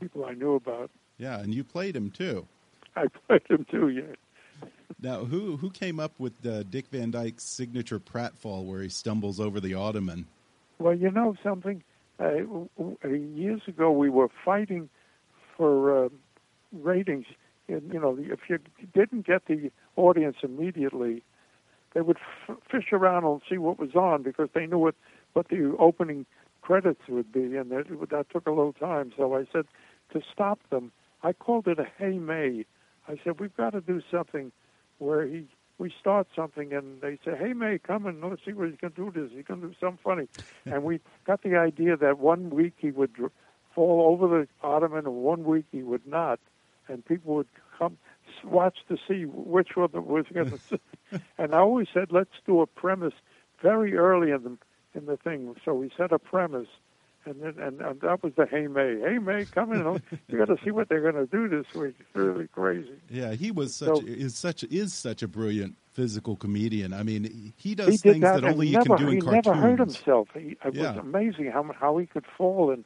people 0.00 0.24
I 0.24 0.34
knew 0.34 0.54
about. 0.54 0.90
yeah, 1.16 1.40
and 1.40 1.52
you 1.54 1.64
played 1.64 1.96
him 1.96 2.10
too. 2.10 2.46
I 2.94 3.06
played 3.26 3.42
him 3.48 3.66
too, 3.70 3.88
yeah. 3.88 4.14
Now, 5.00 5.24
who 5.24 5.56
who 5.56 5.70
came 5.70 6.00
up 6.00 6.12
with 6.18 6.44
uh, 6.44 6.64
Dick 6.64 6.86
Van 6.88 7.10
Dyke's 7.10 7.44
signature 7.44 8.00
pratfall, 8.00 8.64
where 8.64 8.82
he 8.82 8.88
stumbles 8.88 9.38
over 9.38 9.60
the 9.60 9.74
ottoman? 9.74 10.26
Well, 10.78 10.94
you 10.94 11.10
know 11.10 11.36
something? 11.42 11.82
Uh, 12.18 12.38
w- 12.76 12.98
years 13.04 13.62
ago, 13.68 13.92
we 13.92 14.10
were 14.10 14.28
fighting 14.44 14.88
for 15.56 16.06
uh, 16.06 16.08
ratings. 16.72 17.26
And, 17.68 17.92
you 17.92 18.00
know, 18.00 18.16
if 18.18 18.40
you 18.48 18.58
didn't 18.94 19.26
get 19.26 19.46
the 19.46 19.70
audience 19.96 20.36
immediately, 20.42 21.22
they 21.94 22.00
would 22.00 22.16
f- 22.48 22.56
fish 22.70 22.92
around 22.92 23.24
and 23.24 23.40
see 23.48 23.58
what 23.58 23.78
was 23.78 23.94
on 23.94 24.22
because 24.22 24.48
they 24.54 24.66
knew 24.66 24.78
what, 24.78 24.94
what 25.34 25.48
the 25.48 25.76
opening 25.78 26.26
credits 26.62 27.02
would 27.08 27.30
be, 27.30 27.56
and 27.56 27.70
that, 27.70 27.84
that 28.10 28.30
took 28.30 28.46
a 28.46 28.50
little 28.50 28.72
time. 28.72 29.12
So 29.16 29.36
I 29.36 29.46
said 29.52 29.66
to 30.12 30.20
stop 30.32 30.58
them, 30.70 30.92
I 31.22 31.32
called 31.32 31.68
it 31.68 31.78
a 31.78 31.86
hey 31.98 32.18
May. 32.18 32.64
I 33.06 33.18
said 33.22 33.38
we've 33.38 33.56
got 33.56 33.70
to 33.70 33.80
do 33.80 34.00
something 34.10 34.50
where 34.98 35.26
he 35.26 35.46
we 35.78 35.92
start 36.00 36.26
something 36.34 36.72
and 36.72 37.00
they 37.00 37.18
say, 37.24 37.36
"Hey 37.36 37.52
May, 37.52 37.78
come 37.78 38.06
and 38.06 38.22
let's 38.22 38.44
see 38.44 38.52
what 38.52 38.68
he's 38.68 38.78
going 38.80 38.92
to 38.94 39.10
do. 39.10 39.20
This 39.20 39.30
he's 39.32 39.44
going 39.44 39.60
to 39.60 39.68
do 39.68 39.74
something 39.80 39.98
funny." 40.02 40.28
and 40.64 40.82
we 40.82 41.00
got 41.24 41.42
the 41.42 41.56
idea 41.56 41.96
that 41.96 42.18
one 42.18 42.50
week 42.50 42.74
he 42.78 42.90
would 42.90 43.12
dr- 43.12 43.32
fall 43.74 44.08
over 44.12 44.26
the 44.40 44.48
ottoman, 44.66 45.06
and 45.06 45.14
one 45.14 45.44
week 45.44 45.66
he 45.70 45.82
would 45.82 46.06
not, 46.06 46.40
and 46.88 47.04
people 47.04 47.34
would 47.36 47.48
come 47.78 47.96
watch 48.44 48.78
to 48.88 48.96
see 49.06 49.24
which 49.24 49.76
one 49.76 49.90
was 49.92 50.26
going 50.32 50.50
to. 50.70 51.20
and 51.38 51.54
I 51.54 51.58
always 51.58 51.88
said, 51.94 52.10
"Let's 52.10 52.34
do 52.44 52.60
a 52.60 52.66
premise 52.66 53.14
very 53.62 53.96
early 53.96 54.32
in 54.32 54.42
the 54.42 54.58
in 54.98 55.06
the 55.06 55.16
thing." 55.16 55.54
So 55.64 55.74
we 55.74 55.90
set 55.96 56.12
a 56.12 56.18
premise. 56.18 56.68
And, 57.28 57.42
then, 57.42 57.54
and 57.62 57.80
and 57.82 58.00
that 58.00 58.22
was 58.22 58.32
the 58.36 58.46
hey 58.46 58.66
May, 58.68 58.98
hey 59.00 59.18
May, 59.18 59.44
come 59.44 59.72
in. 59.72 60.00
You 60.28 60.38
got 60.38 60.46
to 60.46 60.56
see 60.64 60.70
what 60.70 60.88
they're 60.88 61.02
going 61.02 61.14
to 61.14 61.26
do 61.26 61.48
this 61.48 61.66
week. 61.74 61.94
It's 62.00 62.08
really 62.14 62.48
crazy. 62.48 62.94
Yeah, 63.10 63.34
he 63.34 63.50
was 63.50 63.74
such 63.74 63.88
So- 63.98 64.02
is 64.06 64.34
such 64.34 64.64
is 64.64 64.94
such 64.94 65.22
a 65.22 65.28
brilliant 65.28 65.76
physical 65.92 66.36
comedian. 66.36 66.92
I 66.94 67.02
mean, 67.02 67.52
he 67.56 67.74
does 67.74 67.88
he 67.88 67.96
things 67.98 68.22
that, 68.22 68.40
that, 68.40 68.44
only 68.52 68.72
and 68.74 68.84
you 68.86 68.94
never, 68.94 68.96
can 68.96 69.04
do 69.06 69.08
in 69.10 69.14
he 69.16 69.20
cartoons. 69.20 69.46
never 69.46 69.60
hurt 69.60 69.78
himself. 69.80 70.28
He, 70.32 70.56
it 70.64 70.74
Yeah. 70.74 70.92
was 70.92 70.98
amazing 71.00 71.50
how 71.52 71.64
how 71.78 71.98
he 71.98 72.06
could 72.06 72.24
fall 72.36 72.70
and 72.70 72.84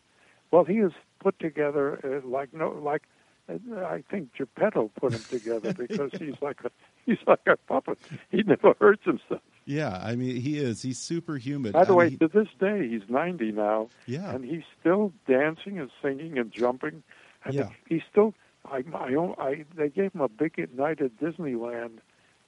well, 0.50 0.64
he 0.64 0.78
is 0.78 0.92
put 1.20 1.38
together 1.38 2.00
uh, 2.04 2.26
like 2.26 2.52
no 2.52 2.70
like 2.70 3.02
uh, 3.48 3.54
I 3.84 4.02
think 4.10 4.32
Geppetto 4.34 4.90
put 4.98 5.12
him 5.12 5.22
together 5.30 5.72
because 5.72 6.10
he's 6.18 6.34
like 6.40 6.64
a 6.64 6.70
he's 7.06 7.18
like 7.26 7.46
a 7.46 7.56
puppet. 7.68 7.98
He 8.30 8.42
never 8.42 8.74
hurts 8.80 9.04
himself. 9.04 9.40
Yeah, 9.64 10.00
I 10.02 10.16
mean, 10.16 10.40
he 10.40 10.58
is. 10.58 10.82
He's 10.82 10.98
superhuman. 10.98 11.72
By 11.72 11.84
the 11.84 11.92
I 11.92 11.96
way, 11.96 12.08
mean, 12.10 12.18
to 12.18 12.28
this 12.28 12.48
day, 12.58 12.88
he's 12.88 13.08
90 13.08 13.52
now, 13.52 13.88
Yeah. 14.06 14.30
and 14.34 14.44
he's 14.44 14.64
still 14.80 15.12
dancing 15.28 15.78
and 15.78 15.90
singing 16.02 16.36
and 16.38 16.50
jumping, 16.50 17.02
and 17.44 17.54
Yeah. 17.54 17.68
he's 17.88 18.02
still. 18.10 18.34
I, 18.64 18.84
I, 18.94 19.14
own- 19.14 19.34
I, 19.38 19.64
they 19.76 19.88
gave 19.88 20.12
him 20.12 20.20
a 20.20 20.28
big 20.28 20.56
night 20.76 21.00
at 21.00 21.16
Disneyland 21.18 21.98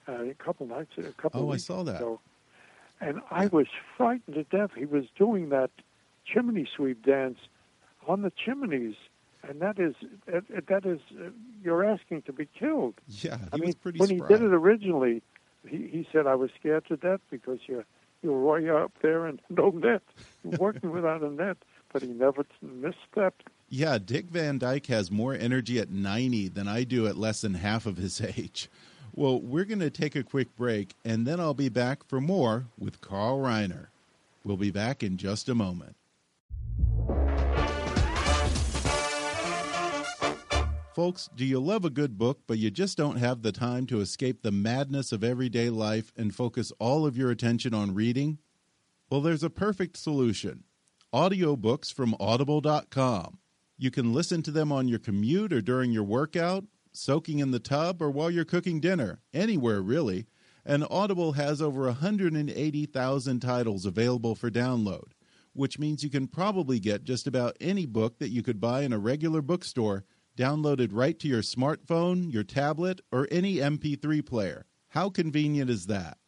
uh, 0.08 0.12
a 0.24 0.34
couple 0.34 0.66
nights, 0.66 0.92
a 0.98 1.12
couple. 1.12 1.48
Oh, 1.48 1.52
I 1.52 1.56
saw 1.56 1.82
that. 1.84 1.96
Ago. 1.96 2.20
And 3.00 3.20
I 3.30 3.46
was 3.46 3.66
frightened 3.96 4.36
to 4.36 4.44
death. 4.44 4.70
He 4.76 4.84
was 4.84 5.04
doing 5.18 5.48
that 5.48 5.70
chimney 6.24 6.68
sweep 6.76 7.04
dance 7.04 7.38
on 8.06 8.22
the 8.22 8.30
chimneys, 8.30 8.94
and 9.48 9.60
that 9.60 9.78
is 9.78 9.94
that, 10.26 10.86
is 10.86 11.00
uh, 11.20 11.30
you're 11.62 11.84
asking 11.84 12.22
to 12.22 12.32
be 12.32 12.46
killed. 12.58 12.94
yeah, 13.08 13.38
I 13.52 13.56
mean, 13.56 13.66
was 13.66 13.74
pretty 13.74 13.98
when 13.98 14.08
spry. 14.16 14.28
he 14.28 14.34
did 14.34 14.42
it 14.42 14.52
originally, 14.54 15.22
he, 15.68 15.88
he 15.88 16.08
said, 16.12 16.26
"I 16.26 16.34
was 16.34 16.50
scared 16.58 16.86
to 16.86 16.96
death 16.96 17.20
because 17.30 17.58
you're 17.66 17.84
you're 18.22 18.40
way 18.40 18.68
up 18.70 18.92
there 19.02 19.26
and 19.26 19.40
no 19.50 19.70
net, 19.70 20.02
You're 20.42 20.58
working 20.58 20.90
without 20.92 21.22
a 21.22 21.30
net." 21.30 21.58
But 21.92 22.02
he 22.02 22.08
never 22.08 22.44
misstepped. 22.64 23.46
Yeah, 23.68 23.98
Dick 23.98 24.26
Van 24.26 24.58
Dyke 24.58 24.86
has 24.86 25.10
more 25.10 25.32
energy 25.32 25.78
at 25.78 25.90
90 25.90 26.48
than 26.48 26.66
I 26.66 26.82
do 26.82 27.06
at 27.06 27.16
less 27.16 27.40
than 27.40 27.54
half 27.54 27.86
of 27.86 27.96
his 27.96 28.20
age. 28.36 28.68
Well, 29.14 29.40
we're 29.40 29.64
going 29.64 29.78
to 29.78 29.90
take 29.90 30.16
a 30.16 30.24
quick 30.24 30.56
break, 30.56 30.94
and 31.04 31.24
then 31.24 31.38
I'll 31.38 31.54
be 31.54 31.68
back 31.68 32.04
for 32.08 32.20
more 32.20 32.66
with 32.76 33.00
Carl 33.00 33.38
Reiner. 33.38 33.86
We'll 34.42 34.56
be 34.56 34.72
back 34.72 35.04
in 35.04 35.16
just 35.16 35.48
a 35.48 35.54
moment. 35.54 35.94
Folks, 40.94 41.28
do 41.34 41.44
you 41.44 41.58
love 41.58 41.84
a 41.84 41.90
good 41.90 42.16
book, 42.16 42.42
but 42.46 42.58
you 42.58 42.70
just 42.70 42.96
don't 42.96 43.16
have 43.16 43.42
the 43.42 43.50
time 43.50 43.84
to 43.86 44.00
escape 44.00 44.42
the 44.42 44.52
madness 44.52 45.10
of 45.10 45.24
everyday 45.24 45.68
life 45.68 46.12
and 46.16 46.32
focus 46.32 46.72
all 46.78 47.04
of 47.04 47.16
your 47.18 47.32
attention 47.32 47.74
on 47.74 47.94
reading? 47.96 48.38
Well, 49.10 49.20
there's 49.20 49.42
a 49.42 49.50
perfect 49.50 49.96
solution 49.96 50.62
audiobooks 51.12 51.92
from 51.92 52.14
audible.com. 52.20 53.38
You 53.76 53.90
can 53.90 54.12
listen 54.12 54.40
to 54.42 54.52
them 54.52 54.70
on 54.70 54.86
your 54.86 55.00
commute 55.00 55.52
or 55.52 55.60
during 55.60 55.90
your 55.90 56.04
workout, 56.04 56.64
soaking 56.92 57.40
in 57.40 57.50
the 57.50 57.58
tub, 57.58 58.00
or 58.00 58.08
while 58.08 58.30
you're 58.30 58.44
cooking 58.44 58.78
dinner, 58.78 59.20
anywhere 59.32 59.82
really. 59.82 60.26
And 60.64 60.86
Audible 60.88 61.32
has 61.32 61.60
over 61.60 61.86
180,000 61.86 63.40
titles 63.40 63.84
available 63.84 64.36
for 64.36 64.48
download. 64.48 65.10
which 65.54 65.78
means 65.78 66.02
you 66.02 66.10
can 66.10 66.26
probably 66.26 66.80
get 66.80 67.04
just 67.04 67.26
about 67.26 67.56
any 67.60 67.86
book 67.86 68.18
that 68.18 68.30
you 68.30 68.42
could 68.42 68.60
buy 68.60 68.82
in 68.82 68.92
a 68.92 68.98
regular 68.98 69.40
bookstore 69.40 70.04
downloaded 70.36 70.90
right 70.92 71.18
to 71.18 71.28
your 71.28 71.42
smartphone, 71.42 72.32
your 72.32 72.44
tablet, 72.44 73.00
or 73.12 73.28
any 73.30 73.56
MP3 73.56 74.24
player. 74.24 74.66
How 74.88 75.10
convenient 75.10 75.70
is 75.70 75.86
that? 75.86 76.18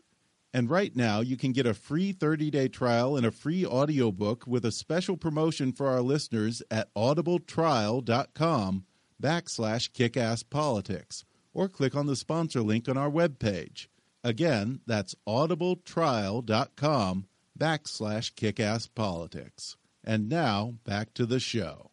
And 0.53 0.71
right 0.71 0.97
now, 0.97 1.21
you 1.21 1.37
can 1.37 1.53
get 1.53 1.67
a 1.67 1.75
free 1.75 2.15
30-day 2.15 2.69
trial 2.69 3.17
and 3.17 3.27
a 3.27 3.31
free 3.31 3.67
audiobook 3.67 4.47
with 4.47 4.65
a 4.65 4.73
special 4.73 5.17
promotion 5.17 5.73
for 5.73 5.89
our 5.89 6.01
listeners 6.01 6.63
at 6.71 6.93
audibletrial.com 6.95 8.85
backslash 9.23 9.91
kickasspolitics 9.93 11.25
or 11.53 11.69
click 11.69 11.95
on 11.95 12.07
the 12.07 12.17
sponsor 12.17 12.63
link 12.63 12.89
on 12.89 12.97
our 12.97 13.11
webpage. 13.11 13.89
Again, 14.25 14.81
that's 14.87 15.15
audibletrial.com 15.29 17.27
backslash 17.59 18.33
kickasspolitics. 18.35 19.77
And 20.05 20.29
now, 20.29 20.75
back 20.85 21.15
to 21.15 21.27
the 21.27 21.41
show. 21.41 21.91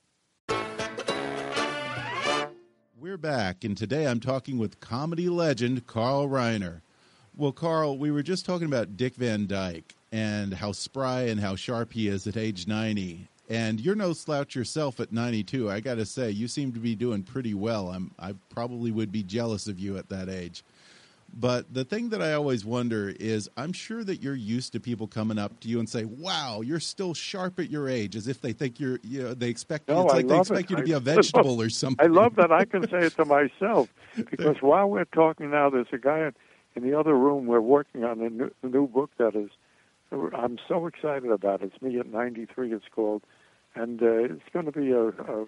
We're 3.04 3.18
back, 3.18 3.66
and 3.66 3.76
today 3.76 4.08
I'm 4.08 4.22
talking 4.22 4.58
with 4.58 4.80
comedy 4.80 5.28
legend 5.28 5.86
Carl 5.88 6.30
Reiner. 6.30 6.80
Well, 7.36 7.52
Carl, 7.52 7.98
we 7.98 8.12
were 8.12 8.24
just 8.24 8.46
talking 8.46 8.66
about 8.66 8.96
Dick 8.96 9.16
Van 9.16 9.46
Dyke 9.46 9.94
and 10.14 10.54
how 10.54 10.72
spry 10.72 11.24
and 11.24 11.42
how 11.42 11.58
sharp 11.58 11.92
he 11.92 12.08
is 12.08 12.28
at 12.28 12.38
age 12.38 12.66
90. 12.66 13.28
And 13.50 13.82
you're 13.82 13.94
no 13.94 14.14
slouch 14.14 14.56
yourself 14.56 15.02
at 15.02 15.12
92. 15.12 15.70
I 15.70 15.82
got 15.82 15.96
to 15.96 16.06
say, 16.06 16.32
you 16.32 16.48
seem 16.48 16.72
to 16.72 16.80
be 16.80 16.96
doing 16.96 17.24
pretty 17.24 17.54
well. 17.54 17.90
I'm, 17.90 18.12
I 18.18 18.36
probably 18.50 18.92
would 18.92 19.12
be 19.12 19.22
jealous 19.22 19.68
of 19.68 19.82
you 19.82 19.98
at 19.98 20.08
that 20.08 20.30
age. 20.30 20.64
But 21.36 21.74
the 21.74 21.84
thing 21.84 22.10
that 22.10 22.22
I 22.22 22.34
always 22.34 22.64
wonder 22.64 23.14
is 23.20 23.50
I'm 23.58 23.74
sure 23.74 24.04
that 24.04 24.22
you're 24.22 24.36
used 24.36 24.74
to 24.74 24.80
people 24.80 25.08
coming 25.08 25.40
up 25.40 25.60
to 25.62 25.68
you 25.68 25.80
and 25.80 25.90
say, 25.90 26.06
"Wow, 26.06 26.62
you're 26.62 26.80
still 26.80 27.16
sharp 27.16 27.60
at 27.60 27.72
your 27.72 27.90
age," 27.90 28.16
as 28.16 28.28
if 28.28 28.40
they 28.40 28.54
think 28.54 28.80
you're, 28.80 29.00
you 29.02 29.24
know, 29.24 29.34
they 29.34 29.50
expect 29.50 29.90
no, 29.90 30.04
it's 30.04 30.14
I 30.14 30.18
like 30.18 30.28
they 30.28 30.38
expect 30.38 30.66
it. 30.66 30.70
you 30.70 30.76
to 30.78 30.84
be 30.84 30.92
a 30.92 31.00
vegetable 31.14 31.60
or 31.60 31.70
something. 31.70 32.06
I 32.06 32.08
love 32.08 32.36
that 32.36 32.52
I 32.52 32.66
can 32.66 32.88
say 32.88 33.00
it 33.00 33.16
to 33.16 33.26
myself 33.26 33.90
because 34.16 34.62
while 34.62 34.88
we're 34.88 35.06
talking 35.06 35.50
now, 35.50 35.72
there's 35.72 35.88
a 35.92 35.98
guy 35.98 36.32
in 36.76 36.84
the 36.84 36.98
other 36.98 37.18
room. 37.18 37.48
We're 37.48 37.62
working 37.62 38.04
on 38.04 38.22
a 38.22 38.30
new, 38.30 38.52
a 38.62 38.68
new 38.68 38.88
book 38.88 39.10
that 39.18 39.36
is. 39.36 39.50
I'm 40.12 40.60
so 40.68 40.86
excited 40.86 41.32
about 41.32 41.64
it. 41.64 41.72
It's 41.74 41.82
me 41.82 41.98
at 41.98 42.06
93. 42.06 42.72
It's 42.72 42.86
called, 42.94 43.24
and 43.74 44.04
uh, 44.04 44.06
it's 44.06 44.44
going 44.54 44.66
to 44.66 44.72
be 44.72 44.92
a 44.92 45.06
a, 45.08 45.46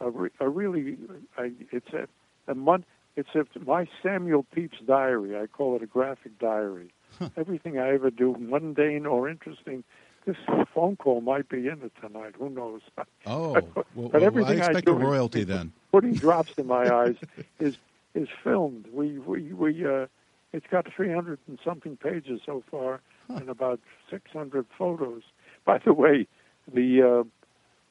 a, 0.00 0.10
re- 0.10 0.30
a 0.38 0.48
really. 0.48 0.96
I, 1.36 1.50
it's 1.72 1.92
a, 1.92 2.06
a 2.46 2.54
month. 2.54 2.84
It's 3.16 3.28
a, 3.34 3.44
my 3.64 3.86
Samuel 4.02 4.44
Pepys 4.54 4.80
diary. 4.86 5.38
I 5.38 5.46
call 5.46 5.76
it 5.76 5.82
a 5.82 5.86
graphic 5.86 6.38
diary. 6.38 6.92
Everything 7.36 7.78
I 7.78 7.90
ever 7.94 8.10
do, 8.10 8.34
mundane 8.40 9.06
or 9.06 9.28
interesting, 9.28 9.84
this 10.26 10.36
phone 10.74 10.96
call 10.96 11.20
might 11.20 11.48
be 11.48 11.68
in 11.68 11.80
it 11.82 11.92
tonight. 12.00 12.34
Who 12.38 12.50
knows? 12.50 12.80
Oh, 13.26 13.52
well, 13.52 13.62
But 13.74 13.86
well, 13.94 14.10
I 14.14 14.20
everything 14.26 14.60
I 14.60 14.66
expect 14.66 14.86
do 14.86 14.92
a 14.92 14.96
royalty 14.96 15.44
then. 15.44 15.72
putting 15.92 16.12
drops 16.14 16.52
in 16.58 16.66
my 16.66 16.92
eyes 16.94 17.16
is 17.60 17.78
is 18.14 18.28
filmed. 18.42 18.86
We 18.92 19.18
we 19.18 19.52
we 19.54 19.86
uh, 19.86 20.06
it's 20.52 20.66
got 20.70 20.86
300 20.94 21.38
and 21.48 21.58
something 21.64 21.96
pages 21.96 22.40
so 22.44 22.62
far 22.70 23.00
and 23.28 23.48
about 23.48 23.80
600 24.10 24.66
photos. 24.76 25.22
By 25.64 25.78
the 25.78 25.94
way, 25.94 26.26
the 26.72 27.02
uh, 27.02 27.24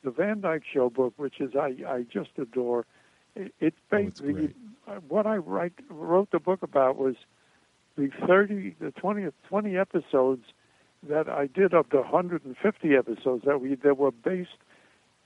the 0.03 0.11
Van 0.11 0.41
Dyke 0.41 0.63
Show 0.71 0.89
book, 0.91 1.13
which 1.17 1.39
is 1.39 1.55
I 1.55 1.75
I 1.87 2.05
just 2.11 2.31
adore. 2.37 2.85
It, 3.35 3.53
it 3.59 3.73
Oh, 3.91 3.97
it's 3.97 4.19
basically 4.19 4.45
uh, 4.45 4.47
what 5.07 5.25
I 5.25 5.37
write 5.37 5.73
wrote 5.89 6.31
the 6.31 6.39
book 6.39 6.61
about 6.63 6.97
was 6.97 7.15
the 7.97 8.09
30 8.27 8.75
the 8.79 8.91
20 8.91 9.27
20 9.47 9.77
episodes 9.77 10.45
that 11.07 11.29
I 11.29 11.47
did 11.47 11.73
of 11.73 11.89
the 11.89 11.97
150 12.01 12.95
episodes 12.95 13.43
that 13.45 13.61
we 13.61 13.75
that 13.75 13.97
were 13.97 14.11
based 14.11 14.57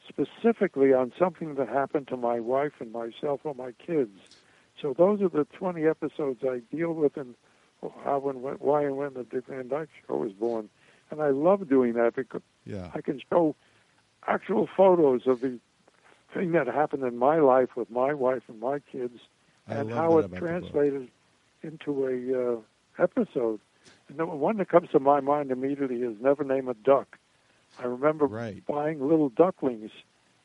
specifically 0.08 0.93
on 0.93 1.12
something 1.17 1.56
that 1.56 1.67
happened 1.67 2.08
to 2.10 2.17
my 2.17 2.39
wife 2.39 2.74
and 2.80 2.91
myself 2.91 3.41
or 3.43 3.54
my 3.54 3.72
kids. 3.74 4.17
So 4.82 4.93
those 4.98 5.22
are 5.22 5.30
the 5.30 5.46
20 5.58 5.86
episodes 5.86 6.43
I 6.43 6.62
deal 6.74 6.93
with 6.93 7.17
and 7.17 7.36
how 8.04 8.30
and 8.30 8.41
when, 8.41 8.56
why 8.56 8.84
and 8.84 8.96
when 8.98 9.13
the 9.13 9.24
Dick 9.24 9.46
Van 9.48 9.67
Dyke 9.67 9.89
Show 10.08 10.17
was 10.17 10.32
born. 10.32 10.70
And 11.12 11.22
I 11.22 11.30
love 11.30 11.67
doing 11.67 11.93
that 11.93 12.15
because 12.15 12.41
Yeah. 12.65 12.91
I 12.93 13.02
can 13.02 13.22
show 13.30 13.56
actual 14.28 14.67
photos 14.78 15.22
of 15.26 15.41
the 15.41 15.60
thing 16.34 16.52
that 16.52 16.67
happened 16.67 17.04
in 17.04 17.17
my 17.17 17.38
life 17.39 17.70
with 17.76 17.89
my 17.89 18.13
wife 18.13 18.43
and 18.48 18.60
my 18.60 18.80
kids 18.91 19.20
and 19.67 19.91
how 19.91 20.17
it 20.17 20.25
about 20.25 20.32
the 20.32 20.39
book. 20.39 20.39
translated 20.39 21.08
into 21.63 22.06
a 22.08 22.53
uh, 22.53 23.03
episode. 23.03 23.60
And 24.10 24.19
the 24.19 24.25
one 24.25 24.58
that 24.58 24.69
comes 24.69 24.89
to 24.89 24.99
my 24.99 25.19
mind 25.19 25.51
immediately 25.51 26.01
is 26.01 26.15
Never 26.21 26.43
Name 26.43 26.67
a 26.67 26.73
Duck. 26.73 27.17
I 27.80 27.86
remember 27.86 28.25
Right. 28.25 28.65
buying 28.65 28.99
little 29.08 29.30
ducklings 29.30 29.91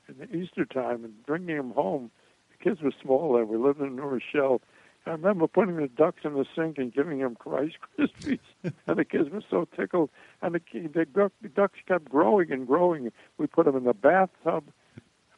in 0.09 0.19
the 0.19 0.35
Easter 0.37 0.65
time 0.65 1.05
and 1.05 1.25
bringing 1.27 1.57
them 1.57 1.71
home. 1.71 2.11
The 2.51 2.65
kids 2.65 2.83
were 2.83 2.93
small 3.03 3.35
then. 3.35 3.49
We 3.49 3.57
lived 3.57 3.81
in 3.81 3.97
New 3.97 4.03
Rochelle. 4.03 4.61
I 5.07 5.11
remember 5.11 5.49
putting 5.49 5.77
the 5.77 5.89
ducks 5.89 6.21
in 6.25 6.35
the 6.35 6.45
sink 6.55 6.79
and 6.79 6.93
giving 6.95 7.19
them 7.19 7.37
Rice 7.45 7.73
Krispies, 7.99 8.39
and 8.87 8.97
the 8.97 9.05
kids 9.05 9.31
were 9.31 9.43
so 9.51 9.67
tickled. 9.77 10.11
And 10.43 10.55
the, 10.55 10.61
the, 10.89 11.05
duck, 11.07 11.33
the 11.43 11.49
ducks 11.49 11.79
kept 11.89 12.09
growing 12.09 12.53
and 12.53 12.67
growing. 12.67 13.11
We 13.37 13.47
put 13.49 13.67
them 13.67 13.77
in 13.77 13.85
the 13.85 13.95
bathtub. 13.95 14.65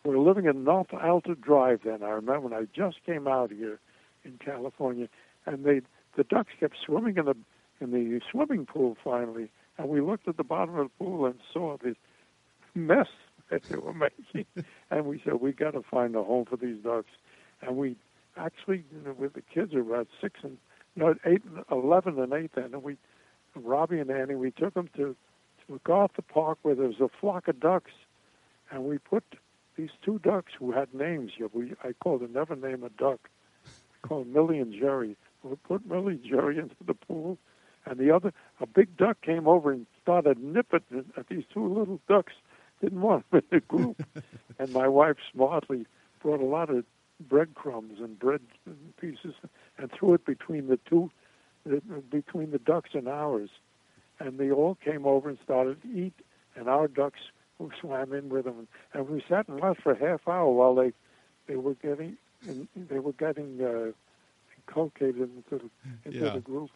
We 0.04 0.14
were 0.14 0.22
living 0.22 0.44
in 0.44 0.64
North 0.64 0.92
Alta 0.92 1.34
Drive 1.34 1.80
then. 1.84 2.02
I 2.02 2.10
remember 2.10 2.40
when 2.40 2.52
I 2.52 2.66
just 2.76 3.02
came 3.06 3.26
out 3.26 3.50
here 3.50 3.80
in 4.22 4.38
California, 4.38 5.08
and 5.46 5.64
they 5.64 5.80
the 6.16 6.24
ducks 6.24 6.52
kept 6.60 6.76
swimming 6.84 7.16
in 7.16 7.24
the 7.24 7.36
in 7.80 7.90
the 7.90 8.20
swimming 8.30 8.66
pool 8.66 8.98
finally, 9.02 9.50
and 9.78 9.88
we 9.88 10.02
looked 10.02 10.28
at 10.28 10.36
the 10.36 10.44
bottom 10.44 10.76
of 10.76 10.88
the 10.88 11.04
pool 11.04 11.24
and 11.24 11.36
saw 11.50 11.78
this 11.82 11.96
mess 12.74 13.06
that 13.50 13.62
they 13.62 13.76
were 13.76 13.94
making, 13.94 14.44
and 14.90 15.06
we 15.06 15.22
said 15.24 15.40
we 15.40 15.52
got 15.52 15.70
to 15.70 15.82
find 15.90 16.14
a 16.14 16.22
home 16.22 16.44
for 16.44 16.56
these 16.58 16.82
ducks, 16.84 17.10
and 17.62 17.78
we 17.78 17.96
actually 18.36 18.84
you 18.92 19.00
know, 19.06 19.14
with 19.18 19.32
the 19.32 19.42
kids 19.42 19.72
are 19.72 19.80
about 19.80 20.08
six 20.20 20.40
and 20.42 20.58
no 20.96 21.14
eight, 21.24 21.42
and 21.44 21.64
eleven 21.70 22.18
and 22.18 22.34
eight 22.34 22.50
then, 22.54 22.74
and 22.74 22.82
we 22.82 22.98
Robbie 23.56 24.00
and 24.00 24.10
Annie 24.10 24.34
we 24.34 24.50
took 24.50 24.74
them 24.74 24.90
to, 24.96 25.16
to 25.66 25.72
MacArthur 25.72 26.20
Park 26.20 26.58
where 26.60 26.74
there 26.74 26.88
was 26.88 27.00
a 27.00 27.08
flock 27.20 27.48
of 27.48 27.58
ducks, 27.58 27.92
and 28.70 28.84
we 28.84 28.98
put 28.98 29.24
these 29.76 29.90
two 30.02 30.18
ducks 30.20 30.52
who 30.58 30.72
had 30.72 30.92
names. 30.94 31.32
We 31.52 31.72
I 31.82 31.92
called 31.92 32.20
them 32.20 32.32
never 32.32 32.56
name 32.56 32.84
a 32.84 32.90
duck. 32.90 33.28
I 33.66 34.06
called 34.06 34.26
Millie 34.28 34.58
and 34.58 34.72
Jerry. 34.72 35.16
We 35.42 35.56
put 35.56 35.86
Millie 35.86 36.14
and 36.14 36.24
Jerry 36.24 36.58
into 36.58 36.76
the 36.86 36.94
pool, 36.94 37.38
and 37.86 37.98
the 37.98 38.10
other 38.10 38.32
a 38.60 38.66
big 38.66 38.96
duck 38.96 39.20
came 39.22 39.46
over 39.46 39.72
and 39.72 39.86
started 40.02 40.42
nipping 40.42 41.04
at 41.16 41.28
these 41.28 41.44
two 41.52 41.66
little 41.66 42.00
ducks. 42.08 42.32
Didn't 42.80 43.00
want 43.00 43.30
them 43.30 43.42
in 43.50 43.58
the 43.58 43.60
group, 43.60 44.02
and 44.58 44.72
my 44.72 44.88
wife 44.88 45.16
smartly 45.32 45.86
brought 46.20 46.40
a 46.40 46.46
lot 46.46 46.70
of 46.70 46.84
breadcrumbs 47.20 48.00
and 48.00 48.18
bread 48.18 48.40
pieces 49.00 49.34
and 49.78 49.90
threw 49.92 50.14
it 50.14 50.24
between 50.24 50.66
the 50.66 50.78
two, 50.88 51.10
between 52.10 52.50
the 52.50 52.58
ducks 52.58 52.90
and 52.94 53.08
ours, 53.08 53.50
and 54.18 54.38
they 54.38 54.50
all 54.50 54.76
came 54.84 55.06
over 55.06 55.28
and 55.28 55.38
started 55.44 55.80
to 55.82 55.88
eat, 55.88 56.14
and 56.56 56.68
our 56.68 56.88
ducks 56.88 57.20
who 57.58 57.70
swam 57.80 58.12
in 58.12 58.28
with 58.28 58.44
them, 58.44 58.66
and 58.92 59.08
we 59.08 59.22
sat 59.28 59.48
and 59.48 59.60
watched 59.60 59.82
for 59.82 59.92
a 59.92 59.98
half 59.98 60.26
hour 60.26 60.50
while 60.50 60.74
they 60.74 60.92
they 61.46 61.56
were 61.56 61.74
getting 61.74 62.16
they 62.76 62.98
were 62.98 63.12
getting 63.12 63.60
uh, 63.62 63.92
inculcated 64.58 65.16
into 65.36 65.64
the, 65.64 65.70
into 66.04 66.18
Yeah. 66.26 66.32
the 66.34 66.40
group. 66.40 66.70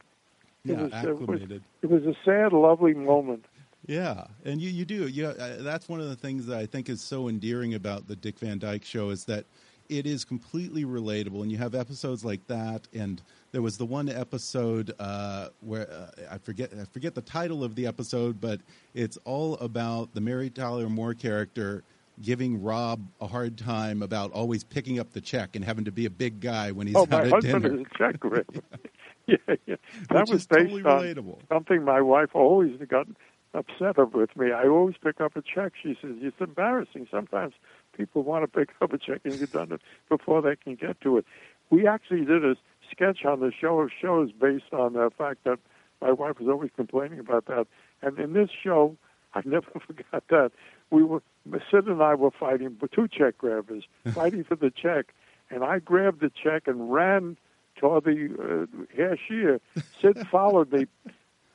It 0.64 0.72
Yeah, 0.72 0.82
was, 0.82 0.92
uh, 0.92 1.14
was- 1.14 1.20
acclimated. 1.22 1.62
It 1.82 1.90
was 1.90 2.04
a 2.04 2.14
sad, 2.24 2.52
lovely 2.52 2.94
moment. 2.94 3.44
Yeah, 3.86 4.26
and 4.44 4.60
you, 4.60 4.68
you 4.70 4.84
do. 4.84 5.06
You, 5.08 5.26
uh, 5.28 5.62
that's 5.62 5.88
one 5.88 6.00
of 6.00 6.08
the 6.08 6.16
things 6.16 6.46
that 6.46 6.58
I 6.58 6.66
think 6.66 6.88
is 6.90 7.00
so 7.00 7.28
endearing 7.28 7.72
about 7.74 8.06
the 8.08 8.16
Dick 8.16 8.38
Van 8.38 8.58
Dyke 8.58 8.84
Show 8.84 9.10
is 9.10 9.24
that 9.26 9.46
it 9.88 10.06
is 10.06 10.24
completely 10.24 10.84
relatable, 10.84 11.42
and 11.42 11.50
you 11.50 11.58
have 11.58 11.74
episodes 11.74 12.24
like 12.24 12.46
that. 12.48 12.88
And 12.92 13.22
there 13.52 13.62
was 13.62 13.78
the 13.78 13.86
one 13.86 14.08
episode 14.08 14.94
uh, 14.98 15.48
where 15.60 15.90
uh, 15.90 16.10
I 16.30 16.38
forget 16.38 16.70
I 16.78 16.84
forget 16.84 17.14
the 17.14 17.22
title 17.22 17.64
of 17.64 17.74
the 17.74 17.86
episode, 17.86 18.40
but 18.40 18.60
it's 18.94 19.18
all 19.24 19.54
about 19.56 20.14
the 20.14 20.20
Mary 20.20 20.50
Tyler 20.50 20.88
Moore 20.88 21.14
character 21.14 21.82
giving 22.22 22.62
Rob 22.62 23.00
a 23.20 23.26
hard 23.26 23.56
time 23.56 24.02
about 24.02 24.32
always 24.32 24.64
picking 24.64 24.98
up 24.98 25.12
the 25.12 25.20
check 25.20 25.54
and 25.54 25.64
having 25.64 25.84
to 25.84 25.92
be 25.92 26.04
a 26.06 26.10
big 26.10 26.40
guy 26.40 26.72
when 26.72 26.86
he's 26.86 26.96
oh, 26.96 27.02
out 27.02 27.10
my 27.10 27.20
at 27.22 27.30
husband 27.30 27.62
dinner. 27.62 27.80
is 27.80 27.86
a 27.86 27.98
check 27.98 28.20
grip. 28.20 28.46
yeah, 29.26 29.36
yeah. 29.66 29.76
That 30.10 30.22
Which 30.22 30.30
was 30.30 30.46
based 30.46 30.70
totally 30.70 30.82
on 30.82 31.02
relatable. 31.02 31.38
something 31.48 31.84
my 31.84 32.00
wife 32.00 32.30
always 32.34 32.76
got 32.88 33.06
upset 33.54 33.96
with 34.12 34.36
me. 34.36 34.52
I 34.52 34.66
always 34.66 34.96
pick 35.02 35.20
up 35.20 35.36
a 35.36 35.42
check. 35.42 35.72
She 35.82 35.96
says 36.00 36.16
it's 36.20 36.40
embarrassing. 36.40 37.06
Sometimes 37.10 37.54
people 37.98 38.22
want 38.22 38.44
to 38.44 38.48
pick 38.48 38.70
up 38.80 38.92
a 38.92 38.98
check 38.98 39.20
and 39.24 39.34
you've 39.38 39.52
done 39.52 39.72
it 39.72 39.80
before 40.08 40.40
they 40.40 40.56
can 40.56 40.76
get 40.76 41.00
to 41.02 41.18
it. 41.18 41.26
We 41.70 41.86
actually 41.86 42.24
did 42.24 42.44
a 42.44 42.56
sketch 42.90 43.24
on 43.24 43.40
the 43.40 43.52
show 43.52 43.80
of 43.80 43.90
shows 44.00 44.30
based 44.32 44.72
on 44.72 44.94
the 44.94 45.10
fact 45.18 45.44
that 45.44 45.58
my 46.00 46.12
wife 46.12 46.38
was 46.40 46.48
always 46.48 46.70
complaining 46.74 47.18
about 47.18 47.46
that. 47.46 47.66
And 48.00 48.18
in 48.18 48.32
this 48.32 48.48
show, 48.50 48.96
I 49.34 49.42
never 49.44 49.70
forgot 49.86 50.24
that 50.30 50.52
we 50.90 51.02
were 51.02 51.22
Sid 51.70 51.86
and 51.86 52.02
I 52.02 52.14
were 52.14 52.30
fighting, 52.30 52.76
but 52.78 52.92
two 52.92 53.08
check 53.08 53.38
grabbers 53.38 53.84
fighting 54.14 54.44
for 54.44 54.56
the 54.56 54.70
check, 54.70 55.14
and 55.50 55.64
I 55.64 55.78
grabbed 55.78 56.20
the 56.20 56.30
check 56.30 56.66
and 56.66 56.92
ran 56.92 57.36
toward 57.76 58.04
the 58.04 58.66
uh, 58.68 58.84
cashier. 58.94 59.60
Sid 60.00 60.26
followed 60.30 60.72
me, 60.72 60.86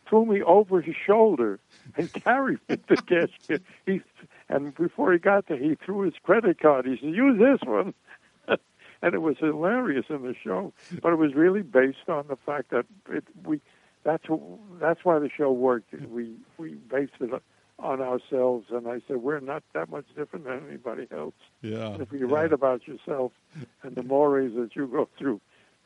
threw 0.08 0.26
me 0.26 0.42
over 0.42 0.82
his 0.82 0.96
shoulder 0.96 1.60
and 1.96 2.12
carried 2.14 2.60
me 2.68 2.78
to 2.78 2.96
the 2.96 3.02
cashier. 3.02 3.60
He, 3.86 4.02
and 4.50 4.76
before 4.76 5.14
he 5.14 5.20
got 5.20 5.48
there, 5.48 5.58
he 5.58 5.76
threw 5.86 6.02
his 6.02 6.14
credit 6.24 6.60
card. 6.60 6.86
He 6.86 6.98
said, 6.98 7.16
"Use 7.16 7.40
this 7.40 7.60
one." 7.68 7.94
and 8.48 9.14
it 9.14 9.22
was 9.22 9.38
hilarious 9.40 10.06
in 10.10 10.24
the 10.24 10.36
show, 10.44 10.74
but 11.02 11.14
it 11.14 11.18
was 11.18 11.34
really 11.34 11.62
based 11.62 12.10
on 12.10 12.26
the 12.28 12.38
fact 12.38 12.72
that 12.72 12.86
it, 13.10 13.24
we 13.46 13.62
that's 14.04 14.26
that's 14.80 15.04
why 15.04 15.20
the 15.20 15.30
show 15.30 15.52
worked. 15.52 15.94
We 16.10 16.36
we 16.58 16.74
based 16.74 17.14
it 17.20 17.42
on 17.80 18.02
ourselves, 18.02 18.68
and 18.70 18.88
I 18.88 19.02
said 19.08 19.18
we're 19.18 19.40
not 19.40 19.64
that 19.74 19.90
much 19.90 20.06
different 20.16 20.46
than 20.46 20.62
anybody 20.68 21.08
else. 21.12 21.34
Yeah. 21.62 21.98
If 22.00 22.12
you 22.12 22.28
yeah. 22.28 22.34
write 22.34 22.54
about 22.54 22.88
yourself 22.88 23.32
and 23.82 23.96
the 23.96 24.04
mores 24.04 24.54
that 24.56 24.76
you 24.76 24.88
go 24.88 25.10
through, 25.18 25.42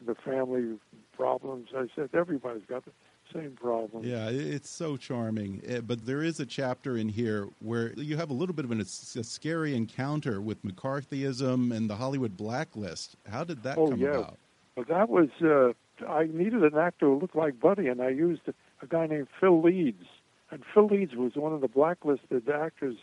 the 0.05 0.15
family 0.15 0.77
problems, 1.15 1.69
I 1.75 1.87
said 1.95 2.09
everybody's 2.13 2.65
got 2.67 2.85
the 2.85 2.91
same 3.33 3.51
problem. 3.51 4.03
Yeah, 4.03 4.29
it's 4.29 4.69
so 4.69 4.97
charming. 4.97 5.61
Eh, 5.65 5.81
but 5.81 6.05
there 6.05 6.23
is 6.23 6.39
a 6.39 6.45
chapter 6.45 6.97
in 6.97 7.09
here 7.09 7.47
where 7.59 7.93
you 7.93 8.17
have 8.17 8.29
a 8.29 8.33
little 8.33 8.55
bit 8.55 8.65
of 8.65 8.71
an, 8.71 8.81
a 8.81 8.85
scary 8.85 9.75
encounter 9.75 10.41
with 10.41 10.63
McCarthyism 10.63 11.75
and 11.75 11.89
the 11.89 11.95
Hollywood 11.95 12.37
blacklist. 12.37 13.15
How 13.29 13.43
did 13.43 13.63
that 13.63 13.77
oh, 13.77 13.89
come 13.89 13.99
yeah. 13.99 14.09
about? 14.09 14.37
Well, 14.75 14.85
that 14.89 15.09
was 15.09 15.29
uh, 15.41 15.73
I 16.05 16.25
needed 16.31 16.63
an 16.63 16.77
actor 16.77 17.07
who 17.07 17.19
looked 17.19 17.35
like 17.35 17.59
Buddy, 17.59 17.87
and 17.87 18.01
I 18.01 18.09
used 18.09 18.41
a 18.47 18.87
guy 18.87 19.07
named 19.07 19.27
Phil 19.39 19.61
Leeds. 19.61 20.05
And 20.51 20.63
Phil 20.73 20.87
Leeds 20.87 21.15
was 21.15 21.35
one 21.35 21.53
of 21.53 21.61
the 21.61 21.67
blacklisted 21.67 22.49
actors 22.49 22.95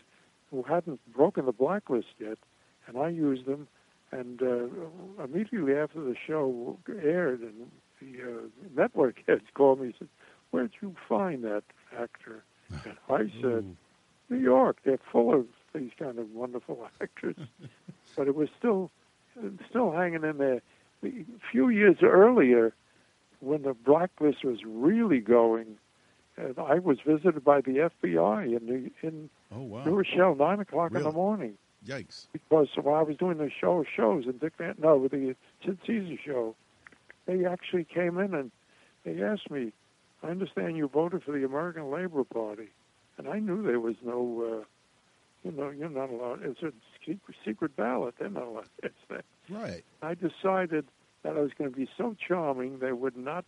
who 0.51 0.63
hadn't 0.63 0.99
broken 1.13 1.45
the 1.45 1.51
blacklist 1.51 2.07
yet, 2.19 2.37
and 2.87 2.97
I 2.97 3.09
used 3.09 3.47
him. 3.47 3.67
And 4.11 4.41
uh, 4.41 5.23
immediately 5.23 5.75
after 5.75 5.99
the 5.99 6.15
show 6.25 6.77
aired, 6.87 7.41
and 7.41 7.69
the 8.13 8.21
uh, 8.21 8.41
network 8.75 9.15
heads 9.27 9.45
called 9.53 9.79
me 9.79 9.87
and 9.87 9.95
said, 9.99 10.09
"Where'd 10.51 10.71
you 10.81 10.95
find 11.07 11.43
that 11.43 11.63
actor?" 11.97 12.43
And 12.83 12.97
I 13.09 13.31
said, 13.41 13.75
"New 14.29 14.37
York. 14.37 14.77
They're 14.83 14.99
full 15.11 15.33
of 15.33 15.45
these 15.73 15.91
kind 15.97 16.19
of 16.19 16.31
wonderful 16.31 16.87
actors." 17.01 17.35
but 18.15 18.27
it 18.27 18.35
was 18.35 18.49
still, 18.57 18.91
still 19.69 19.91
hanging 19.91 20.23
in 20.23 20.37
there. 20.37 20.61
A 21.03 21.25
few 21.51 21.69
years 21.69 21.97
earlier, 22.01 22.73
when 23.39 23.63
the 23.63 23.73
blacklist 23.73 24.43
was 24.43 24.59
really 24.65 25.19
going, 25.19 25.77
and 26.37 26.57
I 26.57 26.79
was 26.79 26.97
visited 27.05 27.43
by 27.43 27.61
the 27.61 27.89
FBI 28.03 28.57
in 28.57 28.65
New, 28.65 28.91
in 29.01 29.29
oh, 29.53 29.61
wow. 29.61 29.83
New 29.83 29.95
Rochelle, 29.95 30.35
nine 30.35 30.59
o'clock 30.59 30.91
really? 30.91 31.05
in 31.05 31.09
the 31.11 31.15
morning. 31.15 31.57
Yikes! 31.85 32.27
Because 32.33 32.67
while 32.81 32.95
I 32.95 33.03
was 33.03 33.17
doing 33.17 33.37
the 33.37 33.51
show 33.51 33.85
shows 33.95 34.25
and 34.25 34.39
Dick 34.39 34.53
Van 34.57 34.75
no 34.79 34.97
with 34.97 35.11
the 35.11 35.35
Sid 35.63 35.77
Caesar 35.85 36.15
show, 36.25 36.55
they 37.25 37.45
actually 37.45 37.83
came 37.85 38.17
in 38.17 38.33
and 38.33 38.51
they 39.03 39.21
asked 39.21 39.49
me, 39.51 39.71
"I 40.23 40.29
understand 40.29 40.77
you 40.77 40.87
voted 40.87 41.23
for 41.23 41.31
the 41.31 41.45
American 41.45 41.91
Labor 41.91 42.23
Party," 42.23 42.69
and 43.17 43.27
I 43.27 43.39
knew 43.39 43.63
there 43.63 43.79
was 43.79 43.95
no, 44.03 44.61
uh, 44.61 44.65
you 45.43 45.51
know, 45.51 45.69
you're 45.69 45.89
not 45.89 46.09
allowed. 46.09 46.43
It's 46.43 46.61
a 46.63 46.71
secret, 47.05 47.37
secret 47.45 47.75
ballot. 47.75 48.15
They're 48.17 48.29
not 48.29 48.43
allowed 48.43 48.69
that. 49.09 49.25
Right. 49.49 49.83
I 50.01 50.15
decided 50.15 50.87
that 51.23 51.37
I 51.37 51.41
was 51.41 51.51
going 51.57 51.71
to 51.71 51.75
be 51.75 51.87
so 51.97 52.15
charming 52.27 52.79
they 52.79 52.91
would 52.91 53.17
not 53.17 53.45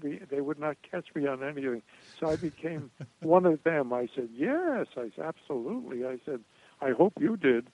be, 0.00 0.20
they 0.30 0.40
would 0.40 0.58
not 0.58 0.76
catch 0.88 1.06
me 1.14 1.26
on 1.26 1.42
anything. 1.42 1.82
So 2.18 2.30
I 2.30 2.36
became 2.36 2.90
one 3.20 3.46
of 3.46 3.62
them. 3.64 3.92
I 3.92 4.08
said, 4.14 4.28
"Yes." 4.32 4.86
I 4.96 5.10
said, 5.14 5.24
"Absolutely." 5.24 6.06
I 6.06 6.18
said, 6.24 6.40
"I 6.80 6.90
hope 6.90 7.14
you 7.20 7.36
did." 7.36 7.68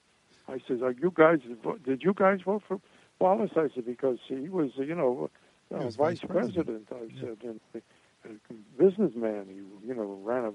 I 0.47 0.59
said, 0.67 0.81
"Are 0.81 0.91
you 0.91 1.11
guys? 1.13 1.39
Did 1.85 2.03
you 2.03 2.13
guys 2.13 2.39
vote 2.45 2.63
for 2.67 2.79
Wallace?" 3.19 3.51
I 3.55 3.69
said, 3.73 3.85
"Because 3.85 4.19
he 4.27 4.49
was, 4.49 4.71
you 4.77 4.95
know, 4.95 5.29
uh, 5.73 5.77
was 5.77 5.95
vice, 5.95 6.19
vice 6.19 6.21
president. 6.21 6.87
president. 6.89 6.91
I 6.91 7.15
Yeah. 7.15 7.21
said, 7.21 7.43
and 7.43 8.39
a 8.49 8.53
businessman. 8.81 9.47
He, 9.47 9.87
you 9.87 9.93
know, 9.95 10.19
ran 10.23 10.45
a 10.45 10.53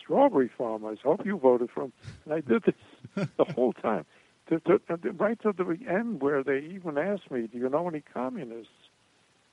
strawberry 0.00 0.48
farm. 0.48 0.84
I 0.84 0.90
said, 0.94 1.02
"Hope 1.04 1.26
you 1.26 1.36
voted 1.38 1.70
for 1.70 1.84
him." 1.84 1.92
And 2.24 2.34
I 2.34 2.40
did 2.40 2.62
this 2.64 3.28
the 3.36 3.44
whole 3.44 3.72
time, 3.72 4.04
to, 4.48 4.60
to, 4.60 4.80
right 5.12 5.40
to 5.42 5.52
the 5.52 5.78
end, 5.88 6.22
where 6.22 6.42
they 6.42 6.58
even 6.60 6.98
asked 6.98 7.30
me, 7.30 7.46
"Do 7.46 7.58
you 7.58 7.68
know 7.68 7.88
any 7.88 8.00
communists?" 8.00 8.72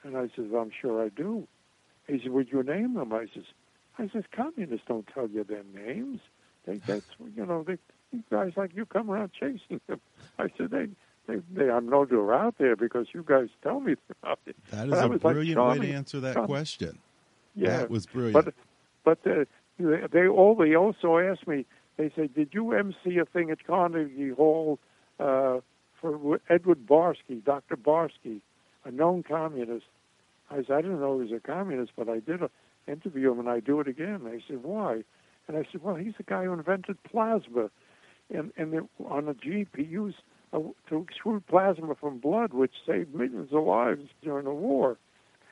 And 0.03 0.17
I 0.17 0.29
said, 0.35 0.51
"I'm 0.55 0.71
sure 0.71 1.03
I 1.03 1.09
do." 1.09 1.47
He 2.07 2.19
said, 2.19 2.31
"Would 2.31 2.51
you 2.51 2.63
name 2.63 2.95
them?" 2.95 3.13
I 3.13 3.27
says, 3.33 3.45
"I 3.97 4.09
says 4.09 4.23
communists 4.31 4.87
don't 4.87 5.07
tell 5.07 5.27
you 5.27 5.43
their 5.43 5.63
names. 5.63 6.19
They, 6.65 6.81
that's 6.85 7.05
you 7.35 7.45
know, 7.45 7.63
they, 7.63 7.77
guys 8.29 8.53
like 8.55 8.75
you 8.75 8.85
come 8.85 9.09
around 9.09 9.31
chasing 9.33 9.81
them." 9.87 10.01
I 10.39 10.47
said, 10.57 10.71
"They." 10.71 10.87
They, 11.31 11.63
they, 11.65 11.69
I 11.71 11.79
know 11.79 12.05
they're 12.05 12.33
out 12.33 12.55
there 12.57 12.75
because 12.75 13.07
you 13.13 13.23
guys 13.25 13.47
tell 13.63 13.79
me 13.79 13.95
about 14.23 14.39
it. 14.45 14.55
That 14.71 14.87
is 14.87 14.91
But 14.91 15.05
a 15.05 15.07
was 15.09 15.23
like 15.23 15.33
brilliant 15.35 15.61
way 15.61 15.79
to 15.87 15.93
answer 15.93 16.19
that 16.19 16.33
Charming. 16.33 16.47
question. 16.47 16.97
Yeah, 17.55 17.77
That 17.77 17.89
was 17.89 18.05
brilliant. 18.05 18.45
but 19.03 19.17
but 19.23 19.31
uh, 19.31 19.45
they, 20.11 20.27
all 20.27 20.55
they 20.55 20.75
also 20.75 21.17
asked 21.17 21.47
me. 21.47 21.65
They 21.97 22.11
said, 22.15 22.33
"Did 22.33 22.49
you 22.53 22.71
MC 22.73 23.17
a 23.17 23.25
thing 23.25 23.51
at 23.51 23.65
Carnegie 23.65 24.29
Hall 24.29 24.79
uh, 25.19 25.59
for 25.99 26.39
Edward 26.49 26.85
Barsky, 26.87 27.43
Dr. 27.43 27.75
Barsky, 27.77 28.41
a 28.85 28.91
known 28.91 29.23
communist?" 29.23 29.85
I 30.49 30.57
said, 30.57 30.71
"I 30.71 30.81
didn't 30.81 30.99
know 31.01 31.17
he 31.19 31.23
was 31.23 31.33
a 31.33 31.39
communist, 31.45 31.91
but 31.97 32.07
I 32.09 32.19
did 32.19 32.41
a, 32.41 32.49
interview 32.87 33.31
him, 33.31 33.39
and 33.39 33.49
I 33.49 33.59
do 33.59 33.79
it 33.81 33.87
again." 33.87 34.21
They 34.23 34.41
said, 34.47 34.63
"Why?" 34.63 35.03
And 35.47 35.57
I 35.57 35.65
said, 35.71 35.81
"Well, 35.83 35.95
he's 35.95 36.13
the 36.17 36.23
guy 36.23 36.45
who 36.45 36.53
invented 36.53 37.01
plasma, 37.03 37.69
and 38.33 38.51
and 38.55 38.71
the, 38.73 38.87
on 39.05 39.27
a 39.27 39.33
jeep 39.33 39.75
he 39.75 39.83
used 39.83 40.17
Uh, 40.53 40.59
to 40.89 41.05
extrude 41.05 41.43
plasma 41.47 41.95
from 41.95 42.17
blood, 42.17 42.53
which 42.53 42.73
saved 42.85 43.15
millions 43.15 43.53
of 43.53 43.63
lives 43.63 44.09
during 44.21 44.45
the 44.45 44.53
war." 44.53 44.97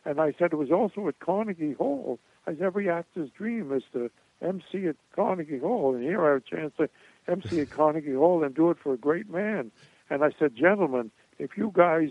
And 0.05 0.19
I 0.19 0.33
said 0.37 0.53
it 0.53 0.57
was 0.57 0.71
also 0.71 1.07
at 1.07 1.19
Carnegie 1.19 1.73
Hall. 1.73 2.19
as 2.47 2.61
every 2.61 2.89
actor's 2.89 3.29
dream 3.29 3.71
is 3.71 3.83
to 3.93 4.09
MC 4.41 4.87
at 4.87 4.95
Carnegie 5.15 5.59
Hall, 5.59 5.93
and 5.93 6.03
here 6.03 6.25
I 6.25 6.33
have 6.33 6.43
a 6.47 6.55
chance 6.55 6.73
to 6.77 6.89
MC 7.27 7.61
at 7.61 7.69
Carnegie 7.79 8.13
Hall 8.13 8.43
and 8.43 8.55
do 8.55 8.69
it 8.71 8.77
for 8.81 8.93
a 8.93 8.97
great 8.97 9.29
man. 9.29 9.71
And 10.09 10.23
I 10.23 10.31
said, 10.39 10.55
gentlemen, 10.55 11.11
if 11.37 11.57
you 11.57 11.71
guys, 11.73 12.09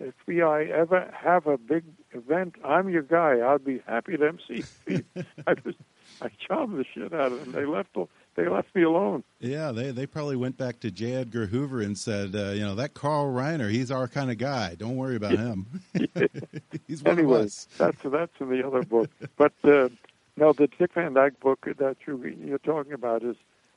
if 0.00 0.14
FBI 0.26 0.70
ever 0.70 1.12
have 1.14 1.46
a 1.46 1.58
big 1.58 1.84
event, 2.12 2.56
I'm 2.64 2.88
your 2.88 3.02
guy. 3.02 3.38
I'll 3.38 3.58
be 3.58 3.82
happy 3.86 4.16
to 4.16 4.28
MC. 4.28 4.64
I 5.46 5.54
just, 5.54 5.78
I 6.22 6.28
charmed 6.46 6.78
the 6.78 6.84
shit 6.94 7.12
out 7.12 7.32
of 7.32 7.40
them. 7.40 7.52
They 7.52 7.66
left, 7.66 7.96
they 8.34 8.48
left 8.48 8.74
me 8.74 8.82
alone. 8.82 9.22
yeah, 9.40 9.72
they 9.72 9.90
they 9.90 10.06
probably 10.06 10.36
went 10.36 10.56
back 10.56 10.80
to 10.80 10.90
J. 10.90 11.14
Edgar 11.14 11.46
Hoover 11.46 11.80
and 11.80 11.96
said, 11.96 12.34
uh, 12.34 12.50
you 12.50 12.60
know, 12.60 12.74
that 12.74 12.94
Carl 12.94 13.26
Reiner, 13.32 13.70
he's 13.70 13.90
our 13.90 14.08
kind 14.08 14.30
of 14.30 14.38
guy. 14.38 14.74
Don't 14.74 14.96
worry 14.96 15.16
about 15.16 15.32
him. 15.32 15.66
he's 16.86 17.02
one 17.02 17.18
anyway, 17.18 17.40
of 17.40 17.46
us. 17.46 17.68
that's 17.78 17.98
that's 18.04 18.32
in 18.40 18.48
the 18.50 18.66
other 18.66 18.82
book. 18.82 19.10
But 19.36 19.52
uh, 19.64 19.88
no, 20.36 20.52
the 20.52 20.66
Dick 20.78 20.92
Van 20.94 21.14
Dyke 21.14 21.38
book 21.40 21.66
that 21.78 21.96
you 22.06 22.16
you're 22.44 22.58
talking 22.58 22.92
about 22.92 23.22
is 23.22 23.36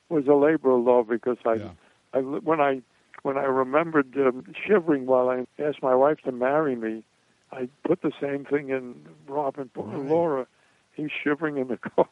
was 0.09 0.25
a 0.27 0.33
labor 0.33 0.71
of 0.71 0.83
love 0.83 1.09
because 1.09 1.37
I, 1.45 1.53
Yeah. 1.55 1.69
I 2.13 2.19
when 2.19 2.59
I 2.61 2.81
when 3.23 3.37
I 3.37 3.43
remembered 3.43 4.15
um, 4.17 4.45
shivering 4.65 5.05
while 5.05 5.29
I 5.29 5.45
asked 5.61 5.81
my 5.83 5.95
wife 5.95 6.19
to 6.21 6.31
marry 6.31 6.75
me, 6.75 7.03
I 7.51 7.67
put 7.85 8.01
the 8.01 8.11
same 8.21 8.45
thing 8.45 8.69
in 8.69 8.95
Robin 9.27 9.69
Right. 9.75 9.99
Laura. 9.99 10.47
He's 10.97 11.11
shivering 11.23 11.57
in 11.57 11.67
the 11.67 11.77
car, 11.77 12.09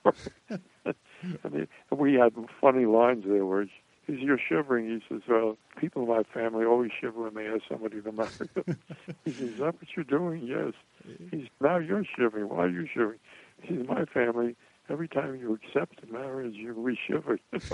and 0.50 1.54
he, 1.54 1.67
we 1.93 2.13
had 2.13 2.34
funny 2.62 2.86
lines 2.86 3.26
there 3.28 3.45
where. 3.45 3.67
He 4.08 4.13
says, 4.13 4.21
you're 4.21 4.38
shivering. 4.38 4.86
He 4.86 5.02
says, 5.10 5.24
well, 5.28 5.58
people 5.78 6.04
in 6.04 6.10
my 6.10 6.21
family 6.32 6.63
always 6.63 6.91
shiver 6.91 7.24
when 7.24 7.34
they 7.34 7.48
ask 7.48 7.63
somebody 7.67 8.04
to 8.04 8.12
marry 8.12 8.30
them. 8.54 8.78
he 9.26 9.32
says, 9.32 9.50
is 9.50 9.58
that 9.58 9.74
what 9.74 9.95
you're 9.95 10.06
doing? 10.06 10.43
Yes. 10.45 10.74
He 11.32 11.39
says, 11.39 11.48
now 11.60 11.78
you're 11.78 12.06
shivering. 12.15 12.48
Why 12.48 12.65
are 12.65 12.69
you 12.69 12.86
shivering? 12.86 13.17
He 13.63 13.76
says, 13.76 13.88
my 13.88 14.06
family, 14.06 14.56
every 14.89 15.08
time 15.08 15.36
you 15.38 15.54
accept 15.56 16.04
a 16.08 16.13
marriage, 16.13 16.54
you 16.54 16.76
we 16.76 16.95
shiver. 17.08 17.39
Is 17.52 17.67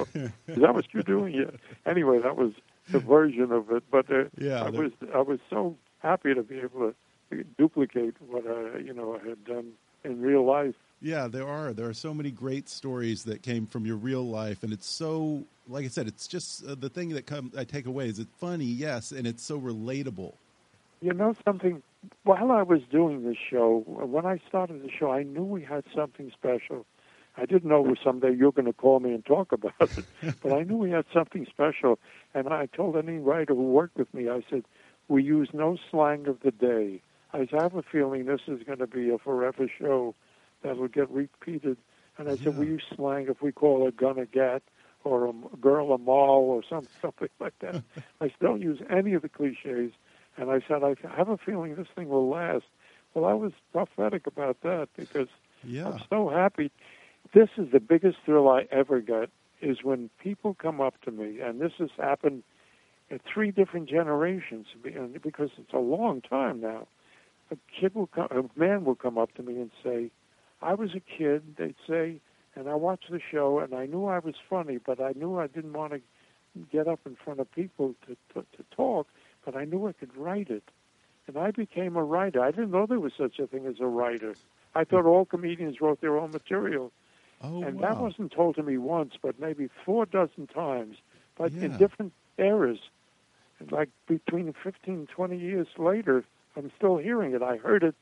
that 0.48 0.74
what 0.74 0.94
you're 0.94 1.04
doing? 1.04 1.34
Yeah. 1.34 1.52
Anyway, 1.86 2.20
that 2.20 2.38
was 2.38 2.54
the 2.90 3.00
version 3.00 3.52
of 3.52 3.70
it. 3.72 3.84
But 3.92 4.10
uh, 4.10 4.26
Yeah, 4.38 4.64
I 4.64 4.70
was 4.70 4.92
I 5.14 5.20
was 5.20 5.40
so 5.50 5.76
happy 6.00 6.34
to 6.34 6.44
be 6.44 6.60
able 6.60 6.94
to 7.32 7.44
duplicate 7.58 8.16
what 8.22 8.46
I 8.48 8.78
you 8.80 8.94
know 8.94 9.20
I 9.22 9.28
had 9.28 9.44
done 9.44 9.72
in 10.04 10.22
real 10.22 10.46
life. 10.46 10.76
Yeah, 11.02 11.28
there 11.28 11.48
are. 11.48 11.74
There 11.74 11.90
are 11.90 11.94
so 11.94 12.14
many 12.14 12.30
great 12.30 12.70
stories 12.70 13.24
that 13.24 13.42
came 13.42 13.66
from 13.66 13.86
your 13.86 13.96
real 13.96 14.24
life, 14.28 14.62
and 14.62 14.72
it's 14.72 14.88
so, 14.88 15.44
like 15.68 15.84
I 15.84 15.88
said, 15.88 16.08
it's 16.08 16.28
just 16.28 16.64
uh, 16.66 16.76
the 16.76 16.90
thing 16.90 17.10
that 17.10 17.26
come 17.26 17.52
I 17.58 17.64
take 17.64 17.88
away 17.88 18.08
is 18.08 18.20
it's 18.20 18.30
funny, 18.38 18.66
yes, 18.66 19.12
and 19.12 19.26
it's 19.26 19.42
so 19.42 19.60
relatable. 19.60 20.34
You 21.02 21.14
know 21.14 21.36
something? 21.44 21.82
While 22.24 22.52
I 22.52 22.62
was 22.62 22.82
doing 22.92 23.24
this 23.24 23.38
show, 23.50 23.84
when 23.88 24.28
I 24.28 24.40
started 24.48 24.84
the 24.84 24.92
show, 24.92 25.12
I 25.12 25.24
knew 25.24 25.44
we 25.44 25.64
had 25.64 25.84
something 25.96 26.32
special. 26.32 26.86
I 27.36 27.46
didn't 27.46 27.70
know 27.70 27.96
someday 28.04 28.36
you're 28.36 28.52
going 28.52 28.66
to 28.66 28.74
call 28.74 29.00
me 29.00 29.14
and 29.14 29.26
talk 29.26 29.52
about 29.52 29.74
it, 29.80 30.06
but 30.44 30.54
I 30.54 30.64
knew 30.64 30.78
we 30.78 30.92
had 30.92 31.06
something 31.12 31.48
special. 31.50 31.98
And 32.36 32.48
I 32.50 32.68
told 32.68 32.96
any 32.96 33.18
writer 33.18 33.56
who 33.56 33.72
worked 33.72 33.98
with 33.98 34.14
me, 34.14 34.30
I 34.30 34.44
said, 34.50 34.66
we 35.08 35.24
use 35.24 35.50
no 35.54 35.78
slang 35.90 36.28
of 36.28 36.42
the 36.42 36.52
day. 36.52 37.02
I 37.34 37.48
I 37.54 37.64
have 37.64 37.76
a 37.76 37.82
feeling 37.82 38.26
this 38.26 38.42
is 38.48 38.62
going 38.64 38.80
to 38.80 38.88
be 38.88 39.10
a 39.10 39.18
forever 39.18 39.68
show 39.80 40.14
that 40.64 40.78
will 40.78 40.88
get 40.88 41.10
repeated. 41.10 41.78
And 42.18 42.30
I 42.30 42.38
said, 42.44 42.56
we 42.56 42.68
use 42.68 42.84
slang 42.96 43.28
if 43.30 43.42
we 43.42 43.52
call 43.52 43.88
a 43.88 43.92
gun 43.92 44.20
a 44.20 44.26
gat 44.26 44.62
or 45.04 45.28
a 45.28 45.34
girl 45.60 45.94
a 45.94 45.98
mall 45.98 46.44
or 46.50 46.62
some, 46.68 46.88
something 47.02 47.30
like 47.40 47.58
that. 47.62 47.84
I 48.22 48.28
said, 48.28 48.40
don't 48.42 48.62
use 48.62 48.80
any 48.90 49.14
of 49.14 49.22
the 49.22 49.30
cliches. 49.30 49.92
And 50.38 50.50
I 50.50 50.62
said, 50.68 50.84
I 50.84 50.96
have 51.16 51.30
a 51.30 51.38
feeling 51.38 51.76
this 51.76 51.88
thing 51.96 52.10
will 52.10 52.30
last. 52.30 52.66
Well, 53.14 53.26
I 53.26 53.34
was 53.34 53.52
prophetic 53.74 54.28
about 54.28 54.62
that 54.62 54.90
because 54.96 55.28
Yeah, 55.64 55.88
I'm 55.88 56.02
so 56.10 56.30
happy. 56.30 56.72
this 57.34 57.50
is 57.58 57.72
the 57.72 57.80
biggest 57.80 58.18
thrill 58.26 58.48
I 58.50 58.68
ever 58.72 59.02
got 59.02 59.30
is 59.62 59.84
when 59.84 60.10
people 60.22 60.56
come 60.56 60.82
up 60.82 61.00
to 61.02 61.12
me, 61.12 61.40
and 61.40 61.60
this 61.60 61.74
has 61.78 61.90
happened 61.98 62.44
in 63.10 63.20
three 63.32 63.52
different 63.52 63.90
generations 63.90 64.68
because 65.22 65.50
it's 65.58 65.74
a 65.74 65.78
long 65.78 66.22
time 66.22 66.62
now. 66.62 66.88
A 67.52 67.58
kid 67.80 67.94
will 67.94 68.08
come, 68.08 68.28
a 68.32 68.60
man 68.60 68.86
will 68.86 68.96
come 68.96 69.18
up 69.18 69.34
to 69.36 69.44
me 69.44 69.56
and 69.56 69.72
say, 69.84 70.10
"I 70.62 70.74
was 70.74 70.96
a 70.96 71.00
kid." 71.00 71.56
They'd 71.58 71.76
say, 71.88 72.20
and 72.56 72.70
I 72.70 72.76
watched 72.76 73.12
the 73.12 73.20
show, 73.20 73.60
and 73.60 73.74
I 73.74 73.86
knew 73.86 74.06
I 74.06 74.20
was 74.20 74.36
funny, 74.50 74.78
but 74.78 75.02
I 75.02 75.14
knew 75.16 75.40
I 75.40 75.48
didn't 75.48 75.74
want 75.74 75.94
to 75.94 76.02
get 76.72 76.88
up 76.88 77.00
in 77.06 77.16
front 77.16 77.40
of 77.40 77.52
people 77.52 77.96
to, 78.08 78.18
to 78.34 78.46
to 78.58 78.64
talk, 78.76 79.08
but 79.46 79.56
I 79.56 79.66
knew 79.66 79.88
I 79.88 79.94
could 79.94 80.16
write 80.16 80.50
it, 80.50 80.64
and 81.28 81.38
I 81.38 81.52
became 81.52 81.96
a 81.96 82.04
writer. 82.04 82.42
I 82.42 82.52
didn't 82.52 82.72
know 82.72 82.86
there 82.86 83.00
was 83.00 83.14
such 83.18 83.40
a 83.40 83.48
thing 83.48 83.66
as 83.66 83.80
a 83.80 83.88
writer. 83.88 84.36
I 84.74 84.84
thought 84.84 85.06
all 85.06 85.26
comedians 85.26 85.82
wrote 85.82 86.02
their 86.02 86.18
own 86.18 86.32
material. 86.32 86.92
Oh, 87.44 87.64
and 87.64 87.80
wow. 87.80 87.90
that 87.90 88.02
wasn't 88.02 88.32
told 88.32 88.56
to 88.56 88.64
me 88.64 88.78
once, 88.78 89.14
but 89.22 89.40
maybe 89.40 89.70
four 89.86 90.06
dozen 90.06 90.48
times, 90.48 90.98
but 91.38 91.52
in 91.54 91.76
different 91.78 92.14
eras. 92.38 92.80
Like 93.70 93.90
between 94.08 94.54
15, 94.64 95.08
20 95.08 95.38
years 95.38 95.68
later, 95.78 96.24
I'm 96.56 96.72
still 96.78 96.98
hearing 96.98 97.34
it. 97.34 97.42
I 97.42 97.58
heard 97.58 97.84
it. 97.84 97.96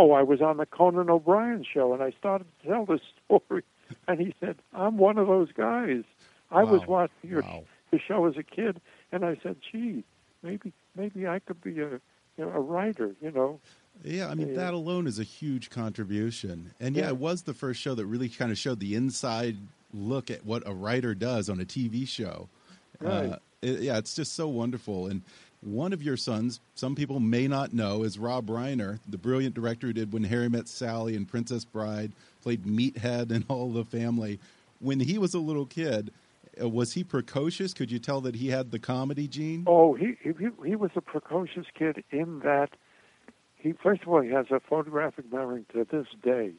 Oh, 0.00 0.12
I 0.12 0.22
was 0.22 0.40
on 0.40 0.56
the 0.56 0.64
Conan 0.64 1.10
O'Brien 1.10 1.62
show, 1.62 1.92
and 1.92 2.02
I 2.02 2.10
started 2.18 2.46
to 2.62 2.68
tell 2.68 2.86
this 2.86 3.02
story. 3.26 3.62
And 4.08 4.18
he 4.18 4.34
said, 4.40 4.56
I'm 4.72 4.96
one 4.96 5.18
of 5.18 5.26
those 5.26 5.52
guys. 5.52 6.04
I 6.50 6.64
was 6.64 6.86
watching 6.86 7.28
your, 7.30 7.42
Wow. 7.42 7.64
your 7.92 8.00
show 8.00 8.24
as 8.24 8.36
a 8.38 8.42
kid, 8.42 8.80
and 9.12 9.26
I 9.26 9.36
said, 9.42 9.56
gee, 9.70 10.04
maybe 10.42 10.72
maybe 10.96 11.28
I 11.28 11.38
could 11.40 11.60
be 11.60 11.78
a, 11.80 11.90
you 11.90 12.00
know, 12.38 12.48
a 12.48 12.60
writer, 12.60 13.14
you 13.20 13.30
know. 13.30 13.60
Yeah, 14.02 14.28
I 14.28 14.34
mean 14.34 14.54
that 14.54 14.72
alone 14.72 15.06
is 15.06 15.18
a 15.18 15.22
huge 15.22 15.68
contribution, 15.68 16.70
and 16.80 16.96
yeah, 16.96 17.02
Yeah. 17.04 17.08
it 17.10 17.16
was 17.18 17.42
the 17.42 17.52
first 17.54 17.78
show 17.80 17.94
that 17.94 18.06
really 18.06 18.30
kind 18.30 18.50
of 18.50 18.56
showed 18.58 18.80
the 18.80 18.94
inside 18.94 19.56
look 19.92 20.30
at 20.30 20.46
what 20.46 20.66
a 20.66 20.72
writer 20.72 21.14
does 21.14 21.50
on 21.50 21.60
a 21.60 21.64
TV 21.64 22.08
show. 22.08 22.48
Right. 23.00 23.32
Uh, 23.32 23.36
it- 23.60 23.80
yeah, 23.80 23.98
it's 23.98 24.14
just 24.14 24.32
so 24.32 24.48
wonderful. 24.48 25.06
And 25.08 25.20
one 25.60 25.92
of 25.92 26.02
your 26.02 26.16
sons, 26.16 26.60
some 26.74 26.94
people 26.94 27.20
may 27.20 27.46
not 27.46 27.72
know, 27.72 28.02
is 28.02 28.18
Rob 28.18 28.46
Reiner, 28.46 28.98
the 29.06 29.18
brilliant 29.18 29.54
director 29.54 29.88
who 29.88 29.92
did 29.92 30.12
When 30.12 30.24
Harry 30.24 30.48
Met 30.48 30.68
Sally 30.68 31.14
and 31.14 31.28
Princess 31.28 31.64
Bride, 31.64 32.12
played 32.42 32.64
Meathead 32.64 33.30
and 33.30 33.44
All 33.48 33.72
the 33.72 33.84
Family. 33.84 34.40
When 34.78 35.00
he 35.00 35.18
was 35.18 35.34
a 35.34 35.38
little 35.38 35.66
kid, 35.66 36.12
uh, 36.60 36.68
was 36.68 36.94
he 36.94 37.04
precocious? 37.04 37.74
Could 37.74 37.90
you 37.90 37.98
tell 37.98 38.20
that 38.22 38.34
he 38.34 38.48
had 38.48 38.70
the 38.70 38.78
comedy 38.78 39.28
gene? 39.28 39.64
Oh, 39.66 39.94
he 39.94 40.16
he 40.22 40.32
he 40.66 40.76
was 40.76 40.90
a 40.96 41.00
precocious 41.00 41.66
kid 41.78 42.02
in 42.10 42.40
that 42.40 42.70
he 43.56 43.72
first 43.72 44.02
of 44.02 44.08
all 44.08 44.20
he 44.22 44.30
has 44.30 44.46
a 44.50 44.60
photographic 44.60 45.30
memory 45.30 45.64
to 45.74 45.86
this 45.90 46.06
day. 46.22 46.52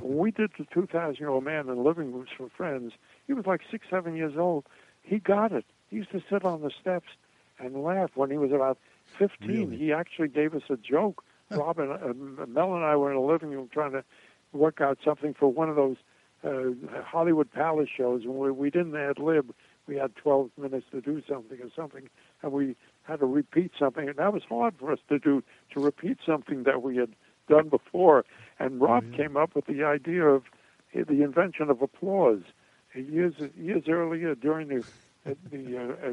when 0.00 0.18
we 0.18 0.30
did 0.32 0.50
the 0.58 0.66
2,000 0.74 1.16
year 1.16 1.28
old 1.28 1.44
man 1.44 1.68
in 1.68 1.82
living 1.82 2.12
rooms 2.12 2.28
for 2.36 2.48
friends, 2.50 2.92
he 3.26 3.32
was 3.32 3.46
like 3.46 3.60
six, 3.70 3.86
seven 3.88 4.16
years 4.16 4.36
old. 4.36 4.66
He 5.02 5.18
got 5.18 5.52
it. 5.52 5.64
He 5.88 5.96
used 5.96 6.10
to 6.10 6.22
sit 6.28 6.44
on 6.44 6.60
the 6.60 6.70
steps 6.70 7.08
and 7.58 7.82
laugh. 7.82 8.10
When 8.14 8.30
he 8.30 8.38
was 8.38 8.52
about 8.52 8.78
15, 9.18 9.48
Really? 9.48 9.76
he 9.76 9.92
actually 9.92 10.28
gave 10.28 10.54
us 10.54 10.62
a 10.70 10.76
joke. 10.76 11.24
Robin, 11.50 11.90
uh, 11.90 12.46
Mel 12.46 12.74
and 12.74 12.84
I 12.84 12.94
were 12.96 13.10
in 13.10 13.16
a 13.16 13.22
living 13.22 13.50
room 13.50 13.68
trying 13.72 13.92
to 13.92 14.04
work 14.52 14.80
out 14.80 14.98
something 15.04 15.34
for 15.34 15.48
one 15.48 15.68
of 15.70 15.76
those 15.76 15.96
uh, 16.44 17.02
Hollywood 17.04 17.50
Palace 17.50 17.88
shows, 17.94 18.22
and 18.24 18.34
we, 18.34 18.50
we 18.50 18.70
didn't 18.70 18.94
ad 18.96 19.18
lib. 19.18 19.52
We 19.86 19.96
had 19.96 20.14
12 20.16 20.50
minutes 20.58 20.86
to 20.92 21.00
do 21.00 21.22
something 21.28 21.58
or 21.60 21.70
something, 21.74 22.08
and 22.42 22.52
we 22.52 22.76
had 23.02 23.20
to 23.20 23.26
repeat 23.26 23.72
something, 23.78 24.06
and 24.08 24.18
that 24.18 24.32
was 24.32 24.42
hard 24.48 24.74
for 24.78 24.92
us 24.92 24.98
to 25.08 25.18
do 25.18 25.42
to 25.72 25.80
repeat 25.80 26.18
something 26.26 26.64
that 26.64 26.82
we 26.82 26.96
had 26.96 27.14
done 27.48 27.70
before. 27.70 28.24
And 28.58 28.80
Rob 28.80 29.04
came 29.16 29.36
up 29.36 29.54
with 29.54 29.64
the 29.66 29.82
idea 29.84 30.24
of 30.26 30.42
uh, 30.94 31.04
the 31.08 31.22
invention 31.22 31.70
of 31.70 31.80
applause 31.80 32.42
years 32.94 33.34
years 33.56 33.84
earlier 33.88 34.34
during 34.34 34.68
the 34.68 34.84
uh, 35.26 35.34
the 35.50 35.76
uh, 35.76 36.08
uh, 36.10 36.12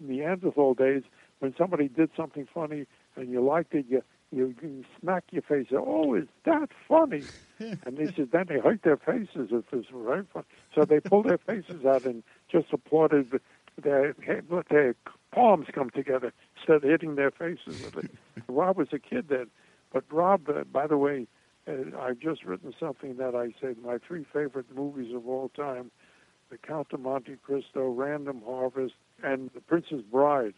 Neanderthal 0.00 0.74
days 0.74 1.02
when 1.40 1.54
somebody 1.56 1.88
did 1.88 2.10
something 2.16 2.46
funny 2.52 2.86
and 3.16 3.30
you 3.30 3.44
liked 3.44 3.74
it, 3.74 3.86
you 3.88 4.02
you, 4.30 4.54
you 4.62 4.84
smack 5.00 5.24
your 5.30 5.42
face. 5.42 5.68
Oh, 5.72 6.14
is 6.14 6.26
that 6.44 6.68
funny? 6.86 7.28
and 7.60 7.96
they 7.96 8.12
said 8.14 8.28
then 8.32 8.46
they 8.48 8.58
hurt 8.58 8.82
their 8.82 8.96
faces 8.96 9.48
if 9.50 9.64
it's 9.72 9.88
very 9.92 10.24
funny. 10.32 10.46
So 10.74 10.84
they 10.84 11.00
pulled 11.00 11.26
their 11.28 11.38
faces 11.38 11.84
out 11.86 12.04
and 12.04 12.22
just 12.50 12.66
applauded. 12.72 13.40
Their 13.82 14.14
let 14.50 14.68
their 14.70 14.96
palms 15.32 15.66
come 15.72 15.90
together 15.90 16.32
instead 16.56 16.76
of 16.76 16.82
hitting 16.82 17.14
their 17.14 17.30
faces. 17.30 17.80
with 17.80 17.96
it. 17.96 18.10
Rob 18.48 18.76
was 18.76 18.88
a 18.92 18.98
kid 18.98 19.26
then, 19.28 19.46
but 19.92 20.04
Rob, 20.10 20.48
uh, 20.48 20.64
by 20.64 20.88
the 20.88 20.96
way, 20.96 21.28
uh, 21.68 21.96
I've 21.96 22.18
just 22.18 22.44
written 22.44 22.74
something 22.78 23.16
that 23.18 23.36
I 23.36 23.54
said 23.60 23.76
my 23.78 23.98
three 23.98 24.26
favorite 24.32 24.66
movies 24.74 25.14
of 25.14 25.28
all 25.28 25.48
time: 25.50 25.92
The 26.50 26.58
Count 26.58 26.88
of 26.92 27.00
Monte 27.00 27.36
Cristo, 27.42 27.88
Random 27.88 28.42
Harvest, 28.44 28.94
and 29.22 29.50
The 29.54 29.60
Princess 29.60 30.02
Bride. 30.10 30.54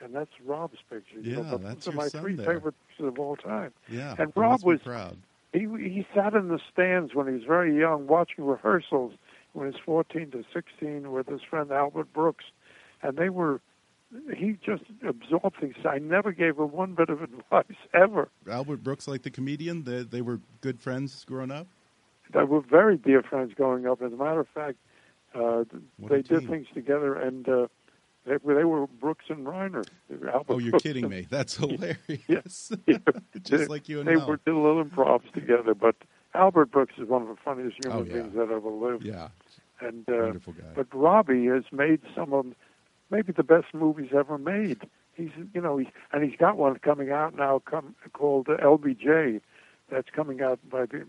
And 0.00 0.14
that's 0.14 0.30
Rob's 0.44 0.78
picture. 0.90 1.20
Yeah, 1.20 1.42
but 1.48 1.62
that's 1.62 1.84
those 1.84 1.94
are 1.94 1.96
my 1.96 2.08
three 2.08 2.34
there. 2.34 2.46
favorite 2.54 2.74
pictures 2.88 3.06
of 3.08 3.18
all 3.20 3.36
time. 3.36 3.72
Yeah, 3.88 4.16
And 4.18 4.32
Rob 4.34 4.64
was 4.64 4.80
proud. 4.80 5.16
he 5.52 5.60
he 5.60 6.04
sat 6.14 6.34
in 6.34 6.48
the 6.48 6.58
stands 6.72 7.14
when 7.14 7.28
he 7.28 7.34
was 7.34 7.44
very 7.44 7.78
young, 7.78 8.08
watching 8.08 8.44
rehearsals 8.44 9.12
when 9.52 9.66
he 9.68 9.72
was 9.72 9.80
14 9.84 10.30
to 10.32 10.44
16 10.52 11.12
with 11.12 11.28
his 11.28 11.40
friend 11.42 11.70
Albert 11.70 12.12
Brooks, 12.12 12.44
and 13.02 13.16
they 13.16 13.28
were. 13.28 13.60
He 14.36 14.58
just 14.62 14.82
absorbed 15.08 15.56
things. 15.58 15.74
I 15.88 15.98
never 15.98 16.32
gave 16.32 16.58
him 16.58 16.70
one 16.72 16.92
bit 16.94 17.08
of 17.08 17.22
advice 17.22 17.64
ever. 17.94 18.28
Albert 18.50 18.82
Brooks, 18.82 19.08
like 19.08 19.22
the 19.22 19.30
comedian, 19.30 19.84
they, 19.84 20.02
they 20.02 20.20
were 20.20 20.38
good 20.60 20.80
friends 20.80 21.24
growing 21.24 21.50
up. 21.50 21.66
They 22.34 22.42
were 22.44 22.60
very 22.60 22.98
dear 22.98 23.22
friends 23.22 23.54
growing 23.54 23.86
up. 23.86 24.02
As 24.02 24.12
a 24.12 24.16
matter 24.16 24.40
of 24.40 24.48
fact, 24.48 24.76
uh, 25.34 25.64
they 26.08 26.22
did 26.22 26.48
things 26.48 26.66
together, 26.74 27.14
and 27.14 27.48
uh, 27.48 27.66
they, 28.26 28.36
they 28.44 28.64
were 28.64 28.86
Brooks 28.86 29.24
and 29.28 29.46
Reiner. 29.46 29.84
Albert 30.32 30.44
Oh, 30.48 30.58
you're 30.58 30.70
Brooks 30.72 30.82
kidding 30.82 31.04
and- 31.04 31.12
me. 31.14 31.26
That's 31.30 31.56
hilarious. 31.62 32.72
Yeah. 32.86 32.98
Just 33.42 33.50
They- 33.50 33.66
like 33.66 33.88
you 33.88 34.00
and 34.00 34.08
they 34.08 34.16
Mel. 34.16 34.26
were, 34.28 34.36
did 34.44 34.54
little 34.54 34.84
improvs 34.84 35.30
together. 35.32 35.74
But 35.74 35.96
Albert 36.34 36.70
Brooks 36.70 36.94
is 36.98 37.08
one 37.08 37.22
of 37.22 37.28
the 37.28 37.36
funniest 37.44 37.76
human 37.84 38.00
Oh, 38.00 38.04
yeah. 38.04 38.12
beings 38.22 38.34
that 38.34 38.50
ever 38.50 38.70
lived. 38.70 39.04
Yeah, 39.04 39.28
and 39.80 40.08
uh, 40.08 40.12
wonderful 40.14 40.52
guy. 40.54 40.64
but 40.74 40.86
Robbie 40.94 41.46
has 41.46 41.64
made 41.72 42.00
some 42.14 42.32
of 42.32 42.46
maybe 43.10 43.32
the 43.32 43.42
best 43.42 43.66
movies 43.74 44.10
ever 44.16 44.38
made. 44.38 44.80
He's 45.14 45.30
you 45.52 45.60
know 45.60 45.76
he 45.76 45.88
and 46.12 46.22
he's 46.24 46.38
got 46.38 46.56
one 46.56 46.78
coming 46.78 47.10
out 47.10 47.36
now 47.36 47.60
come, 47.66 47.94
called 48.14 48.46
LBJ 48.46 49.40
that's 49.90 50.08
coming 50.10 50.40
out 50.40 50.58
by 50.70 50.86
the 50.86 51.04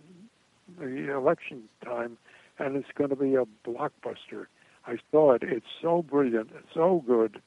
the 0.80 1.14
election 1.16 1.64
time, 1.86 2.18
and 2.60 2.76
it's 2.76 2.90
going 2.96 3.10
to 3.10 3.16
be 3.16 3.36
a 3.36 3.46
blockbuster. 3.68 4.48
I 4.86 4.98
saw 5.12 5.34
it. 5.34 5.44
It's 5.44 5.66
so 5.82 6.02
brilliant. 6.02 6.50
It's 6.56 6.74
so 6.74 7.04
good. 7.06 7.42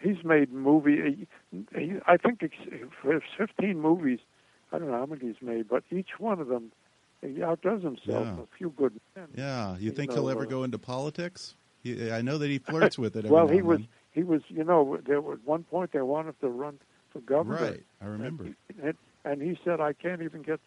He's 0.00 0.22
made 0.24 0.52
movie. 0.52 1.26
He, 1.50 1.64
he, 1.74 1.92
I 2.06 2.16
think 2.16 2.42
it's, 2.42 3.24
15 3.38 3.80
movies. 3.80 4.18
I 4.72 4.78
don't 4.78 4.88
know 4.88 4.98
how 4.98 5.06
many 5.06 5.26
he's 5.26 5.40
made, 5.40 5.68
but 5.68 5.84
each 5.90 6.18
one 6.18 6.40
of 6.40 6.48
them 6.48 6.72
he 7.22 7.42
outdoes 7.42 7.82
himself. 7.82 8.26
Yeah. 8.26 8.42
A 8.42 8.46
few 8.58 8.70
good 8.70 9.00
men. 9.14 9.28
yeah, 9.34 9.76
you 9.76 9.86
you 9.86 9.90
think 9.90 10.10
know, 10.10 10.16
he'll 10.16 10.30
ever 10.30 10.42
uh, 10.42 10.46
go 10.46 10.64
into 10.64 10.78
politics? 10.78 11.54
He, 11.82 12.10
I 12.10 12.20
know 12.20 12.38
that 12.38 12.50
he 12.50 12.58
flirts 12.58 12.98
with 12.98 13.16
it. 13.16 13.26
Well, 13.26 13.48
he 13.48 13.58
and 13.58 13.66
was 13.66 13.78
then. 13.78 13.88
he 14.12 14.22
was 14.22 14.42
you 14.48 14.64
know 14.64 14.98
there 15.06 15.20
was 15.20 15.38
one 15.44 15.64
point 15.64 15.92
they 15.92 16.02
wanted 16.02 16.38
to 16.40 16.48
run 16.48 16.78
for 17.12 17.20
governor. 17.20 17.62
right. 17.62 17.82
I 18.02 18.06
remember. 18.06 18.48
And, 18.82 18.94
and 19.24 19.42
he 19.42 19.58
said, 19.64 19.80
I 19.80 19.92
can't 19.92 20.22
even 20.22 20.42
get. 20.42 20.60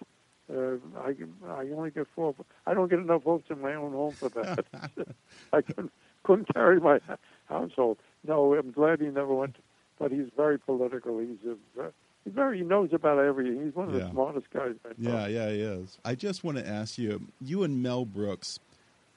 Uh, 0.52 0.78
I 1.00 1.16
I 1.48 1.68
only 1.76 1.92
get 1.92 2.08
four. 2.16 2.34
I 2.66 2.74
don't 2.74 2.90
get 2.90 3.00
enough 3.00 3.24
votes 3.24 3.46
in 3.50 3.62
my 3.62 3.76
own 3.76 3.92
home 3.92 4.14
for 4.14 4.30
that. 4.30 4.66
I 5.54 5.62
couldn't 5.62 5.92
couldn't 6.24 6.54
carry 6.54 6.80
my 6.80 7.00
household. 7.46 7.98
No, 8.28 8.56
I'm 8.56 8.72
glad 8.72 9.00
he 9.00 9.08
never 9.08 9.34
went. 9.34 9.58
But 10.00 10.12
he's 10.12 10.28
very 10.36 10.58
political. 10.58 11.20
He's 11.20 11.38
a 11.48 11.92
he's 12.24 12.34
very 12.34 12.60
he 12.60 12.64
knows 12.64 12.94
about 12.94 13.20
everything. 13.20 13.64
He's 13.66 13.76
one 13.76 13.90
of 13.90 13.94
Yeah. 13.96 14.06
the 14.06 14.12
smartest 14.12 14.50
guys 14.52 14.76
I. 14.86 14.90
Yeah, 14.98 15.28
yeah, 15.28 15.50
he 15.50 15.62
is. 15.62 15.98
I 16.06 16.16
just 16.16 16.44
want 16.44 16.58
to 16.58 16.68
ask 16.68 16.98
you: 16.98 17.22
you 17.42 17.64
and 17.64 17.84
Mel 17.84 18.06
Brooks 18.06 18.60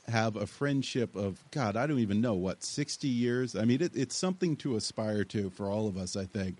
have 0.08 0.34
a 0.34 0.46
friendship 0.46 1.14
of 1.14 1.44
God. 1.52 1.76
I 1.76 1.86
don't 1.86 2.00
even 2.00 2.20
know 2.20 2.34
what 2.34 2.62
sixty 2.62 3.08
years. 3.08 3.54
I 3.56 3.64
mean, 3.64 3.80
it, 3.80 3.92
it's 3.94 4.16
something 4.16 4.56
to 4.56 4.74
aspire 4.76 5.24
to 5.26 5.50
for 5.50 5.66
all 5.68 5.86
of 5.86 5.96
us. 5.96 6.16
I 6.16 6.24
think. 6.24 6.56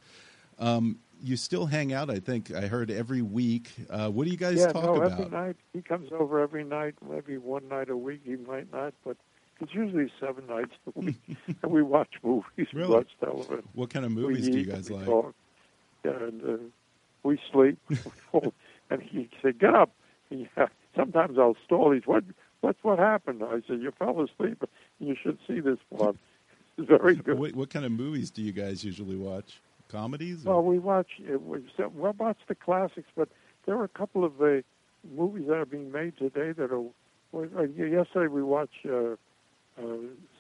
Um, 0.59 0.99
you 1.23 1.37
still 1.37 1.67
hang 1.67 1.93
out. 1.93 2.11
I 2.11 2.19
think 2.19 2.53
I 2.53 2.63
heard 2.63 2.91
every 2.91 3.23
week. 3.23 3.71
Uh, 3.89 4.09
what 4.09 4.25
do 4.25 4.31
you 4.31 4.37
guys 4.37 4.59
yeah, 4.59 4.73
talk 4.73 4.85
no, 4.85 4.97
about? 4.97 5.13
every 5.13 5.31
night 5.31 5.57
he 5.73 5.81
comes 5.81 6.11
over 6.13 6.41
every 6.41 6.65
night, 6.65 6.95
maybe 7.09 7.39
one 7.39 7.69
night 7.69 7.89
a 7.89 7.97
week. 7.97 8.23
He 8.25 8.37
might 8.37 8.73
not, 8.73 8.93
but 9.05 9.17
it's 9.61 9.73
usually 9.73 10.11
seven 10.21 10.47
nights 10.47 10.73
a 10.87 10.99
week, 10.99 11.21
and 11.63 11.73
we 11.73 11.83
watch 11.83 12.15
movies, 12.23 12.67
Really? 12.73 12.89
we 12.89 12.95
watch 12.95 13.11
television. 13.21 13.63
What 13.75 13.91
kind 13.91 14.05
of 14.05 14.13
movies 14.13 14.49
do 14.49 14.59
you 14.59 14.67
guys 14.67 14.91
like? 14.91 15.07
Talk, 15.07 15.35
and 16.05 16.43
uh, 16.43 16.57
we 17.23 17.39
sleep. 17.53 17.79
and 18.91 19.03
he 19.03 19.31
said, 19.41 19.59
"Get 19.59 19.75
up." 19.75 19.91
Yeah. 20.31 20.67
Sometimes 20.97 21.39
I'll 21.39 21.57
stall. 21.65 21.93
He's 21.93 22.07
what? 22.07 22.25
What's 22.61 22.83
what 22.83 22.99
happened? 22.99 23.43
I 23.45 23.63
said, 23.67 23.81
"You 23.81 23.93
fell 23.99 24.21
asleep. 24.21 24.63
You 24.99 25.17
should 25.21 25.39
see 25.47 25.61
this 25.61 25.79
one. 25.91 26.19
It's 26.77 26.89
very 26.89 27.17
good." 27.17 27.39
What, 27.39 27.55
what 27.55 27.71
kind 27.71 27.85
of 27.85 27.93
movies 27.93 28.31
do 28.31 28.43
you 28.43 28.53
guys 28.53 28.85
usually 28.85 29.17
watch? 29.17 29.61
Comedies? 29.93 30.45
Well, 30.45 30.57
or- 30.57 30.63
we 30.63 30.79
watch 30.79 31.09
uh, 31.33 31.39
we 31.39 31.59
we 31.59 32.11
watch 32.19 32.39
the 32.49 32.55
classics, 32.55 33.09
but 33.15 33.29
there 33.67 33.77
are 33.77 33.85
a 33.85 33.89
couple 33.89 34.25
of 34.25 34.41
uh, 34.43 34.63
movies 35.17 35.47
that 35.49 35.55
are 35.59 35.67
being 35.67 35.93
made 35.93 36.17
today 36.17 36.53
that 36.53 36.73
are 36.73 36.81
well, 37.33 37.49
uh, 37.59 37.63
yesterday 37.63 38.27
we 38.29 38.43
watched 38.43 38.85
uh, 38.87 39.15
uh, 39.81 39.85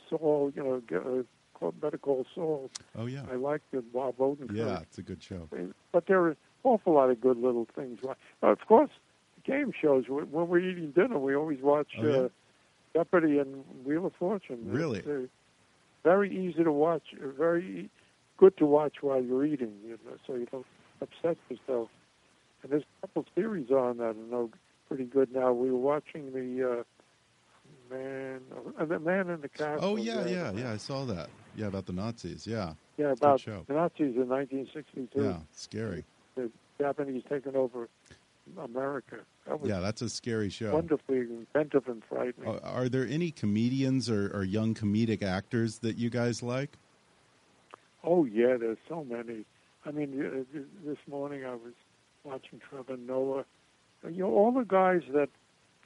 Saul. 0.08 0.52
You 0.56 0.62
know, 0.64 0.82
get, 0.88 1.06
uh, 1.06 1.22
call, 1.54 1.72
Better 1.72 1.98
Call 1.98 2.26
Saul. 2.34 2.70
Oh 2.96 3.06
yeah, 3.06 3.22
I 3.30 3.36
like 3.36 3.60
the 3.70 3.82
Bob 3.82 4.16
Odenkirk. 4.18 4.56
yeah, 4.56 4.80
it's 4.80 4.98
a 4.98 5.02
good 5.02 5.22
show. 5.22 5.48
But 5.92 6.06
there 6.06 6.20
are 6.22 6.28
an 6.30 6.36
awful 6.64 6.94
lot 6.94 7.10
of 7.10 7.20
good 7.20 7.36
little 7.38 7.66
things. 7.74 7.98
Uh, 8.04 8.14
of 8.46 8.58
course, 8.66 8.90
game 9.44 9.72
shows. 9.80 10.04
When 10.08 10.48
we're 10.48 10.58
eating 10.60 10.90
dinner, 10.92 11.18
we 11.18 11.34
always 11.34 11.60
watch 11.60 11.88
Oh, 11.98 12.06
yeah? 12.06 12.16
uh, 12.16 12.28
Jeopardy 12.94 13.38
and 13.38 13.64
Wheel 13.84 14.06
of 14.06 14.14
Fortune. 14.18 14.60
Really? 14.66 15.00
They're 15.00 15.28
very 16.04 16.30
easy 16.34 16.62
to 16.64 16.72
watch. 16.72 17.02
uh, 17.22 17.28
Very 17.28 17.88
good 18.38 18.56
to 18.58 18.66
watch 18.66 18.96
while 19.02 19.22
you're 19.22 19.44
eating, 19.44 19.72
you 19.84 19.98
know, 20.04 20.16
so 20.26 20.34
you 20.34 20.46
don't 20.50 20.66
upset 21.00 21.36
yourself. 21.48 21.88
And 22.62 22.72
there's 22.72 22.82
a 23.02 23.06
couple 23.06 23.24
series 23.34 23.70
on 23.70 23.98
that 23.98 24.14
and 24.14 24.32
they're 24.32 24.46
pretty 24.88 25.04
good 25.04 25.32
now. 25.32 25.52
We 25.52 25.70
were 25.70 25.78
watching 25.78 26.32
the 26.32 26.80
uh, 26.80 27.94
man, 27.94 28.40
uh, 28.78 28.84
the 28.84 28.98
man 28.98 29.30
in 29.30 29.40
the 29.40 29.48
castle. 29.48 29.78
Oh 29.82 29.96
yeah, 29.96 30.26
yeah, 30.26 30.52
yeah. 30.52 30.72
I 30.72 30.76
saw 30.76 31.04
that. 31.06 31.28
Yeah, 31.54 31.66
about 31.66 31.86
the 31.86 31.92
Nazis. 31.92 32.46
Yeah, 32.46 32.74
Yeah, 32.96 33.12
about 33.12 33.40
show. 33.40 33.64
the 33.68 33.74
Nazis 33.74 34.16
in 34.16 34.28
1962. 34.28 35.22
yeah, 35.22 35.36
scary. 35.52 36.04
The 36.34 36.50
Japanese 36.78 37.22
taking 37.28 37.54
over 37.56 37.88
America. 38.62 39.16
That 39.46 39.58
Yeah, 39.64 39.80
that's 39.80 40.02
a 40.02 40.08
scary 40.08 40.48
show. 40.50 40.72
wonderfully 40.72 41.18
inventive 41.20 41.88
and 41.88 42.02
frightening. 42.04 42.48
Uh, 42.48 42.60
are 42.62 42.88
there 42.88 43.06
any 43.06 43.30
comedians 43.30 44.08
or, 44.08 44.28
or 44.34 44.44
young 44.44 44.74
comedic 44.74 45.22
actors 45.22 45.78
that 45.80 45.96
you 45.98 46.10
guys 46.10 46.42
like? 46.42 46.78
Oh 48.04 48.24
yeah, 48.24 48.56
there's 48.58 48.78
so 48.88 49.04
many. 49.04 49.44
I 49.84 49.90
mean, 49.90 50.44
uh, 50.54 50.60
this 50.84 50.98
morning 51.08 51.44
I 51.44 51.54
was 51.54 51.74
watching 52.24 52.60
Trevor 52.68 52.96
Noah. 52.96 53.44
Uh, 54.04 54.08
You 54.08 54.24
know, 54.24 54.30
all 54.34 54.52
the 54.52 54.64
guys 54.64 55.02
that 55.12 55.30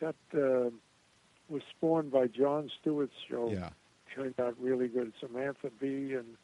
that 0.00 0.16
uh, 0.34 0.70
was 1.48 1.62
spawned 1.70 2.10
by 2.10 2.26
Jon 2.26 2.70
Stewart's 2.80 3.14
show 3.28 3.50
Yeah, 3.50 3.70
turned 4.14 4.38
out 4.40 4.54
really 4.60 4.88
good. 4.88 5.12
Samantha 5.20 5.70
Bee 5.80 6.14
and 6.14 6.36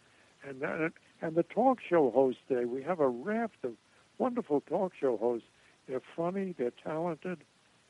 and 0.44 0.60
that, 0.60 0.92
and 1.20 1.36
the 1.36 1.42
talk 1.44 1.78
show 1.80 2.10
hosts 2.10 2.42
there. 2.48 2.66
We 2.66 2.82
have 2.82 3.00
a 3.00 3.08
raft 3.08 3.64
of 3.64 3.72
wonderful 4.18 4.60
talk 4.62 4.92
show 4.98 5.16
hosts. 5.16 5.46
They're 5.88 6.02
funny, 6.16 6.54
they're 6.56 6.72
talented, 6.84 7.38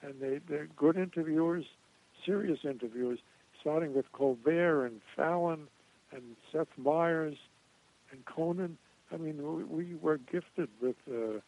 and 0.03 0.21
they 0.21 0.39
they're 0.49 0.69
good 0.77 0.97
interviewers, 0.97 1.65
serious 2.25 2.61
interviewers. 2.65 3.19
Starting 3.61 3.95
with 3.95 4.11
Colbert 4.11 4.87
and 4.87 5.01
Fallon 5.15 5.69
and 6.11 6.23
Seth 6.51 6.77
Meyers 6.77 7.37
and 8.13 8.25
Conan. 8.25 8.79
I 9.13 9.17
mean, 9.17 9.37
we, 9.57 9.65
we 9.65 9.95
were 10.01 10.19
gifted 10.19 10.69
with 10.81 10.95
uh, 11.11 11.41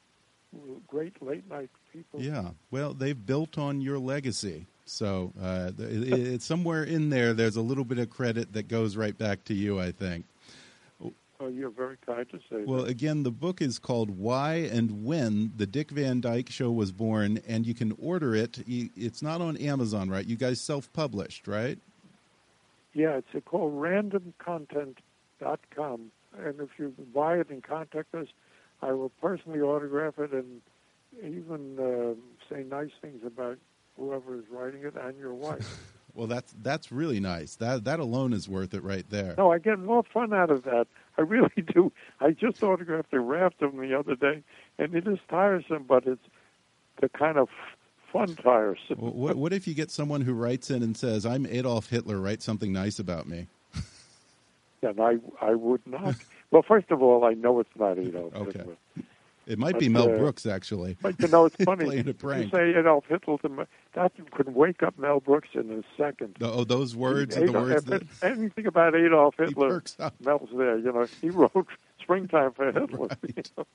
great 0.89 1.21
late 1.23 1.49
night 1.51 1.71
people. 1.93 2.21
yeah. 2.21 2.51
Well, 2.71 2.93
they've 2.95 3.25
built 3.27 3.57
on 3.59 3.81
your 3.81 3.99
legacy, 3.99 4.67
so 4.85 5.33
uh, 5.43 5.71
it, 5.79 6.13
it's 6.13 6.45
somewhere 6.45 6.85
in 6.85 7.09
there. 7.11 7.33
There's 7.33 7.57
a 7.57 7.63
little 7.63 7.85
bit 7.85 7.99
of 7.99 8.11
credit 8.11 8.53
that 8.53 8.69
goes 8.69 8.97
right 8.97 9.17
back 9.17 9.45
to 9.45 9.55
you, 9.55 9.81
I 9.81 9.93
think. 9.93 10.25
Oh, 11.41 11.49
you're 11.49 11.71
very 11.71 11.97
kind 12.07 12.25
to 12.31 12.39
say 12.49 12.63
Well, 12.65 12.83
that. 12.83 12.91
again, 12.91 13.25
the 13.25 13.33
book 13.33 13.61
is 13.61 13.81
called 13.81 14.09
"Why 14.11 14.55
and 14.55 15.05
When 15.05 15.53
the 15.57 15.67
Dick 15.67 15.91
Van 15.91 16.21
Dyke 16.21 16.49
Show 16.49 16.71
Was 16.71 16.93
Born," 16.93 17.41
and 17.47 17.67
you 17.67 17.75
can 17.75 17.93
order 18.01 18.37
it. 18.37 18.63
It's 18.69 19.21
not 19.21 19.41
on 19.41 19.57
Amazon, 19.57 20.09
right? 20.11 20.25
You 20.25 20.37
guys 20.37 20.61
self-published, 20.61 21.49
right? 21.49 21.77
Yeah, 22.95 23.19
it's 23.19 23.27
called 23.47 23.75
randomcontent.com. 23.75 26.13
And 26.39 26.61
if 26.61 26.71
you 26.79 26.95
buy 27.15 27.39
it 27.39 27.51
and 27.51 27.63
contact 27.63 28.15
us, 28.15 28.29
I 28.83 28.93
will 28.93 29.11
personally 29.21 29.61
autograph 29.61 30.19
it 30.19 30.33
and 30.33 30.61
even 31.23 31.79
uh, 31.79 32.15
say 32.53 32.65
nice 32.65 32.91
things 33.01 33.23
about 33.25 33.59
whoever 33.97 34.37
is 34.37 34.45
writing 34.51 34.83
it 34.85 34.95
and 34.97 35.19
your 35.19 35.35
wife. 35.35 35.67
Well, 36.15 36.29
that's 36.29 36.55
that's 36.63 36.93
really 36.93 37.19
nice. 37.19 37.57
That 37.57 37.85
that 37.85 37.99
alone 37.99 38.33
is 38.33 38.49
worth 38.49 38.73
it 38.73 38.85
right 38.85 39.05
there. 39.11 39.35
no, 39.37 39.51
I 39.51 39.59
get 39.59 39.81
more 39.81 40.05
fun 40.05 40.33
out 40.33 40.49
of 40.49 40.63
that. 40.63 40.87
I 41.19 41.23
really 41.23 41.51
do. 41.75 41.93
I 42.21 42.31
just 42.31 42.63
autographed 42.63 43.13
a 43.13 43.19
raft 43.19 43.63
of 43.63 43.73
them 43.73 43.89
the 43.89 43.99
other 43.99 44.15
day, 44.15 44.45
and 44.79 44.95
it 44.95 45.09
is 45.09 45.19
tiresome, 45.29 45.87
but 45.89 46.07
it's 46.07 46.23
the 47.01 47.09
kind 47.09 47.37
of 47.37 47.49
fun 48.13 48.37
tiresome. 48.37 48.99
Well, 48.99 49.13
what, 49.13 49.37
what 49.37 49.53
if 49.53 49.67
you 49.67 49.75
get 49.75 49.91
someone 49.91 50.21
who 50.21 50.35
writes 50.35 50.71
in 50.71 50.85
and 50.85 50.97
says, 50.97 51.27
"I'm 51.27 51.47
Adolf 51.47 51.91
Hitler. 51.91 52.21
Write 52.21 52.43
something 52.43 52.73
nice 52.73 53.01
about 53.01 53.27
me." 53.29 53.49
And 54.85 55.01
I, 55.01 55.17
I 55.41 55.55
would 55.55 55.87
not. 55.87 56.15
well, 56.51 56.63
first 56.63 56.91
of 56.91 57.03
all, 57.03 57.25
I 57.25 57.35
know 57.35 57.61
it's 57.61 57.71
not 57.77 57.99
Adolf 57.99 58.35
Okay. 58.35 58.59
Hitler. 58.59 58.77
It 59.47 59.59
might 59.59 59.79
be 59.79 59.89
Mel 59.91 60.11
uh, 60.11 60.17
Brooks, 60.17 60.47
actually. 60.47 60.97
But 61.03 61.21
you 61.21 61.29
know, 61.29 61.45
it's 61.45 61.57
funny. 61.65 61.85
Playing 61.85 62.09
a 62.09 62.39
You 62.39 62.51
say 62.51 62.75
Adolf 62.79 63.05
Hitler, 63.09 63.37
that 63.95 64.13
could 64.31 64.55
wake 64.55 64.83
up 64.83 64.99
Mel 64.99 65.21
Brooks 65.21 65.51
in 65.55 65.71
a 65.71 65.83
second. 66.03 66.37
Oh, 66.41 66.65
those 66.65 66.97
words 66.97 67.37
are 67.37 67.45
the 67.47 67.53
words 67.53 67.85
that 67.85 68.03
anything 68.23 68.67
about 68.67 68.95
Adolf 68.95 69.35
Hitler. 69.39 69.83
Mel's 70.25 70.49
there. 70.57 70.79
You 70.79 70.93
know, 70.93 71.07
he 71.21 71.31
wrote 71.31 71.67
"Springtime 72.01 72.53
for 72.53 72.73
Hitler." 72.73 73.09
Right. 73.09 73.19
You 73.37 73.43
know? 73.59 73.67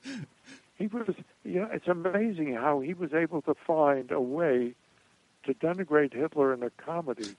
He 0.76 0.86
was, 0.86 1.14
you 1.44 1.60
know, 1.60 1.68
it's 1.70 1.88
amazing 1.88 2.54
how 2.54 2.80
he 2.80 2.94
was 2.94 3.12
able 3.12 3.42
to 3.42 3.54
find 3.54 4.10
a 4.10 4.20
way 4.20 4.74
to 5.44 5.54
denigrate 5.54 6.14
Hitler 6.14 6.54
in 6.54 6.62
a 6.62 6.70
comedy. 6.70 7.36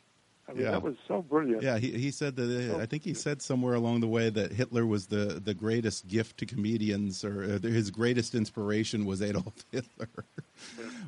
I 0.50 0.54
mean, 0.54 0.64
Yeah. 0.64 0.72
that 0.72 0.84
was 0.84 0.96
so 1.08 1.22
brilliant. 1.22 1.64
Yeah, 1.64 1.78
he, 1.78 1.92
he 1.92 2.12
said 2.12 2.36
that. 2.36 2.76
Uh, 2.76 2.80
I 2.80 2.86
think 2.86 3.04
he 3.04 3.14
said 3.14 3.42
somewhere 3.42 3.74
along 3.74 4.02
the 4.02 4.08
way 4.08 4.30
that 4.30 4.52
Hitler 4.52 4.86
was 4.86 5.08
the, 5.08 5.40
the 5.44 5.54
greatest 5.54 6.08
gift 6.08 6.38
to 6.40 6.46
comedians, 6.46 7.24
or 7.24 7.44
uh, 7.44 7.60
his 7.60 7.90
greatest 7.92 8.36
inspiration 8.36 9.06
was 9.06 9.22
Adolf 9.22 9.54
Hitler. 9.72 10.10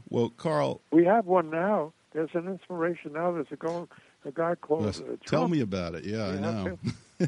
well, 0.09 0.29
Carl, 0.29 0.81
We 0.91 1.05
have 1.05 1.25
one 1.25 1.49
now. 1.49 1.93
There's 2.13 2.29
an 2.33 2.47
inspiration 2.47 3.13
now. 3.13 3.31
There's 3.31 3.47
a, 3.51 3.55
go, 3.55 3.87
a 4.23 4.31
guy 4.31 4.55
called. 4.55 4.85
uh, 4.85 4.89
Uh, 4.89 4.93
tell 4.93 5.17
Trump. 5.41 5.51
me 5.51 5.61
about 5.61 5.95
it. 5.95 6.05
Yeah, 6.05 6.27
I 6.27 6.39
know. 6.39 6.77
yeah, 7.19 7.27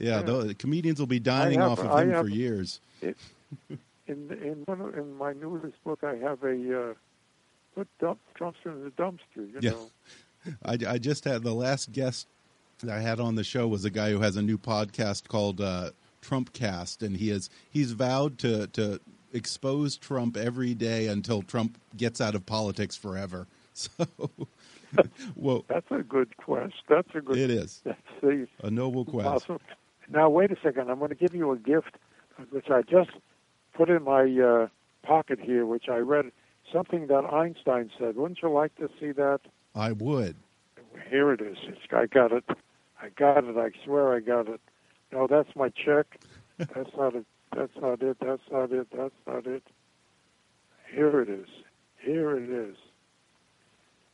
Yeah. 0.00 0.22
tho- 0.22 0.54
comedians 0.54 0.98
will 0.98 1.06
be 1.06 1.20
dining 1.20 1.60
have- 1.60 1.72
off 1.72 1.78
of 1.80 1.98
him 2.00 2.10
have- 2.10 2.24
for 2.24 2.28
years. 2.30 2.80
It, 3.02 3.16
in 4.08 4.30
in 4.42 4.62
one 4.66 4.80
of, 4.80 4.96
in 4.96 5.14
my 5.16 5.32
newest 5.32 5.82
book, 5.84 6.02
I 6.02 6.14
have 6.16 6.42
a 6.44 6.90
uh, 6.90 6.94
put 7.74 7.88
dump, 8.00 8.20
dumpster 8.40 8.66
in 8.72 8.84
the 8.84 8.90
dumpster. 8.90 9.18
You 9.36 9.58
Yeah. 9.60 9.70
know, 9.72 9.90
I, 10.64 10.78
I 10.86 10.98
just 10.98 11.24
had 11.24 11.42
the 11.42 11.54
last 11.54 11.92
guest 11.92 12.26
that 12.80 12.90
I 12.90 13.00
had 13.00 13.20
on 13.20 13.34
the 13.34 13.44
show 13.44 13.66
was 13.68 13.84
a 13.84 13.90
guy 13.90 14.10
who 14.10 14.20
has 14.20 14.36
a 14.36 14.42
new 14.42 14.58
podcast 14.58 15.28
called 15.28 15.60
uh, 15.60 15.90
Trump 16.20 16.52
Cast, 16.52 17.02
and 17.02 17.16
he 17.16 17.28
has 17.30 17.48
he's 17.70 17.92
vowed 17.92 18.38
to 18.38 18.66
to 18.68 19.00
expose 19.32 19.96
Trump 19.96 20.36
every 20.36 20.74
day 20.74 21.06
until 21.08 21.42
Trump 21.42 21.78
gets 21.96 22.20
out 22.20 22.34
of 22.34 22.46
politics 22.46 22.96
forever. 22.96 23.46
So, 23.78 24.06
well, 25.34 25.64
that's 25.68 25.90
a 25.90 26.02
good 26.02 26.34
quest. 26.38 26.76
That's 26.88 27.08
a 27.14 27.20
good. 27.20 27.36
it 27.36 27.50
is 27.50 27.82
the 28.22 28.48
a 28.62 28.70
noble 28.70 29.04
quest. 29.04 29.28
awesome. 29.28 29.58
Now 30.08 30.30
wait 30.30 30.50
a 30.50 30.56
second. 30.62 30.88
I'm 30.90 30.98
going 30.98 31.10
to 31.10 31.16
give 31.16 31.34
you 31.34 31.50
a 31.50 31.58
gift, 31.58 31.96
which 32.50 32.70
I 32.70 32.80
just 32.82 33.10
put 33.74 33.90
in 33.90 34.04
my 34.04 34.22
uh, 34.22 34.68
pocket 35.02 35.40
here, 35.40 35.66
which 35.66 35.90
I 35.90 35.96
read 35.98 36.32
something 36.72 37.08
that 37.08 37.24
Einstein 37.30 37.90
said. 37.98 38.16
Wouldn't 38.16 38.40
you 38.42 38.48
like 38.48 38.74
to 38.76 38.88
see 38.98 39.12
that? 39.12 39.40
I 39.76 39.92
would. 39.92 40.36
Here 41.10 41.32
it 41.32 41.40
is. 41.40 41.58
It's, 41.64 41.78
I 41.92 42.06
got 42.06 42.32
it. 42.32 42.44
I 43.00 43.10
got 43.10 43.44
it. 43.44 43.56
I 43.56 43.70
swear 43.84 44.14
I 44.14 44.20
got 44.20 44.48
it. 44.48 44.60
No, 45.12 45.26
that's 45.28 45.54
my 45.54 45.68
check. 45.68 46.18
That's 46.58 46.90
not 46.96 47.14
it. 47.14 47.26
That's 47.54 47.76
not 47.80 48.00
it. 48.02 48.16
That's 48.18 48.42
not 48.50 48.72
it. 48.72 48.88
That's 48.96 49.14
not 49.26 49.46
it. 49.46 49.62
Here 50.90 51.20
it 51.20 51.28
is. 51.28 51.46
Here 52.00 52.34
it 52.36 52.48
is. 52.50 52.76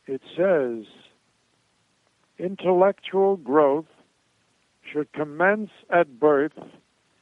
It 0.05 0.21
says 0.35 0.85
intellectual 2.37 3.37
growth 3.37 3.85
should 4.91 5.11
commence 5.13 5.69
at 5.89 6.19
birth 6.19 6.51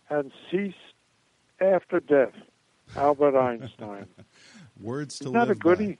and 0.09 0.31
cease 0.49 0.73
after 1.59 1.99
death. 1.99 2.33
Albert 2.95 3.37
Einstein. 3.39 4.07
Words 4.81 5.19
to 5.19 5.25
Isn't 5.25 5.33
that 5.33 5.43
a 5.43 5.49
live 5.49 5.59
by. 5.59 5.69
goodie? 5.69 5.97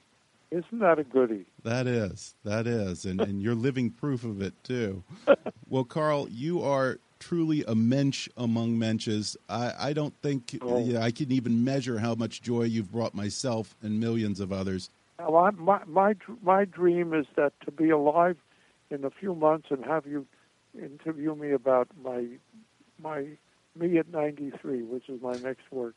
Isn't 0.52 0.80
that 0.80 0.98
a 0.98 1.04
goodie? 1.04 1.46
That 1.64 1.86
is, 1.86 2.34
that 2.44 2.66
is, 2.66 3.06
and, 3.06 3.22
and 3.22 3.40
you're 3.40 3.54
living 3.54 3.90
proof 3.90 4.22
of 4.24 4.42
it 4.42 4.54
too. 4.62 5.02
Well, 5.68 5.84
Carl, 5.84 6.28
you 6.28 6.62
are 6.62 6.98
truly 7.18 7.64
a 7.66 7.74
mensch 7.74 8.28
among 8.36 8.76
mensches. 8.76 9.38
I, 9.48 9.72
I 9.78 9.92
don't 9.94 10.12
think 10.20 10.58
Oh. 10.60 10.84
yeah, 10.84 11.02
I 11.02 11.10
can 11.10 11.32
even 11.32 11.64
measure 11.64 11.98
how 11.98 12.14
much 12.14 12.42
joy 12.42 12.64
you've 12.64 12.92
brought 12.92 13.14
myself 13.14 13.74
and 13.80 13.98
millions 13.98 14.38
of 14.38 14.52
others. 14.52 14.90
I, 15.18 15.50
my 15.52 15.80
my 15.86 16.14
my 16.42 16.66
dream 16.66 17.14
is 17.14 17.24
that 17.36 17.54
to 17.64 17.70
be 17.70 17.88
alive 17.88 18.36
in 18.90 19.02
a 19.06 19.10
few 19.10 19.34
months 19.34 19.68
and 19.70 19.82
have 19.86 20.06
you 20.06 20.26
interview 20.74 21.34
me 21.34 21.52
about 21.52 21.88
my 22.04 22.26
my 23.02 23.28
me 23.74 23.96
at 23.96 24.10
93, 24.10 24.82
which 24.82 25.08
is 25.08 25.22
my 25.22 25.32
next 25.32 25.72
work. 25.72 25.94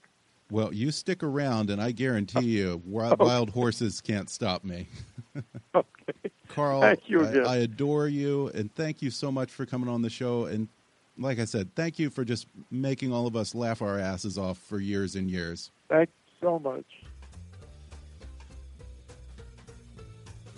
Well, 0.51 0.73
you 0.73 0.91
stick 0.91 1.23
around, 1.23 1.69
and 1.69 1.81
I 1.81 1.91
guarantee 1.91 2.45
you, 2.45 2.81
wild, 2.85 3.19
wild 3.19 3.49
horses 3.49 4.01
can't 4.01 4.29
stop 4.29 4.63
me. 4.63 4.87
Okay. 5.73 6.31
Carl, 6.47 6.95
you 7.07 7.25
I. 7.25 7.55
I 7.55 7.55
adore 7.57 8.07
you, 8.07 8.47
and 8.53 8.73
thank 8.75 9.01
you 9.01 9.09
so 9.09 9.29
much 9.31 9.51
for 9.51 9.65
coming 9.65 9.89
on 9.89 10.01
the 10.01 10.09
show. 10.09 10.45
And 10.45 10.69
like 11.17 11.39
I 11.39 11.45
said, 11.45 11.73
thank 11.75 11.99
you 11.99 12.09
for 12.09 12.23
just 12.23 12.47
making 12.71 13.11
all 13.11 13.27
of 13.27 13.35
us 13.35 13.53
laugh 13.55 13.81
our 13.81 13.99
asses 13.99 14.37
off 14.37 14.57
for 14.57 14.79
years 14.79 15.15
and 15.15 15.29
years. 15.29 15.71
Thank 15.89 16.09
you 16.09 16.47
so 16.47 16.59
much. 16.59 16.85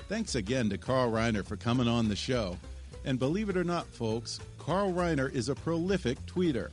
Thanks 0.07 0.35
again 0.35 0.69
to 0.69 0.77
Carl 0.77 1.11
Reiner 1.11 1.45
for 1.45 1.57
coming 1.57 1.87
on 1.87 2.07
the 2.07 2.15
show. 2.15 2.57
And 3.03 3.17
believe 3.17 3.49
it 3.49 3.57
or 3.57 3.63
not, 3.63 3.87
folks, 3.87 4.39
Carl 4.59 4.93
Reiner 4.93 5.33
is 5.33 5.49
a 5.49 5.55
prolific 5.55 6.23
tweeter. 6.25 6.69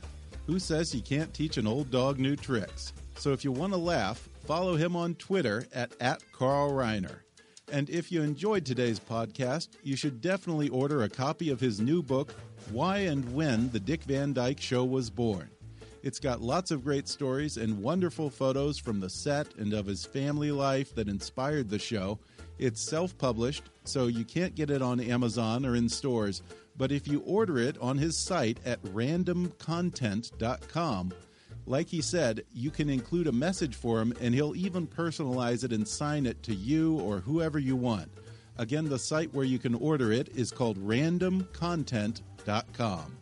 Who 0.47 0.59
says 0.59 0.91
he 0.91 1.01
can't 1.01 1.33
teach 1.33 1.57
an 1.57 1.65
old 1.65 1.89
dog 1.91 2.19
new 2.19 2.35
tricks? 2.35 2.93
So 3.17 3.31
if 3.31 3.43
you 3.43 3.51
want 3.51 3.73
to 3.73 3.77
laugh, 3.77 4.29
follow 4.45 4.75
him 4.75 4.95
on 4.95 5.15
Twitter 5.15 5.65
at, 5.73 5.91
at 5.99 6.21
Carl 6.31 6.71
Reiner. 6.71 7.19
And 7.71 7.89
if 7.89 8.11
you 8.11 8.21
enjoyed 8.21 8.63
today's 8.65 8.99
podcast, 8.99 9.69
you 9.81 9.95
should 9.95 10.21
definitely 10.21 10.69
order 10.69 11.01
a 11.03 11.09
copy 11.09 11.49
of 11.49 11.59
his 11.59 11.81
new 11.81 12.03
book, 12.03 12.35
Why 12.71 12.99
and 12.99 13.33
When 13.33 13.71
the 13.71 13.79
Dick 13.79 14.03
Van 14.03 14.33
Dyke 14.33 14.61
Show 14.61 14.85
Was 14.85 15.09
Born. 15.09 15.49
It's 16.03 16.19
got 16.19 16.41
lots 16.41 16.69
of 16.69 16.83
great 16.83 17.07
stories 17.07 17.57
and 17.57 17.81
wonderful 17.81 18.29
photos 18.29 18.77
from 18.77 18.99
the 18.99 19.09
set 19.09 19.55
and 19.55 19.73
of 19.73 19.87
his 19.87 20.05
family 20.05 20.51
life 20.51 20.93
that 20.93 21.07
inspired 21.07 21.67
the 21.67 21.79
show. 21.79 22.19
It's 22.59 22.79
self 22.79 23.17
published, 23.17 23.63
so 23.85 24.05
you 24.05 24.23
can't 24.23 24.53
get 24.53 24.69
it 24.69 24.83
on 24.83 24.99
Amazon 24.99 25.65
or 25.65 25.75
in 25.75 25.89
stores, 25.89 26.43
but 26.77 26.91
if 26.91 27.07
you 27.07 27.21
order 27.21 27.57
it 27.57 27.75
on 27.79 27.97
his 27.97 28.15
site 28.15 28.59
at 28.65 28.83
randomcontent.com, 28.83 31.13
like 31.65 31.89
he 31.89 32.01
said, 32.01 32.43
you 32.53 32.69
can 32.69 32.89
include 32.89 33.27
a 33.27 33.31
message 33.31 33.75
for 33.75 34.01
him 34.01 34.13
and 34.21 34.35
he'll 34.35 34.55
even 34.55 34.87
personalize 34.87 35.63
it 35.63 35.73
and 35.73 35.87
sign 35.87 36.25
it 36.25 36.43
to 36.43 36.53
you 36.53 36.99
or 36.99 37.19
whoever 37.19 37.59
you 37.59 37.75
want. 37.75 38.09
Again, 38.57 38.87
the 38.87 38.99
site 38.99 39.33
where 39.33 39.45
you 39.45 39.59
can 39.59 39.75
order 39.75 40.11
it 40.11 40.29
is 40.35 40.51
called 40.51 40.77
randomcontent.com. 40.77 43.17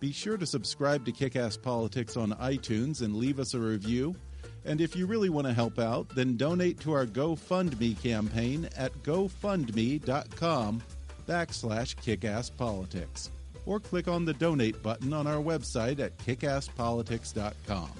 Be 0.00 0.12
sure 0.12 0.36
to 0.36 0.46
subscribe 0.46 1.04
to 1.04 1.12
Kickass 1.12 1.60
Politics 1.60 2.16
on 2.16 2.32
iTunes 2.32 3.02
and 3.02 3.16
leave 3.16 3.38
us 3.38 3.54
a 3.54 3.58
review. 3.58 4.16
And 4.64 4.80
if 4.80 4.96
you 4.96 5.06
really 5.06 5.28
want 5.28 5.46
to 5.46 5.52
help 5.52 5.78
out, 5.78 6.08
then 6.14 6.36
donate 6.36 6.80
to 6.80 6.92
our 6.92 7.06
GoFundMe 7.06 8.00
campaign 8.02 8.68
at 8.76 8.92
gofundme.com 9.02 10.82
backslash 11.28 11.96
kickasspolitics. 11.96 13.28
Or 13.66 13.80
click 13.80 14.08
on 14.08 14.24
the 14.24 14.34
donate 14.34 14.82
button 14.82 15.12
on 15.12 15.26
our 15.26 15.42
website 15.42 16.00
at 16.00 16.16
kickasspolitics.com. 16.18 17.90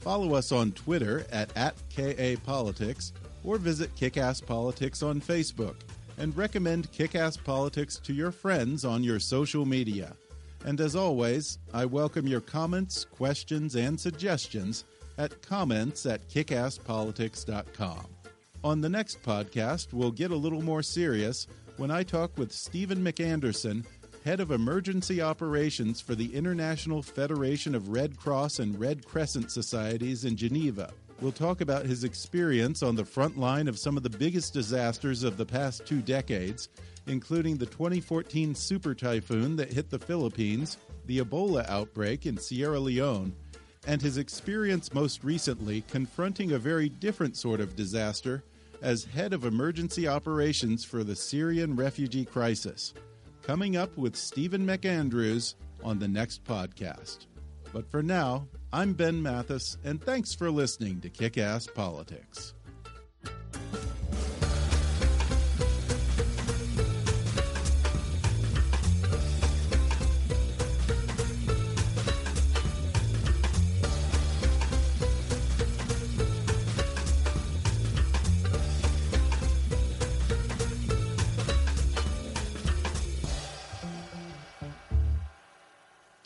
Follow 0.00 0.34
us 0.34 0.52
on 0.52 0.72
Twitter 0.72 1.26
at, 1.32 1.54
at 1.56 1.74
KAPolitics 1.90 3.12
or 3.44 3.58
visit 3.58 3.94
Kickass 3.96 4.44
Politics 4.44 5.02
on 5.02 5.20
Facebook 5.20 5.74
and 6.18 6.36
recommend 6.36 6.90
Kickass 6.92 7.42
Politics 7.42 7.96
to 8.04 8.12
your 8.12 8.30
friends 8.30 8.84
on 8.84 9.02
your 9.02 9.20
social 9.20 9.64
media. 9.64 10.14
And 10.64 10.80
as 10.80 10.96
always, 10.96 11.58
I 11.72 11.84
welcome 11.84 12.26
your 12.26 12.40
comments, 12.40 13.04
questions, 13.04 13.76
and 13.76 13.98
suggestions 13.98 14.84
at 15.16 15.40
comments 15.42 16.06
at 16.06 16.28
kickasspolitics.com. 16.28 18.06
On 18.64 18.80
the 18.80 18.88
next 18.88 19.22
podcast, 19.22 19.92
we'll 19.92 20.10
get 20.10 20.32
a 20.32 20.36
little 20.36 20.62
more 20.62 20.82
serious 20.82 21.46
when 21.76 21.92
I 21.92 22.02
talk 22.02 22.36
with 22.36 22.50
Stephen 22.50 23.04
McAnderson, 23.04 23.86
head 24.28 24.40
of 24.40 24.50
emergency 24.50 25.22
operations 25.22 26.02
for 26.02 26.14
the 26.14 26.34
International 26.34 27.00
Federation 27.00 27.74
of 27.74 27.88
Red 27.88 28.14
Cross 28.18 28.58
and 28.58 28.78
Red 28.78 29.06
Crescent 29.06 29.50
Societies 29.50 30.26
in 30.26 30.36
Geneva. 30.36 30.92
We'll 31.22 31.32
talk 31.32 31.62
about 31.62 31.86
his 31.86 32.04
experience 32.04 32.82
on 32.82 32.94
the 32.94 33.06
front 33.06 33.38
line 33.38 33.68
of 33.68 33.78
some 33.78 33.96
of 33.96 34.02
the 34.02 34.10
biggest 34.10 34.52
disasters 34.52 35.22
of 35.22 35.38
the 35.38 35.46
past 35.46 35.86
two 35.86 36.02
decades 36.02 36.68
including 37.06 37.56
the 37.56 37.64
2014 37.64 38.54
super 38.54 38.94
typhoon 38.94 39.56
that 39.56 39.72
hit 39.72 39.88
the 39.88 39.98
Philippines, 39.98 40.76
the 41.06 41.20
Ebola 41.20 41.66
outbreak 41.66 42.26
in 42.26 42.36
Sierra 42.36 42.78
Leone, 42.78 43.34
and 43.86 44.02
his 44.02 44.18
experience 44.18 44.92
most 44.92 45.24
recently 45.24 45.80
confronting 45.88 46.52
a 46.52 46.58
very 46.58 46.90
different 46.90 47.34
sort 47.34 47.60
of 47.60 47.76
disaster 47.76 48.44
as 48.82 49.04
head 49.04 49.32
of 49.32 49.46
emergency 49.46 50.06
operations 50.06 50.84
for 50.84 51.02
the 51.02 51.16
Syrian 51.16 51.74
refugee 51.74 52.26
crisis. 52.26 52.92
Coming 53.48 53.78
up 53.78 53.96
with 53.96 54.14
Stephen 54.14 54.66
McAndrews 54.66 55.54
on 55.82 55.98
the 55.98 56.06
next 56.06 56.44
podcast. 56.44 57.28
But 57.72 57.90
for 57.90 58.02
now, 58.02 58.46
I'm 58.74 58.92
Ben 58.92 59.22
Mathis, 59.22 59.78
and 59.84 60.04
thanks 60.04 60.34
for 60.34 60.50
listening 60.50 61.00
to 61.00 61.08
Kick 61.08 61.38
Ass 61.38 61.66
Politics. 61.66 62.52